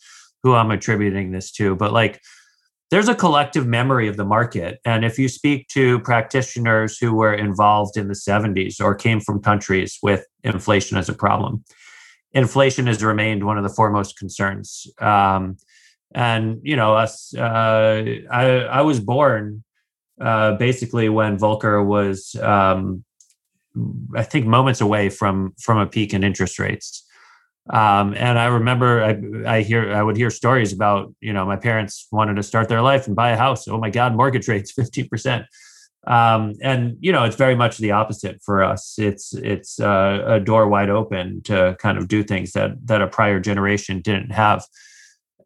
who 0.44 0.54
I'm 0.54 0.70
attributing 0.70 1.32
this 1.32 1.52
to, 1.54 1.76
but 1.76 1.94
like 1.94 2.22
there's 2.92 3.10
a 3.10 3.16
collective 3.16 3.68
memory 3.68 4.08
of 4.08 4.18
the 4.18 4.24
market. 4.24 4.80
And 4.86 5.04
if 5.04 5.20
you 5.20 5.28
speak 5.28 5.68
to 5.70 6.00
practitioners 6.02 6.98
who 6.98 7.14
were 7.14 7.34
involved 7.34 7.98
in 7.98 8.08
the 8.08 8.14
70s 8.14 8.80
or 8.80 8.96
came 8.96 9.20
from 9.20 9.42
countries 9.42 9.98
with 10.02 10.26
inflation 10.44 10.98
as 10.98 11.10
a 11.10 11.14
problem, 11.14 11.66
inflation 12.34 12.88
has 12.88 13.04
remained 13.04 13.44
one 13.44 13.58
of 13.58 13.64
the 13.64 13.70
foremost 13.70 14.18
concerns. 14.18 14.88
Um, 15.00 15.58
and 16.14 16.60
you 16.64 16.76
know, 16.76 16.96
us, 16.96 17.36
uh, 17.36 18.04
I, 18.32 18.46
I 18.62 18.82
was 18.82 19.00
born 19.00 19.64
uh, 20.20 20.54
basically 20.54 21.10
when 21.10 21.38
Volcker 21.38 21.86
was, 21.86 22.36
um, 22.42 23.04
I 24.16 24.24
think, 24.24 24.46
moments 24.46 24.82
away 24.82 25.10
from 25.10 25.54
from 25.62 25.78
a 25.78 25.86
peak 25.86 26.14
in 26.14 26.24
interest 26.24 26.60
rates. 26.60 27.04
Um, 27.70 28.14
and 28.16 28.40
I 28.40 28.46
remember 28.46 29.04
I, 29.04 29.58
I 29.58 29.62
hear 29.62 29.94
I 29.94 30.02
would 30.02 30.16
hear 30.16 30.30
stories 30.30 30.72
about 30.72 31.14
you 31.20 31.34
know 31.34 31.46
my 31.46 31.58
parents 31.58 32.08
wanted 32.12 32.36
to 32.36 32.44
start 32.44 32.70
their 32.70 32.82
life 32.82 33.08
and 33.08 33.16
buy 33.16 33.32
a 33.32 33.38
house. 33.38 33.68
Oh 33.68 33.78
my 33.78 33.90
God, 33.90 34.16
mortgage 34.16 34.48
rates 34.48 34.72
fifteen 34.72 35.08
percent. 35.10 35.46
Um, 36.08 36.54
and 36.62 36.96
you 37.02 37.12
know 37.12 37.26
it's 37.26 37.36
very 37.36 37.56
much 37.56 37.78
the 37.78 37.92
opposite 37.92 38.42
for 38.42 38.64
us. 38.64 38.96
It's 38.98 39.34
it's 39.34 39.80
uh, 39.80 40.24
a 40.26 40.40
door 40.40 40.68
wide 40.70 40.90
open 40.90 41.42
to 41.44 41.76
kind 41.80 41.98
of 41.98 42.08
do 42.08 42.24
things 42.24 42.54
that 42.54 42.72
that 42.88 43.02
a 43.02 43.08
prior 43.08 43.40
generation 43.40 44.00
didn't 44.02 44.32
have. 44.32 44.64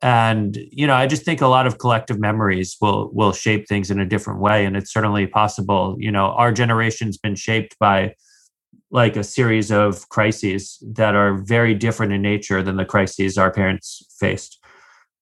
And 0.03 0.57
you 0.72 0.86
know 0.86 0.93
I 0.93 1.07
just 1.07 1.26
think 1.26 1.41
a 1.41 1.47
lot 1.47 1.66
of 1.66 1.80
collective 1.80 2.20
memories 2.20 2.78
will 2.80 3.09
will 3.12 3.34
shape 3.34 3.68
things 3.68 3.89
in 3.89 3.99
a 3.99 4.05
different 4.05 4.39
way. 4.39 4.66
And 4.66 4.78
it's 4.78 4.93
certainly 4.93 5.26
possible. 5.26 5.95
You 5.99 6.12
know 6.12 6.28
our 6.28 6.51
generation's 6.51 7.18
been 7.18 7.36
shaped 7.36 7.78
by 7.80 8.14
like 8.91 9.16
a 9.16 9.24
series 9.24 9.72
of 9.72 10.09
crises 10.09 10.78
that 10.86 11.16
are 11.16 11.38
very 11.38 11.74
different 11.74 12.12
in 12.14 12.22
nature 12.22 12.62
than 12.62 12.76
the 12.76 12.86
crises 12.86 13.38
our 13.38 13.49
parents 13.49 14.05
faced 14.20 14.59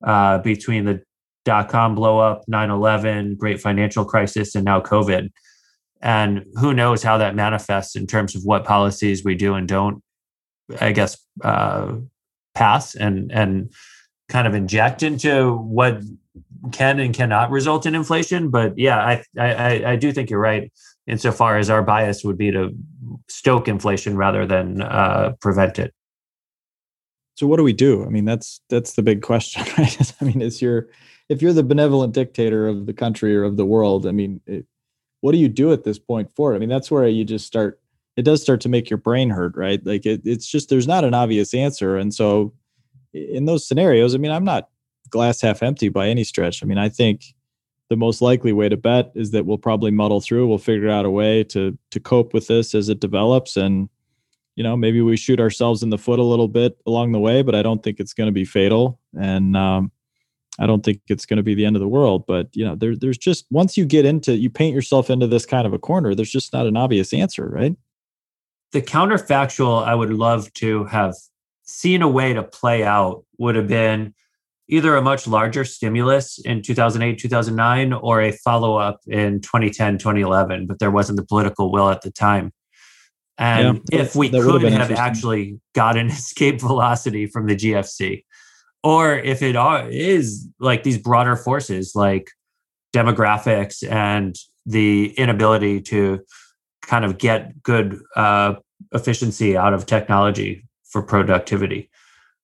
uh, 0.06 0.40
between 0.40 0.86
the 0.86 1.02
dot 1.46 1.70
com 1.70 1.96
blow 1.96 2.20
up, 2.20 2.44
9 2.48 2.70
11, 2.70 3.36
great 3.36 3.62
financial 3.62 4.06
crisis, 4.06 4.56
and 4.56 4.66
now 4.66 4.82
COVID. 4.82 5.30
And 6.02 6.46
who 6.60 6.74
knows 6.74 7.04
how 7.04 7.18
that 7.18 7.36
manifests 7.36 7.96
in 7.96 8.08
terms 8.08 8.36
of 8.36 8.44
what 8.44 8.64
policies 8.64 9.24
we 9.24 9.36
do 9.36 9.54
and 9.54 9.68
don't, 9.68 10.02
I 10.80 10.92
guess, 10.92 11.18
uh, 11.44 11.96
pass 12.56 12.96
and, 12.96 13.32
and 13.32 13.72
kind 14.30 14.48
of 14.48 14.54
inject 14.54 15.04
into 15.04 15.56
what 15.58 16.02
can 16.72 17.00
and 17.00 17.14
cannot 17.14 17.52
result 17.52 17.86
in 17.86 17.96
inflation. 17.96 18.50
But 18.50 18.78
yeah, 18.78 19.00
I, 19.00 19.24
I, 19.38 19.84
I 19.92 19.96
do 19.96 20.12
think 20.12 20.30
you're 20.30 20.40
right 20.40 20.72
insofar 21.08 21.58
as 21.58 21.70
our 21.70 21.82
bias 21.82 22.24
would 22.24 22.38
be 22.38 22.52
to 22.52 22.70
stoke 23.28 23.68
inflation 23.68 24.16
rather 24.16 24.46
than 24.46 24.82
uh, 24.82 25.34
prevent 25.42 25.80
it. 25.80 25.94
So 27.36 27.48
what 27.48 27.58
do 27.58 27.64
we 27.64 27.74
do? 27.74 28.06
I 28.06 28.10
mean, 28.10 28.26
that's 28.26 28.62
that's 28.70 28.94
the 28.94 29.02
big 29.02 29.22
question, 29.22 29.64
right? 29.78 30.14
I 30.22 30.26
mean, 30.26 30.42
is 30.42 30.62
your 30.62 30.90
if 31.30 31.42
you're 31.42 31.54
the 31.54 31.64
benevolent 31.64 32.14
dictator 32.14 32.68
of 32.68 32.88
the 32.88 32.94
country 32.94 33.36
or 33.36 33.44
of 33.44 33.56
the 33.56 33.66
world, 33.66 34.08
I 34.08 34.12
mean, 34.12 34.42
it, 34.48 34.66
what 35.22 35.32
do 35.32 35.38
you 35.38 35.48
do 35.48 35.72
at 35.72 35.84
this 35.84 36.00
point 36.00 36.32
for 36.36 36.54
it? 36.54 36.56
I 36.56 36.60
mean, 36.60 36.70
that's 36.70 36.90
where 36.90 37.08
you 37.08 37.24
just 37.24 37.46
start. 37.46 37.80
It 38.18 38.24
does 38.24 38.42
start 38.42 38.62
to 38.62 38.70
make 38.70 38.90
your 38.90 38.98
brain 38.98 39.30
hurt, 39.30 39.56
right? 39.56 39.86
Like 39.86 40.06
it, 40.06 40.22
it's 40.26 40.48
just 40.48 40.70
there's 40.70 40.88
not 40.88 41.04
an 41.06 41.14
obvious 41.14 41.54
answer, 41.54 41.96
and 41.96 42.14
so 42.14 42.54
in 43.14 43.46
those 43.46 43.68
scenarios, 43.68 44.14
I 44.14 44.18
mean, 44.18 44.32
I'm 44.32 44.44
not 44.44 44.70
glass 45.10 45.42
half 45.42 45.64
empty 45.64 45.90
by 45.90 46.08
any 46.08 46.24
stretch. 46.24 46.64
I 46.64 46.66
mean, 46.66 46.78
I 46.78 46.90
think 46.90 47.24
the 47.90 47.96
most 47.96 48.22
likely 48.22 48.54
way 48.54 48.70
to 48.70 48.78
bet 48.78 49.12
is 49.16 49.32
that 49.32 49.46
we'll 49.46 49.58
probably 49.58 49.92
muddle 49.92 50.22
through. 50.22 50.48
We'll 50.48 50.58
figure 50.58 50.90
out 50.90 51.06
a 51.06 51.10
way 51.10 51.44
to 51.46 51.78
to 51.92 52.00
cope 52.00 52.34
with 52.34 52.48
this 52.48 52.74
as 52.74 52.90
it 52.90 53.00
develops, 53.00 53.56
and 53.56 53.90
you 54.56 54.64
know 54.64 54.76
maybe 54.76 55.02
we 55.02 55.16
shoot 55.16 55.40
ourselves 55.40 55.84
in 55.84 55.90
the 55.90 55.98
foot 55.98 56.20
a 56.20 56.24
little 56.24 56.48
bit 56.48 56.78
along 56.86 57.12
the 57.12 57.20
way, 57.20 57.42
but 57.42 57.56
I 57.56 57.62
don't 57.62 57.84
think 57.84 58.00
it's 58.00 58.14
going 58.14 58.28
to 58.28 58.34
be 58.34 58.46
fatal, 58.46 59.00
and 59.20 59.56
um, 59.56 59.92
I 60.60 60.68
don't 60.68 60.84
think 60.84 61.02
it's 61.08 61.26
going 61.26 61.38
to 61.38 61.44
be 61.44 61.56
the 61.56 61.66
end 61.66 61.76
of 61.76 61.80
the 61.80 61.88
world. 61.88 62.26
But 62.28 62.48
you 62.54 62.66
know, 62.66 62.76
there, 62.76 62.96
there's 62.96 63.18
just 63.18 63.46
once 63.50 63.78
you 63.78 63.86
get 63.86 64.06
into 64.06 64.36
you 64.36 64.50
paint 64.50 64.76
yourself 64.76 65.10
into 65.10 65.28
this 65.28 65.46
kind 65.46 65.66
of 65.66 65.74
a 65.74 65.80
corner, 65.80 66.14
there's 66.14 66.32
just 66.32 66.54
not 66.54 66.68
an 66.68 66.78
obvious 66.78 67.14
answer, 67.14 67.48
right? 67.48 67.76
The 68.72 68.82
counterfactual 68.82 69.84
I 69.86 69.96
would 69.96 70.14
love 70.14 70.54
to 70.56 70.86
have 70.86 71.16
seen 71.64 72.02
a 72.02 72.08
way 72.08 72.34
to 72.34 72.44
play 72.44 72.84
out 72.84 73.24
would 73.38 73.56
have 73.56 73.68
been 73.68 74.14
either 74.70 74.96
a 74.96 75.02
much 75.02 75.28
larger 75.28 75.66
stimulus 75.66 76.40
in 76.40 76.62
2008 76.62 77.20
2009 77.20 77.94
or 77.94 78.22
a 78.22 78.32
follow-up 78.32 79.00
in 79.08 79.42
2010 79.42 79.98
2011 79.98 80.68
but 80.68 80.80
there 80.80 80.92
wasn't 80.92 81.18
the 81.18 81.26
political 81.26 81.72
will 81.72 81.90
at 81.90 82.02
the 82.02 82.12
time 82.12 82.52
and 83.38 83.82
yeah, 83.92 84.02
if 84.02 84.16
we 84.16 84.30
could 84.30 84.64
have 84.64 84.92
actually 84.92 85.60
gotten 85.74 86.08
escape 86.10 86.62
velocity 86.62 87.26
from 87.26 87.48
the 87.48 87.56
gfc 87.56 88.24
or 88.84 89.16
if 89.18 89.42
it 89.42 89.56
is 89.92 90.48
like 90.60 90.84
these 90.84 90.98
broader 90.98 91.36
forces 91.36 91.94
like 91.96 92.32
demographics 92.94 93.90
and 93.90 94.36
the 94.66 95.14
inability 95.18 95.82
to 95.82 96.20
kind 96.82 97.06
of 97.06 97.18
get 97.18 97.62
good 97.62 98.00
uh, 98.16 98.56
efficiency 98.94 99.58
out 99.58 99.74
of 99.74 99.86
technology 99.86 100.66
for 100.84 101.02
productivity 101.02 101.90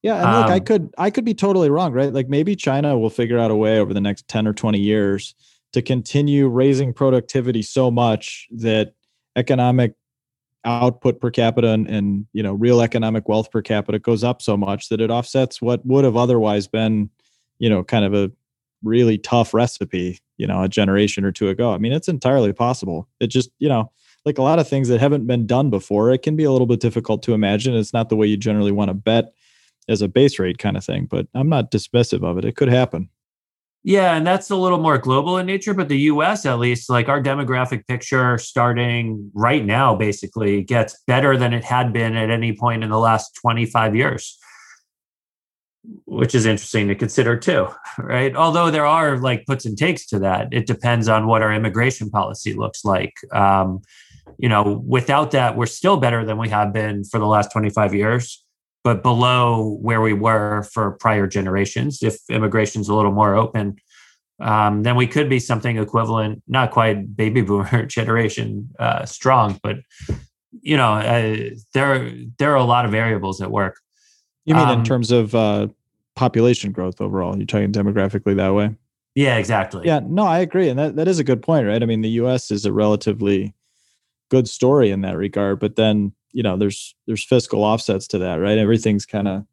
yeah, 0.06 0.18
and 0.18 0.38
look, 0.38 0.46
um, 0.46 0.52
I 0.52 0.60
could 0.60 0.94
I 1.00 1.10
could 1.10 1.26
be 1.26 1.34
totally 1.34 1.72
wrong, 1.72 1.92
right? 1.92 2.14
Like 2.14 2.30
maybe 2.30 2.56
China 2.56 2.96
will 2.96 3.10
figure 3.10 3.40
out 3.40 3.50
a 3.50 3.56
way 3.56 3.80
over 3.80 3.92
the 3.92 4.00
next 4.00 4.28
10 4.28 4.46
or 4.46 4.54
20 4.54 4.78
years 4.78 5.34
to 5.74 5.82
continue 5.82 6.48
raising 6.48 6.94
productivity 6.94 7.64
so 7.64 7.90
much 7.90 8.48
that 8.52 8.94
economic 9.36 9.96
output 10.66 11.20
per 11.20 11.32
capita 11.32 11.70
and, 11.70 11.88
and 11.88 12.26
you 12.34 12.44
know 12.44 12.54
real 12.54 12.82
economic 12.82 13.30
wealth 13.30 13.52
per 13.52 13.62
capita 13.62 14.00
goes 14.00 14.24
up 14.24 14.42
so 14.42 14.58
much 14.58 14.90
that 14.90 15.02
it 15.02 15.10
offsets 15.10 15.62
what 15.62 15.86
would 15.86 16.04
have 16.04 16.18
otherwise 16.18 16.68
been, 16.68 17.10
you 17.60 17.70
know, 17.70 17.84
kind 17.84 18.06
of 18.06 18.14
a 18.14 18.32
really 18.84 19.18
tough 19.18 19.54
recipe, 19.54 20.20
you 20.38 20.48
know, 20.48 20.64
a 20.64 20.70
generation 20.70 21.26
or 21.26 21.32
two 21.32 21.50
ago. 21.50 21.74
I 21.74 21.78
mean, 21.78 21.94
it's 21.94 22.08
entirely 22.08 22.54
possible. 22.54 23.08
It 23.20 23.28
just, 23.28 23.50
you 23.60 23.70
know, 23.70 23.92
like 24.26 24.38
a 24.38 24.44
lot 24.44 24.60
of 24.60 24.68
things 24.68 24.88
that 24.90 25.00
haven't 25.00 25.28
been 25.28 25.46
done 25.46 25.70
before, 25.70 26.12
it 26.12 26.22
can 26.22 26.36
be 26.36 26.44
a 26.44 26.52
little 26.52 26.68
bit 26.68 26.80
difficult 26.80 27.22
to 27.24 27.34
imagine. 27.34 27.76
It's 27.76 27.94
not 27.94 28.10
the 28.10 28.16
way 28.16 28.28
you 28.28 28.38
generally 28.38 28.72
want 28.72 28.90
to 28.90 28.94
bet 28.94 29.34
as 29.88 30.02
a 30.02 30.08
base 30.08 30.40
rate 30.40 30.58
kind 30.58 30.78
of 30.78 30.84
thing. 30.84 31.06
But 31.06 31.28
I'm 31.34 31.50
not 31.50 31.72
dismissive 31.72 32.24
of 32.24 32.38
it. 32.38 32.46
It 32.46 32.56
could 32.56 32.70
happen. 32.70 33.10
Yeah, 33.88 34.16
and 34.16 34.26
that's 34.26 34.50
a 34.50 34.56
little 34.56 34.80
more 34.80 34.98
global 34.98 35.38
in 35.38 35.46
nature, 35.46 35.76
but 35.76 35.90
the 35.90 36.00
US 36.10 36.48
at 36.48 36.58
least, 36.58 36.90
like 36.90 37.08
our 37.08 37.22
demographic 37.22 37.86
picture 37.86 38.36
starting 38.40 39.30
right 39.36 39.64
now, 39.64 39.96
basically 39.96 40.64
gets 40.64 41.00
better 41.06 41.38
than 41.38 41.54
it 41.54 41.64
had 41.64 41.94
been 41.94 42.16
at 42.16 42.32
any 42.32 42.52
point 42.52 42.84
in 42.84 42.90
the 42.90 42.98
last 42.98 43.36
25 43.36 43.96
years, 43.96 44.40
which 46.06 46.34
is 46.34 46.48
interesting 46.48 46.88
to 46.88 46.96
consider 46.96 47.38
too, 47.38 47.68
right? 48.00 48.36
Although 48.36 48.72
there 48.72 48.88
are 48.88 49.20
like 49.20 49.46
puts 49.46 49.66
and 49.66 49.78
takes 49.78 50.08
to 50.08 50.18
that, 50.18 50.48
it 50.52 50.66
depends 50.66 51.08
on 51.08 51.28
what 51.28 51.44
our 51.44 51.54
immigration 51.54 52.10
policy 52.10 52.54
looks 52.54 52.86
like. 52.86 53.14
Um, 53.32 53.82
you 54.40 54.50
know, 54.50 54.84
without 54.88 55.30
that, 55.32 55.56
we're 55.56 55.68
still 55.68 55.98
better 55.98 56.26
than 56.26 56.40
we 56.40 56.50
have 56.50 56.74
been 56.74 57.04
for 57.04 57.20
the 57.20 57.28
last 57.28 57.52
25 57.52 57.94
years 57.94 58.45
but 58.86 59.02
below 59.02 59.80
where 59.82 60.00
we 60.00 60.14
were 60.14 60.62
for 60.72 60.92
prior 60.92 61.26
generations. 61.26 62.04
If 62.04 62.20
immigration's 62.30 62.88
a 62.88 62.94
little 62.94 63.12
more 63.12 63.34
open, 63.36 63.78
um, 64.40 64.84
then 64.84 64.96
we 64.96 65.08
could 65.08 65.28
be 65.28 65.40
something 65.40 65.78
equivalent, 65.78 66.44
not 66.48 66.70
quite 66.70 67.18
baby 67.18 67.42
boomer 67.42 67.86
generation 67.88 68.70
uh, 68.78 69.06
strong, 69.06 69.60
but 69.64 69.78
you 70.62 70.78
know, 70.78 70.94
uh, 70.94 71.50
there 71.74 72.12
there 72.38 72.52
are 72.54 72.58
a 72.58 72.64
lot 72.64 72.86
of 72.86 72.92
variables 72.92 73.42
at 73.42 73.50
work. 73.50 73.80
You 74.46 74.54
mean 74.54 74.70
um, 74.70 74.80
in 74.80 74.86
terms 74.86 75.12
of 75.12 75.34
uh, 75.34 75.68
population 76.16 76.72
growth 76.72 77.02
overall? 77.02 77.36
You're 77.36 77.48
talking 77.48 77.72
demographically 77.72 78.36
that 78.38 78.54
way? 78.54 78.76
Yeah, 79.16 79.38
exactly. 79.38 79.88
Yeah, 79.88 80.02
no, 80.06 80.24
I 80.24 80.40
agree, 80.40 80.70
and 80.70 80.78
that 80.78 80.96
that 80.98 81.08
is 81.08 81.18
a 81.18 81.24
good 81.24 81.42
point, 81.42 81.66
right? 81.66 81.82
I 81.82 81.86
mean, 81.88 82.02
the 82.02 82.10
U.S. 82.22 82.52
is 82.52 82.66
a 82.66 82.72
relatively 82.72 83.56
good 84.30 84.48
story 84.48 84.92
in 84.92 85.02
that 85.02 85.18
regard, 85.18 85.60
but 85.60 85.76
then 85.76 86.14
you 86.36 86.44
know 86.44 86.58
there's 86.58 86.94
there's 87.08 87.24
fiscal 87.24 87.64
offsets 87.64 88.08
to 88.10 88.18
that 88.20 88.36
right? 88.36 88.58
Everything's 88.58 89.06
kind 89.06 89.28
of 89.28 89.46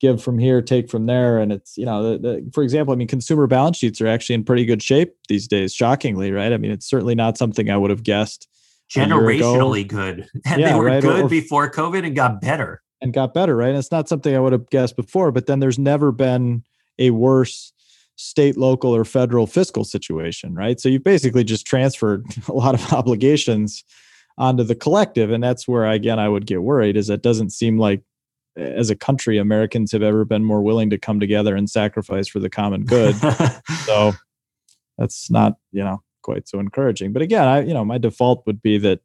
give 0.00 0.20
from 0.20 0.38
here 0.38 0.60
take 0.60 0.90
from 0.90 1.06
there 1.06 1.38
and 1.38 1.52
it's 1.52 1.76
you 1.76 1.84
know 1.84 2.02
the, 2.02 2.18
the, 2.18 2.50
for 2.52 2.64
example 2.64 2.92
i 2.92 2.96
mean 2.96 3.06
consumer 3.06 3.46
balance 3.46 3.76
sheets 3.76 4.00
are 4.00 4.08
actually 4.08 4.34
in 4.34 4.42
pretty 4.42 4.64
good 4.64 4.82
shape 4.82 5.14
these 5.28 5.46
days 5.46 5.72
shockingly 5.72 6.32
right? 6.32 6.52
I 6.52 6.56
mean 6.56 6.72
it's 6.72 6.88
certainly 6.88 7.14
not 7.14 7.38
something 7.38 7.70
i 7.70 7.76
would 7.76 7.90
have 7.90 8.02
guessed 8.02 8.48
generationally 8.90 9.86
good. 9.86 10.28
And 10.44 10.60
yeah, 10.60 10.72
they 10.72 10.78
were 10.78 10.86
right? 10.86 11.02
good 11.02 11.24
or, 11.24 11.28
before 11.28 11.70
covid 11.70 12.04
and 12.04 12.16
got 12.16 12.40
better. 12.40 12.82
And 13.00 13.12
got 13.12 13.32
better 13.32 13.54
right? 13.54 13.68
And 13.68 13.78
it's 13.78 13.92
not 13.92 14.08
something 14.08 14.34
i 14.34 14.40
would 14.40 14.52
have 14.52 14.68
guessed 14.70 14.96
before 14.96 15.30
but 15.30 15.46
then 15.46 15.60
there's 15.60 15.78
never 15.78 16.10
been 16.10 16.64
a 16.98 17.10
worse 17.10 17.72
state 18.16 18.56
local 18.56 18.94
or 18.94 19.04
federal 19.04 19.46
fiscal 19.46 19.84
situation 19.84 20.54
right? 20.54 20.80
So 20.80 20.88
you've 20.88 21.04
basically 21.04 21.44
just 21.44 21.64
transferred 21.66 22.24
a 22.48 22.52
lot 22.54 22.74
of 22.74 22.92
obligations 22.92 23.84
onto 24.38 24.62
the 24.62 24.74
collective 24.74 25.30
and 25.30 25.42
that's 25.42 25.68
where 25.68 25.86
again 25.86 26.18
i 26.18 26.28
would 26.28 26.46
get 26.46 26.62
worried 26.62 26.96
is 26.96 27.10
it 27.10 27.22
doesn't 27.22 27.50
seem 27.50 27.78
like 27.78 28.02
as 28.56 28.90
a 28.90 28.96
country 28.96 29.38
americans 29.38 29.92
have 29.92 30.02
ever 30.02 30.24
been 30.24 30.44
more 30.44 30.62
willing 30.62 30.90
to 30.90 30.98
come 30.98 31.20
together 31.20 31.54
and 31.54 31.70
sacrifice 31.70 32.28
for 32.28 32.40
the 32.40 32.50
common 32.50 32.84
good. 32.84 33.14
So 33.84 34.12
that's 34.98 35.30
not 35.30 35.56
you 35.72 35.82
know 35.82 36.02
quite 36.22 36.48
so 36.48 36.60
encouraging. 36.60 37.12
But 37.12 37.22
again 37.22 37.46
i 37.46 37.60
you 37.60 37.74
know 37.74 37.84
my 37.84 37.98
default 37.98 38.46
would 38.46 38.62
be 38.62 38.78
that 38.78 39.00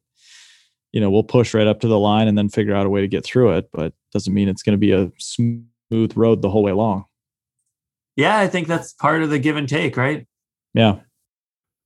you 0.92 1.00
know 1.00 1.10
we'll 1.10 1.24
push 1.24 1.54
right 1.54 1.66
up 1.66 1.80
to 1.80 1.88
the 1.88 1.98
line 1.98 2.28
and 2.28 2.38
then 2.38 2.48
figure 2.48 2.74
out 2.74 2.86
a 2.86 2.90
way 2.90 3.00
to 3.00 3.08
get 3.08 3.24
through 3.24 3.52
it 3.52 3.68
but 3.72 3.92
doesn't 4.12 4.32
mean 4.32 4.48
it's 4.48 4.62
going 4.62 4.74
to 4.74 4.78
be 4.78 4.92
a 4.92 5.10
smooth 5.18 6.12
road 6.14 6.42
the 6.42 6.50
whole 6.50 6.62
way 6.62 6.72
along. 6.72 7.04
Yeah 8.16 8.38
i 8.38 8.46
think 8.46 8.68
that's 8.68 8.92
part 8.92 9.22
of 9.22 9.30
the 9.30 9.38
give 9.38 9.56
and 9.56 9.68
take 9.68 9.96
right? 9.96 10.26
Yeah. 10.74 11.00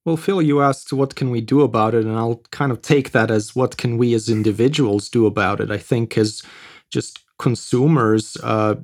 Well, 0.04 0.16
Phil, 0.16 0.42
you 0.42 0.60
asked 0.60 0.92
what 0.92 1.14
can 1.14 1.30
we 1.30 1.40
do 1.40 1.60
about 1.60 1.94
it, 1.94 2.04
and 2.04 2.16
I'll 2.16 2.42
kind 2.50 2.72
of 2.72 2.82
take 2.82 3.12
that 3.12 3.30
as 3.30 3.54
what 3.54 3.76
can 3.76 3.98
we 3.98 4.14
as 4.14 4.28
individuals 4.28 5.08
do 5.08 5.26
about 5.26 5.60
it. 5.60 5.70
I 5.70 5.78
think 5.78 6.18
as 6.18 6.42
just 6.90 7.20
consumers, 7.38 8.36
uh, 8.42 8.76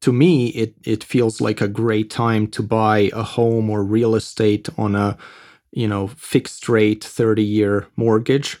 to 0.00 0.12
me, 0.12 0.48
it 0.48 0.74
it 0.84 1.04
feels 1.04 1.40
like 1.40 1.60
a 1.60 1.68
great 1.68 2.10
time 2.10 2.46
to 2.48 2.62
buy 2.62 3.10
a 3.12 3.22
home 3.22 3.68
or 3.68 3.82
real 3.84 4.14
estate 4.14 4.68
on 4.78 4.94
a 4.94 5.18
you 5.70 5.86
know 5.86 6.08
fixed 6.08 6.68
rate 6.68 7.04
thirty 7.04 7.44
year 7.44 7.86
mortgage. 7.96 8.58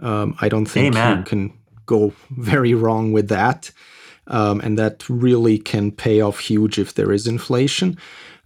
Um, 0.00 0.36
I 0.40 0.48
don't 0.48 0.66
think 0.66 0.96
Amen. 0.96 1.18
you 1.18 1.24
can 1.24 1.52
go 1.86 2.12
very 2.30 2.74
wrong 2.74 3.12
with 3.12 3.28
that, 3.28 3.70
um, 4.26 4.60
and 4.60 4.76
that 4.76 5.08
really 5.08 5.58
can 5.58 5.92
pay 5.92 6.20
off 6.20 6.40
huge 6.40 6.78
if 6.80 6.94
there 6.94 7.12
is 7.12 7.28
inflation. 7.28 7.96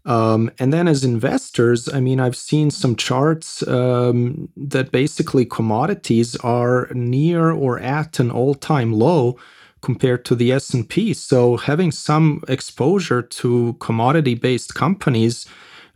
Um, 0.09 0.51
and 0.59 0.73
then 0.73 0.89
as 0.89 1.05
investors, 1.05 1.87
I 1.87 2.01
mean, 2.01 2.19
I've 2.19 2.35
seen 2.35 2.71
some 2.71 2.97
charts 2.97 3.63
um, 3.69 4.49
that 4.57 4.91
basically 4.91 5.45
commodities 5.45 6.35
are 6.37 6.89
near 6.95 7.51
or 7.51 7.79
at 7.79 8.19
an 8.19 8.31
all-time 8.31 8.95
low 8.95 9.39
compared 9.83 10.25
to 10.25 10.35
the 10.35 10.51
S&P. 10.51 11.13
So 11.13 11.59
having 11.59 11.93
some 11.93 12.43
exposure 12.49 13.21
to 13.21 13.77
commodity-based 13.81 14.75
companies 14.75 15.47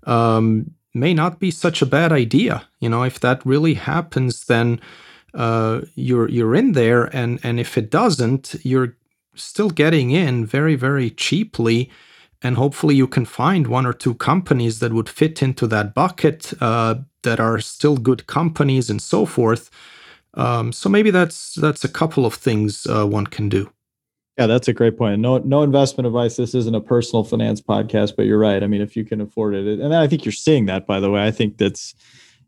um, 0.05 0.73
may 0.93 1.15
not 1.15 1.41
be 1.41 1.51
such 1.51 1.81
a 1.81 1.87
bad 1.87 2.13
idea. 2.13 2.69
You 2.81 2.91
know, 2.91 3.05
if 3.05 3.19
that 3.21 3.45
really 3.47 3.75
happens, 3.75 4.45
then 4.45 4.79
uh, 5.33 5.81
you're 5.95 6.29
you're 6.29 6.55
in 6.55 6.73
there, 6.73 7.05
and 7.17 7.41
and 7.43 7.59
if 7.59 7.79
it 7.79 7.91
doesn't, 7.91 8.57
you're 8.63 8.95
still 9.35 9.71
getting 9.71 10.11
in 10.11 10.45
very 10.45 10.75
very 10.75 11.09
cheaply 11.09 11.91
and 12.43 12.57
hopefully 12.57 12.95
you 12.95 13.07
can 13.07 13.25
find 13.25 13.67
one 13.67 13.87
or 13.87 13.93
two 13.93 14.15
companies 14.15 14.81
that 14.81 14.93
would 14.93 15.09
fit 15.09 15.43
into 15.43 15.67
that 15.69 15.95
bucket 15.95 16.53
uh, 16.61 16.97
that 17.23 17.41
are 17.41 17.61
still 17.61 17.97
good 17.97 18.27
companies 18.27 18.91
and 18.91 19.01
so 19.01 19.25
forth. 19.25 19.71
Um, 20.35 20.73
so 20.73 20.89
maybe 20.89 21.11
that's 21.11 21.55
that's 21.55 21.85
a 21.85 21.89
couple 21.89 22.27
of 22.27 22.35
things 22.35 22.87
uh, 22.87 23.07
one 23.07 23.27
can 23.27 23.49
do. 23.49 23.71
Yeah, 24.39 24.47
that's 24.47 24.67
a 24.67 24.73
great 24.73 24.97
point. 24.97 25.21
No, 25.21 25.39
no 25.39 25.63
investment 25.63 26.07
advice. 26.07 26.37
This 26.37 26.55
isn't 26.55 26.75
a 26.75 26.81
personal 26.81 27.23
finance 27.23 27.61
podcast, 27.61 28.17
but 28.17 28.25
you're 28.25 28.39
right. 28.39 28.63
I 28.63 28.67
mean, 28.67 28.81
if 28.81 28.97
you 28.97 29.05
can 29.05 29.21
afford 29.21 29.55
it, 29.55 29.79
and 29.79 29.95
I 29.95 30.09
think 30.09 30.25
you're 30.25 30.33
seeing 30.33 30.67
that. 30.67 30.87
By 30.87 31.01
the 31.01 31.11
way, 31.11 31.23
I 31.23 31.31
think 31.31 31.59
that's 31.59 31.95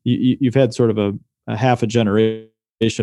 you, 0.05 0.38
you've 0.40 0.55
had 0.55 0.72
sort 0.72 0.90
of 0.90 0.99
a, 0.99 1.12
a 1.47 1.57
half 1.57 1.82
a 1.82 1.86
generation 1.86 2.49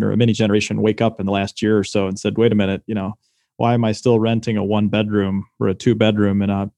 or 0.01 0.11
a 0.11 0.17
mini 0.17 0.33
generation 0.33 0.81
wake 0.81 0.99
up 0.99 1.19
in 1.19 1.27
the 1.27 1.31
last 1.31 1.61
year 1.61 1.77
or 1.77 1.83
so 1.83 2.07
and 2.07 2.19
said, 2.19 2.39
"Wait 2.39 2.51
a 2.51 2.55
minute, 2.55 2.81
you 2.87 2.95
know, 2.95 3.13
why 3.57 3.75
am 3.75 3.85
I 3.85 3.91
still 3.91 4.19
renting 4.19 4.57
a 4.57 4.63
one 4.63 4.87
bedroom 4.87 5.45
or 5.59 5.67
a 5.67 5.75
two 5.75 5.93
bedroom 5.93 6.41
in 6.41 6.49
a 6.49 6.71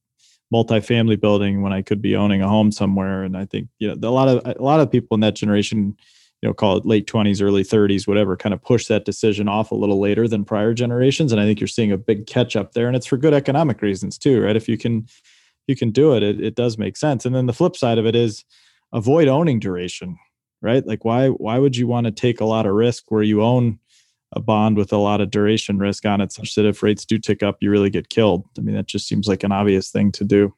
multifamily 0.54 1.20
building 1.20 1.62
when 1.62 1.74
I 1.74 1.82
could 1.82 2.02
be 2.02 2.16
owning 2.16 2.42
a 2.42 2.48
home 2.48 2.72
somewhere. 2.72 3.24
And 3.24 3.36
I 3.36 3.46
think 3.46 3.68
you 3.80 3.94
know 3.94 4.08
a 4.08 4.12
lot 4.12 4.28
of 4.28 4.56
a 4.58 4.62
lot 4.62 4.80
of 4.80 4.92
people 4.92 5.16
in 5.16 5.22
that 5.22 5.36
generation, 5.36 5.98
you 6.42 6.50
know, 6.50 6.54
call 6.54 6.78
it 6.78 6.86
late 6.86 7.08
twenties, 7.08 7.42
early 7.42 7.64
thirties, 7.64 8.08
whatever, 8.08 8.38
kind 8.38 8.54
of 8.54 8.62
push 8.62 8.88
that 8.88 9.06
decision 9.06 9.48
off 9.48 9.72
a 9.72 9.76
little 9.76 10.00
later 10.00 10.28
than 10.28 10.46
prior 10.46 10.74
generations. 10.74 11.32
And 11.32 11.42
I 11.42 11.46
think 11.46 11.60
you're 11.60 11.68
seeing 11.68 11.92
a 11.92 11.98
big 11.98 12.28
catch 12.28 12.56
up 12.56 12.74
there, 12.74 12.88
and 12.88 12.96
it's 12.96 13.08
for 13.08 13.18
good 13.18 13.34
economic 13.34 13.82
reasons 13.82 14.18
too, 14.18 14.42
right? 14.42 14.56
If 14.56 14.70
you 14.70 14.78
can 14.78 15.08
you 15.68 15.76
can 15.76 15.92
do 15.92 16.16
it, 16.16 16.24
it, 16.24 16.42
it 16.42 16.56
does 16.56 16.78
make 16.78 16.98
sense. 16.98 17.26
And 17.26 17.36
then 17.36 17.48
the 17.48 17.54
flip 17.54 17.76
side 17.76 17.98
of 17.98 18.06
it 18.06 18.16
is 18.16 18.46
avoid 18.92 19.28
owning 19.28 19.60
duration, 19.60 20.18
right? 20.62 20.86
Like 20.86 21.04
why 21.04 21.30
why 21.30 21.58
would 21.58 21.76
you 21.76 21.88
want 21.88 22.06
to 22.06 22.12
take 22.12 22.40
a 22.40 22.46
lot 22.46 22.66
of 22.66 22.74
risk 22.74 23.06
where 23.10 23.24
you 23.24 23.42
own 23.42 23.80
a 24.36 24.40
bond 24.40 24.78
with 24.78 24.92
a 24.92 24.98
lot 24.98 25.22
of 25.22 25.32
duration 25.32 25.78
risk 25.78 26.06
on 26.06 26.22
it, 26.22 26.32
such 26.32 26.56
that 26.56 26.66
if 26.66 26.84
rates 26.84 27.06
do 27.06 27.18
tick 27.18 27.44
up, 27.44 27.58
you 27.62 27.70
really 27.70 27.90
get 27.90 28.10
killed. 28.10 28.46
I 28.58 28.62
mean, 28.62 28.76
that 28.76 28.88
just 28.88 29.08
seems 29.08 29.28
like 29.28 29.44
an 29.44 29.52
obvious 29.52 29.90
thing 29.90 30.12
to 30.14 30.24
do. 30.24 30.54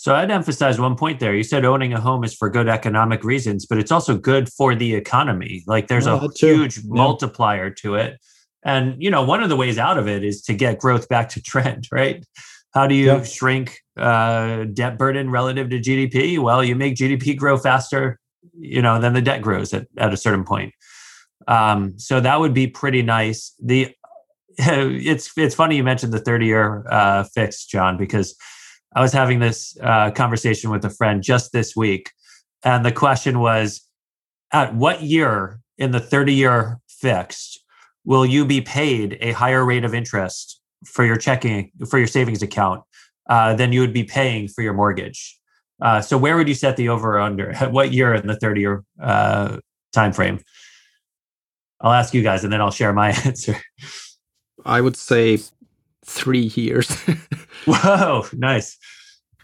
So 0.00 0.14
I'd 0.14 0.30
emphasize 0.30 0.80
one 0.80 0.96
point 0.96 1.20
there. 1.20 1.34
You 1.34 1.42
said 1.42 1.66
owning 1.66 1.92
a 1.92 2.00
home 2.00 2.24
is 2.24 2.34
for 2.34 2.48
good 2.48 2.68
economic 2.68 3.22
reasons, 3.22 3.66
but 3.66 3.76
it's 3.76 3.92
also 3.92 4.16
good 4.16 4.50
for 4.50 4.74
the 4.74 4.94
economy. 4.94 5.62
Like 5.66 5.88
there's 5.88 6.06
a 6.06 6.26
huge 6.38 6.78
yeah. 6.78 6.84
multiplier 6.86 7.68
to 7.68 7.96
it. 7.96 8.18
And 8.64 8.94
you 8.98 9.10
know, 9.10 9.22
one 9.22 9.42
of 9.42 9.50
the 9.50 9.56
ways 9.56 9.76
out 9.76 9.98
of 9.98 10.08
it 10.08 10.24
is 10.24 10.40
to 10.44 10.54
get 10.54 10.78
growth 10.78 11.06
back 11.10 11.28
to 11.30 11.42
trend, 11.42 11.86
right? 11.92 12.24
How 12.72 12.86
do 12.86 12.94
you 12.94 13.08
yeah. 13.08 13.22
shrink 13.24 13.78
uh, 13.98 14.64
debt 14.72 14.96
burden 14.96 15.30
relative 15.30 15.68
to 15.68 15.78
GDP? 15.78 16.38
Well, 16.38 16.64
you 16.64 16.76
make 16.76 16.94
GDP 16.94 17.36
grow 17.36 17.58
faster, 17.58 18.18
you 18.58 18.80
know, 18.80 19.00
than 19.00 19.12
the 19.12 19.20
debt 19.20 19.42
grows 19.42 19.74
at, 19.74 19.86
at 19.98 20.14
a 20.14 20.16
certain 20.16 20.44
point. 20.44 20.72
Um, 21.48 21.98
so 21.98 22.20
that 22.20 22.38
would 22.40 22.54
be 22.54 22.66
pretty 22.66 23.02
nice. 23.02 23.54
The 23.62 23.94
it's 24.58 25.30
it's 25.36 25.54
funny 25.54 25.76
you 25.76 25.84
mentioned 25.84 26.12
the 26.12 26.20
30 26.20 26.46
year 26.46 26.84
uh, 26.90 27.24
fix, 27.24 27.64
John, 27.66 27.96
because 27.96 28.36
I 28.94 29.00
was 29.00 29.12
having 29.12 29.38
this 29.38 29.76
uh, 29.82 30.10
conversation 30.10 30.70
with 30.70 30.84
a 30.84 30.90
friend 30.90 31.22
just 31.22 31.52
this 31.52 31.74
week, 31.76 32.10
and 32.64 32.84
the 32.84 32.92
question 32.92 33.38
was, 33.38 33.82
at 34.52 34.74
what 34.74 35.02
year 35.02 35.60
in 35.78 35.92
the 35.92 36.00
30 36.00 36.34
year 36.34 36.78
fixed 36.88 37.64
will 38.04 38.26
you 38.26 38.44
be 38.44 38.60
paid 38.60 39.16
a 39.20 39.32
higher 39.32 39.64
rate 39.64 39.84
of 39.84 39.94
interest 39.94 40.60
for 40.84 41.04
your 41.04 41.16
checking 41.16 41.70
for 41.88 41.98
your 41.98 42.06
savings 42.06 42.42
account 42.42 42.82
uh, 43.28 43.54
than 43.54 43.72
you 43.72 43.80
would 43.80 43.92
be 43.92 44.04
paying 44.04 44.48
for 44.48 44.62
your 44.62 44.74
mortgage? 44.74 45.38
Uh, 45.80 46.00
so 46.00 46.18
where 46.18 46.36
would 46.36 46.48
you 46.48 46.54
set 46.54 46.76
the 46.76 46.88
over 46.88 47.16
or 47.16 47.20
under? 47.20 47.50
At 47.60 47.72
what 47.72 47.92
year 47.92 48.14
in 48.14 48.26
the 48.26 48.36
30 48.36 48.60
year 48.60 48.84
uh, 49.00 49.58
time 49.92 50.12
frame? 50.12 50.40
I'll 51.80 51.92
ask 51.92 52.12
you 52.12 52.22
guys 52.22 52.44
and 52.44 52.52
then 52.52 52.60
I'll 52.60 52.70
share 52.70 52.92
my 52.92 53.10
answer. 53.24 53.56
I 54.64 54.80
would 54.80 54.96
say 54.96 55.38
three 56.04 56.52
years. 56.54 56.90
Whoa, 57.66 58.26
nice. 58.32 58.76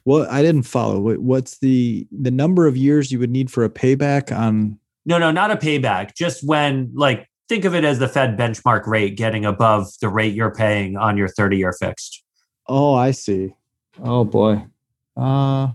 Well, 0.04 0.26
I 0.30 0.42
didn't 0.42 0.62
follow. 0.62 1.16
What's 1.16 1.58
the 1.58 2.06
the 2.12 2.30
number 2.30 2.66
of 2.66 2.76
years 2.76 3.10
you 3.10 3.18
would 3.18 3.30
need 3.30 3.50
for 3.50 3.64
a 3.64 3.70
payback 3.70 4.36
on? 4.36 4.78
No, 5.04 5.18
no, 5.18 5.30
not 5.30 5.50
a 5.50 5.56
payback. 5.56 6.14
Just 6.14 6.46
when, 6.46 6.90
like, 6.94 7.28
think 7.48 7.64
of 7.64 7.74
it 7.74 7.84
as 7.84 7.98
the 7.98 8.08
Fed 8.08 8.36
benchmark 8.36 8.86
rate 8.86 9.16
getting 9.16 9.44
above 9.44 9.88
the 10.00 10.08
rate 10.08 10.34
you're 10.34 10.54
paying 10.54 10.96
on 10.96 11.16
your 11.16 11.28
30 11.28 11.56
year 11.56 11.72
fixed. 11.72 12.22
Oh, 12.68 12.94
I 12.94 13.12
see. 13.12 13.54
Oh 14.02 14.24
boy. 14.24 14.64
Uh 15.16 15.68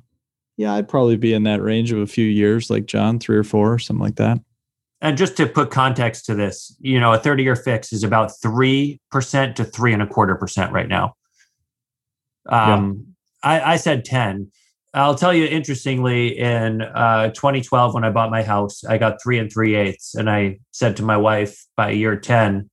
yeah, 0.57 0.73
I'd 0.73 0.87
probably 0.87 1.17
be 1.17 1.33
in 1.33 1.43
that 1.43 1.61
range 1.61 1.91
of 1.91 1.97
a 1.99 2.05
few 2.05 2.25
years, 2.25 2.69
like 2.69 2.85
John, 2.85 3.17
three 3.19 3.37
or 3.37 3.43
four, 3.43 3.79
something 3.79 4.03
like 4.03 4.17
that 4.17 4.39
and 5.01 5.17
just 5.17 5.35
to 5.37 5.47
put 5.47 5.71
context 5.71 6.25
to 6.25 6.35
this, 6.35 6.75
you 6.79 6.99
know, 6.99 7.11
a 7.11 7.17
30 7.17 7.43
year 7.43 7.55
fix 7.55 7.91
is 7.91 8.03
about 8.03 8.31
3% 8.43 9.55
to 9.55 9.63
three 9.63 9.93
and 9.93 10.01
a 10.01 10.07
quarter 10.07 10.35
percent 10.35 10.71
right 10.71 10.87
now. 10.87 11.15
Um, 12.47 13.07
yeah. 13.43 13.49
I, 13.49 13.73
I, 13.73 13.75
said 13.77 14.05
10. 14.05 14.51
I'll 14.93 15.15
tell 15.15 15.33
you, 15.33 15.45
interestingly, 15.45 16.37
in 16.37 16.81
uh, 16.81 17.29
2012, 17.29 17.93
when 17.93 18.03
I 18.03 18.09
bought 18.09 18.29
my 18.29 18.43
house, 18.43 18.83
I 18.83 18.97
got 18.97 19.21
three 19.21 19.39
and 19.39 19.51
three 19.51 19.75
eighths. 19.75 20.15
And 20.15 20.29
I 20.29 20.59
said 20.71 20.97
to 20.97 21.03
my 21.03 21.17
wife, 21.17 21.65
by 21.75 21.91
year 21.91 22.15
10, 22.15 22.69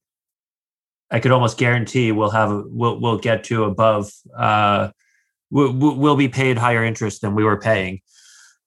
I 1.11 1.21
could 1.21 1.33
almost 1.33 1.57
guarantee 1.57 2.13
we'll 2.13 2.31
have, 2.31 2.51
we'll, 2.67 3.01
we'll 3.01 3.19
get 3.19 3.45
to 3.45 3.65
above, 3.65 4.11
uh, 4.37 4.91
we'll, 5.51 5.73
we'll 5.73 6.17
be 6.17 6.29
paid 6.29 6.59
higher 6.59 6.85
interest 6.85 7.23
than 7.23 7.35
we 7.35 7.45
were 7.45 7.59
paying. 7.59 8.01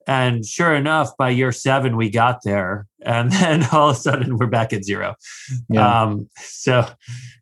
And 0.07 0.45
sure 0.45 0.73
enough, 0.73 1.15
by 1.17 1.29
year 1.29 1.51
seven, 1.51 1.95
we 1.95 2.09
got 2.09 2.39
there. 2.43 2.87
And 3.01 3.31
then 3.31 3.65
all 3.71 3.89
of 3.89 3.95
a 3.95 3.99
sudden, 3.99 4.37
we're 4.37 4.47
back 4.47 4.73
at 4.73 4.83
zero. 4.83 5.15
Yeah. 5.69 6.03
Um, 6.03 6.29
so, 6.37 6.87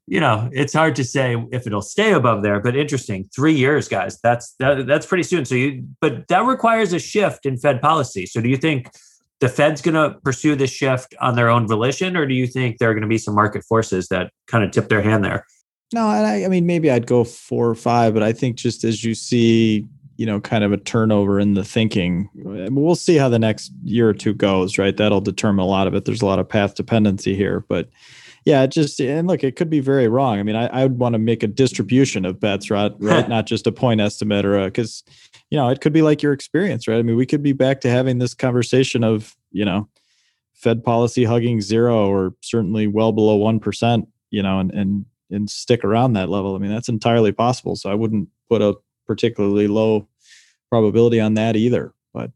you 0.08 0.20
know, 0.20 0.50
it's 0.52 0.74
hard 0.74 0.96
to 0.98 1.04
say 1.04 1.36
if 1.52 1.68
it'll 1.68 1.82
stay 1.82 2.14
above 2.14 2.44
there, 2.44 2.60
but 2.60 2.76
interesting. 2.76 3.30
Three 3.36 3.54
years, 3.54 3.88
guys. 3.88 4.20
That's 4.22 4.56
that, 4.60 4.88
that's 4.88 5.06
pretty 5.06 5.24
soon. 5.24 5.46
So 5.46 5.56
you, 5.56 5.88
but 6.02 6.28
that 6.28 6.46
requires 6.46 6.94
a 6.94 7.00
shift 7.00 7.46
in 7.46 7.58
Fed 7.58 7.82
policy. 7.82 8.26
So 8.26 8.42
do 8.42 8.50
you 8.50 8.58
think 8.58 8.90
the 9.40 9.50
Fed's 9.50 9.82
going 9.82 9.96
to 9.96 10.20
pursue 10.20 10.56
this 10.56 10.72
shift 10.72 11.16
on 11.22 11.36
their 11.36 11.50
own 11.50 11.68
volition, 11.68 12.18
or 12.18 12.26
do 12.26 12.34
you 12.34 12.46
think 12.46 12.78
there 12.78 12.90
are 12.90 12.94
going 12.94 13.04
to 13.04 13.08
be 13.08 13.18
some 13.18 13.36
market 13.36 13.64
forces 13.64 14.10
that 14.10 14.32
kind 14.48 14.64
of 14.64 14.72
tip 14.72 14.90
their 14.90 15.02
hand 15.02 15.24
there? 15.24 15.46
No, 15.94 16.08
I, 16.08 16.44
I 16.46 16.48
mean 16.50 16.66
maybe 16.66 16.92
I'd 16.92 17.08
go 17.08 17.24
four 17.24 17.70
or 17.70 17.76
five, 17.76 18.14
but 18.14 18.22
I 18.22 18.34
think 18.34 18.58
just 18.58 18.84
as 18.84 19.04
you 19.04 19.16
see 19.16 19.88
you 20.20 20.26
know 20.26 20.42
kind 20.42 20.66
of 20.66 20.74
a 20.74 20.78
turnover 20.78 21.40
in 21.40 21.54
the 21.54 21.64
thinking. 21.64 22.30
We'll 22.36 22.96
see 22.96 23.16
how 23.16 23.30
the 23.30 23.40
next 23.40 23.72
year 23.86 24.10
or 24.10 24.14
two 24.14 24.34
goes 24.34 24.78
right? 24.78 24.96
That'll 24.96 25.22
determine 25.22 25.64
a 25.64 25.68
lot 25.68 25.88
of 25.88 25.96
it. 25.96 26.04
There's 26.04 26.22
a 26.22 26.26
lot 26.26 26.40
of 26.40 26.50
path 26.50 26.76
dependency 26.76 27.36
here 27.36 27.66
but 27.70 27.90
yeah 28.44 28.62
it 28.64 28.72
just 28.72 29.00
and 29.00 29.30
look 29.30 29.46
it 29.46 29.56
could 29.56 29.70
be 29.70 29.80
very 29.80 30.10
wrong. 30.10 30.38
I 30.38 30.44
mean 30.44 30.58
i, 30.58 30.68
I 30.68 30.84
would 30.84 31.00
want 31.00 31.14
to 31.14 31.20
make 31.20 31.42
a 31.42 31.48
distribution 31.48 32.26
of 32.26 32.38
bets 32.38 32.70
right? 32.70 32.92
Right. 33.00 33.30
Not 33.36 33.48
just 33.48 33.66
a 33.66 33.72
point 33.72 34.02
estimate 34.02 34.46
or 34.46 34.66
because 34.66 35.06
you 35.52 35.58
know 35.58 35.70
it 35.70 35.80
could 35.80 35.94
be 35.94 36.02
like 36.02 36.22
your 36.22 36.34
experience 36.34 36.86
right? 36.86 37.00
I 37.00 37.02
mean 37.02 37.16
we 37.16 37.26
could 37.26 37.42
be 37.42 37.54
back 37.54 37.80
to 37.82 37.90
having 37.90 38.20
this 38.20 38.34
conversation 38.34 39.06
of 39.06 39.38
you 39.54 39.64
know 39.64 39.88
fed 40.54 40.84
policy 40.84 41.24
hugging 41.24 41.62
zero 41.62 42.10
or 42.10 42.34
certainly 42.42 42.88
well 42.88 43.14
below 43.14 43.40
1% 43.40 44.06
you 44.32 44.44
know 44.44 44.60
and 44.60 44.72
and 44.72 45.06
and 45.32 45.50
stick 45.50 45.86
around 45.86 46.14
that 46.14 46.28
level. 46.28 46.56
I 46.56 46.58
mean 46.58 46.72
that's 46.72 46.90
entirely 46.90 47.32
possible 47.32 47.78
so 47.78 47.90
i 47.90 47.96
wouldn't 47.96 48.28
put 48.50 48.62
a 48.62 48.76
particularly 49.10 49.68
low 49.68 50.08
probability 50.70 51.20
on 51.20 51.34
that 51.34 51.56
either. 51.56 51.92
But 52.14 52.30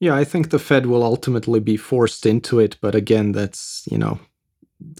yeah, 0.00 0.16
I 0.16 0.24
think 0.24 0.48
the 0.48 0.58
Fed 0.58 0.86
will 0.86 1.02
ultimately 1.02 1.60
be 1.60 1.76
forced 1.76 2.24
into 2.24 2.58
it. 2.58 2.78
But 2.80 2.94
again, 2.94 3.32
that's, 3.32 3.84
you 3.90 3.98
know, 3.98 4.18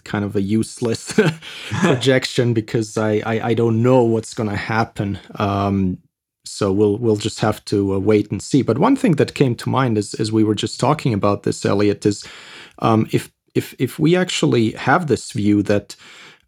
kind 0.05 0.23
of 0.27 0.37
a 0.37 0.43
useless 0.43 1.19
projection 1.71 2.53
because 2.53 2.99
I, 2.99 3.23
I, 3.25 3.41
I, 3.49 3.55
don't 3.55 3.83
know 3.83 4.05
what's 4.05 4.35
going 4.35 4.51
to 4.51 4.57
happen. 4.57 5.19
Um, 5.37 5.97
So 6.45 6.73
we'll 6.73 6.99
we'll 6.99 7.23
just 7.29 7.41
have 7.41 7.61
to 7.67 7.95
uh, 7.95 7.99
wait 7.99 8.31
and 8.31 8.43
see. 8.43 8.63
But 8.63 8.79
one 8.79 8.97
thing 8.97 9.17
that 9.17 9.35
came 9.35 9.55
to 9.57 9.71
mind 9.71 9.99
as 9.99 10.15
as 10.21 10.33
we 10.33 10.45
were 10.45 10.59
just 10.63 10.81
talking 10.81 11.15
about 11.15 11.43
this, 11.43 11.65
Elliot, 11.65 12.05
is 12.07 12.27
um, 12.81 13.07
if 13.13 13.31
if 13.55 13.75
if 13.79 13.99
we 13.99 14.17
actually 14.17 14.73
have 14.73 15.07
this 15.07 15.33
view 15.33 15.63
that 15.63 15.97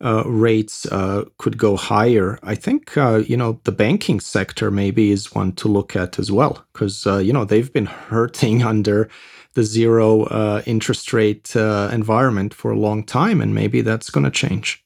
uh, 0.03 0.25
rates 0.27 0.85
uh, 0.87 1.25
could 1.39 1.57
go 1.57 1.77
higher, 1.77 2.39
I 2.43 2.55
think 2.55 2.97
uh, 2.97 3.23
you 3.27 3.37
know 3.37 3.61
the 3.65 3.73
banking 3.73 4.21
sector 4.21 4.71
maybe 4.71 5.11
is 5.11 5.35
one 5.35 5.53
to 5.53 5.69
look 5.69 5.95
at 5.95 6.19
as 6.19 6.33
well 6.33 6.65
because 6.73 7.07
uh, 7.07 7.19
you 7.19 7.33
know 7.33 7.45
they've 7.45 7.73
been 7.73 7.87
hurting 8.11 8.63
under 8.63 9.09
the 9.55 9.63
zero 9.63 10.25
uh, 10.25 10.63
interest 10.67 11.13
rate 11.13 11.55
uh, 11.55 11.89
environment 11.93 12.55
for 12.55 12.71
a 12.71 12.79
long 12.79 13.05
time, 13.05 13.41
and 13.41 13.55
maybe 13.55 13.81
that's 13.81 14.11
going 14.11 14.25
to 14.25 14.31
change. 14.31 14.85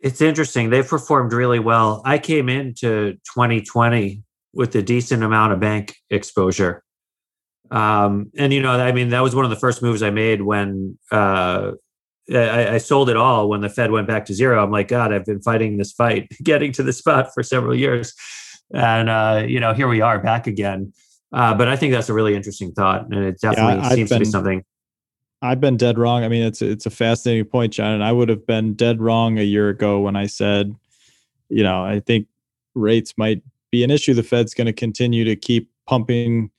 It's 0.00 0.20
interesting. 0.20 0.70
They've 0.70 0.86
performed 0.86 1.32
really 1.32 1.58
well. 1.58 2.02
I 2.04 2.18
came 2.18 2.48
into 2.48 3.14
2020 3.34 4.22
with 4.52 4.74
a 4.76 4.82
decent 4.82 5.22
amount 5.22 5.52
of 5.52 5.60
bank 5.60 5.96
exposure. 6.08 6.82
Um, 7.70 8.30
and 8.38 8.52
you 8.52 8.62
know, 8.62 8.72
I 8.72 8.92
mean, 8.92 9.10
that 9.10 9.20
was 9.20 9.34
one 9.34 9.44
of 9.44 9.50
the 9.50 9.56
first 9.56 9.82
moves 9.82 10.02
I 10.02 10.10
made 10.10 10.42
when 10.42 10.98
uh, 11.10 11.72
I, 12.32 12.74
I, 12.74 12.78
sold 12.78 13.08
it 13.08 13.16
all 13.16 13.48
when 13.48 13.62
the 13.62 13.68
Fed 13.68 13.90
went 13.90 14.06
back 14.06 14.26
to 14.26 14.34
zero. 14.34 14.62
I'm 14.62 14.70
like, 14.70 14.88
God, 14.88 15.12
I've 15.12 15.24
been 15.24 15.40
fighting 15.40 15.78
this 15.78 15.92
fight, 15.92 16.28
getting 16.42 16.72
to 16.72 16.82
the 16.82 16.92
spot 16.92 17.32
for 17.32 17.42
several 17.42 17.74
years, 17.74 18.14
and 18.72 19.08
uh, 19.08 19.44
you 19.46 19.60
know, 19.60 19.72
here 19.72 19.88
we 19.88 20.00
are 20.00 20.18
back 20.18 20.46
again. 20.46 20.92
Uh, 21.32 21.54
but 21.54 21.68
I 21.68 21.76
think 21.76 21.92
that's 21.92 22.08
a 22.08 22.14
really 22.14 22.34
interesting 22.34 22.72
thought, 22.72 23.06
and 23.10 23.24
it 23.24 23.40
definitely 23.40 23.82
yeah, 23.82 23.88
seems 23.90 24.10
been, 24.10 24.18
to 24.18 24.24
be 24.24 24.30
something. 24.30 24.64
I've 25.40 25.60
been 25.60 25.76
dead 25.76 25.98
wrong. 25.98 26.24
I 26.24 26.28
mean, 26.28 26.42
it's 26.42 26.60
it's 26.60 26.86
a 26.86 26.90
fascinating 26.90 27.44
point, 27.46 27.72
John, 27.72 27.92
and 27.92 28.04
I 28.04 28.12
would 28.12 28.28
have 28.28 28.46
been 28.46 28.74
dead 28.74 29.00
wrong 29.00 29.38
a 29.38 29.42
year 29.42 29.68
ago 29.68 30.00
when 30.00 30.16
I 30.16 30.26
said, 30.26 30.74
you 31.48 31.62
know, 31.62 31.82
I 31.82 32.00
think 32.00 32.26
rates 32.74 33.14
might 33.16 33.42
be 33.70 33.84
an 33.84 33.90
issue. 33.90 34.14
The 34.14 34.22
Fed's 34.22 34.54
going 34.54 34.66
to 34.66 34.72
continue 34.72 35.24
to 35.24 35.36
keep 35.36 35.70
pumping 35.86 36.50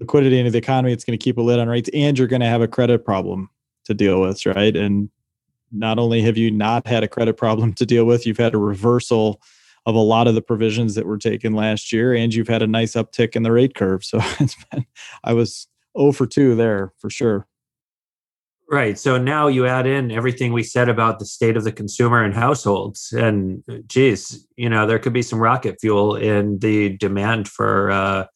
liquidity 0.00 0.38
into 0.38 0.50
the 0.50 0.58
economy. 0.58 0.92
It's 0.92 1.04
going 1.04 1.18
to 1.18 1.22
keep 1.22 1.38
a 1.38 1.42
lid 1.42 1.60
on 1.60 1.68
rates, 1.68 1.90
and 1.92 2.18
you're 2.18 2.28
going 2.28 2.40
to 2.40 2.48
have 2.48 2.60
a 2.60 2.68
credit 2.68 3.04
problem 3.04 3.50
to 3.84 3.94
deal 3.94 4.20
with, 4.20 4.44
right? 4.46 4.76
And 4.76 5.10
not 5.70 5.98
only 5.98 6.22
have 6.22 6.36
you 6.36 6.50
not 6.50 6.86
had 6.86 7.02
a 7.02 7.08
credit 7.08 7.36
problem 7.36 7.72
to 7.74 7.86
deal 7.86 8.04
with, 8.04 8.26
you've 8.26 8.38
had 8.38 8.54
a 8.54 8.58
reversal 8.58 9.40
of 9.86 9.94
a 9.94 10.00
lot 10.00 10.28
of 10.28 10.34
the 10.34 10.42
provisions 10.42 10.94
that 10.94 11.06
were 11.06 11.18
taken 11.18 11.54
last 11.54 11.92
year, 11.92 12.14
and 12.14 12.32
you've 12.32 12.48
had 12.48 12.62
a 12.62 12.66
nice 12.66 12.92
uptick 12.92 13.34
in 13.34 13.42
the 13.42 13.52
rate 13.52 13.74
curve. 13.74 14.04
So 14.12 14.18
it's 14.38 14.56
been, 14.70 14.86
I 15.24 15.32
was 15.32 15.66
0 15.98 16.12
for 16.12 16.26
2 16.26 16.54
there 16.54 16.92
for 16.98 17.10
sure. 17.10 17.46
Right. 18.70 18.98
So 18.98 19.18
now 19.18 19.48
you 19.48 19.66
add 19.66 19.86
in 19.86 20.10
everything 20.10 20.52
we 20.52 20.62
said 20.62 20.88
about 20.88 21.18
the 21.18 21.26
state 21.26 21.58
of 21.58 21.64
the 21.64 21.72
consumer 21.72 22.22
and 22.22 22.32
households, 22.32 23.12
and 23.12 23.62
geez, 23.86 24.46
you 24.56 24.70
know, 24.70 24.86
there 24.86 24.98
could 24.98 25.12
be 25.12 25.20
some 25.20 25.38
rocket 25.38 25.78
fuel 25.80 26.16
in 26.16 26.58
the 26.60 26.96
demand 26.96 27.48
for 27.48 27.90
uh, 27.90 28.26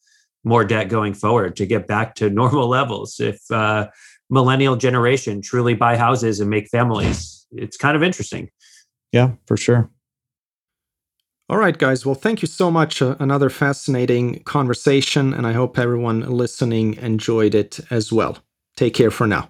more 0.43 0.63
debt 0.63 0.89
going 0.89 1.13
forward 1.13 1.55
to 1.55 1.65
get 1.65 1.87
back 1.87 2.13
to 2.15 2.29
normal 2.29 2.67
levels. 2.67 3.19
If 3.19 3.49
uh, 3.49 3.87
millennial 4.29 4.75
generation 4.75 5.41
truly 5.41 5.73
buy 5.73 5.97
houses 5.97 6.39
and 6.39 6.49
make 6.49 6.67
families, 6.69 7.45
it's 7.51 7.77
kind 7.77 7.95
of 7.95 8.03
interesting. 8.03 8.49
Yeah, 9.11 9.31
for 9.45 9.57
sure. 9.57 9.89
All 11.49 11.57
right, 11.57 11.77
guys. 11.77 12.05
Well, 12.05 12.15
thank 12.15 12.41
you 12.41 12.47
so 12.47 12.69
much. 12.69 13.01
Uh, 13.01 13.15
another 13.19 13.49
fascinating 13.49 14.43
conversation, 14.43 15.33
and 15.33 15.47
I 15.47 15.53
hope 15.53 15.79
everyone 15.79 16.21
listening 16.29 16.95
enjoyed 16.95 17.55
it 17.55 17.79
as 17.89 18.11
well. 18.11 18.39
Take 18.75 18.93
care 18.93 19.11
for 19.11 19.27
now. 19.27 19.49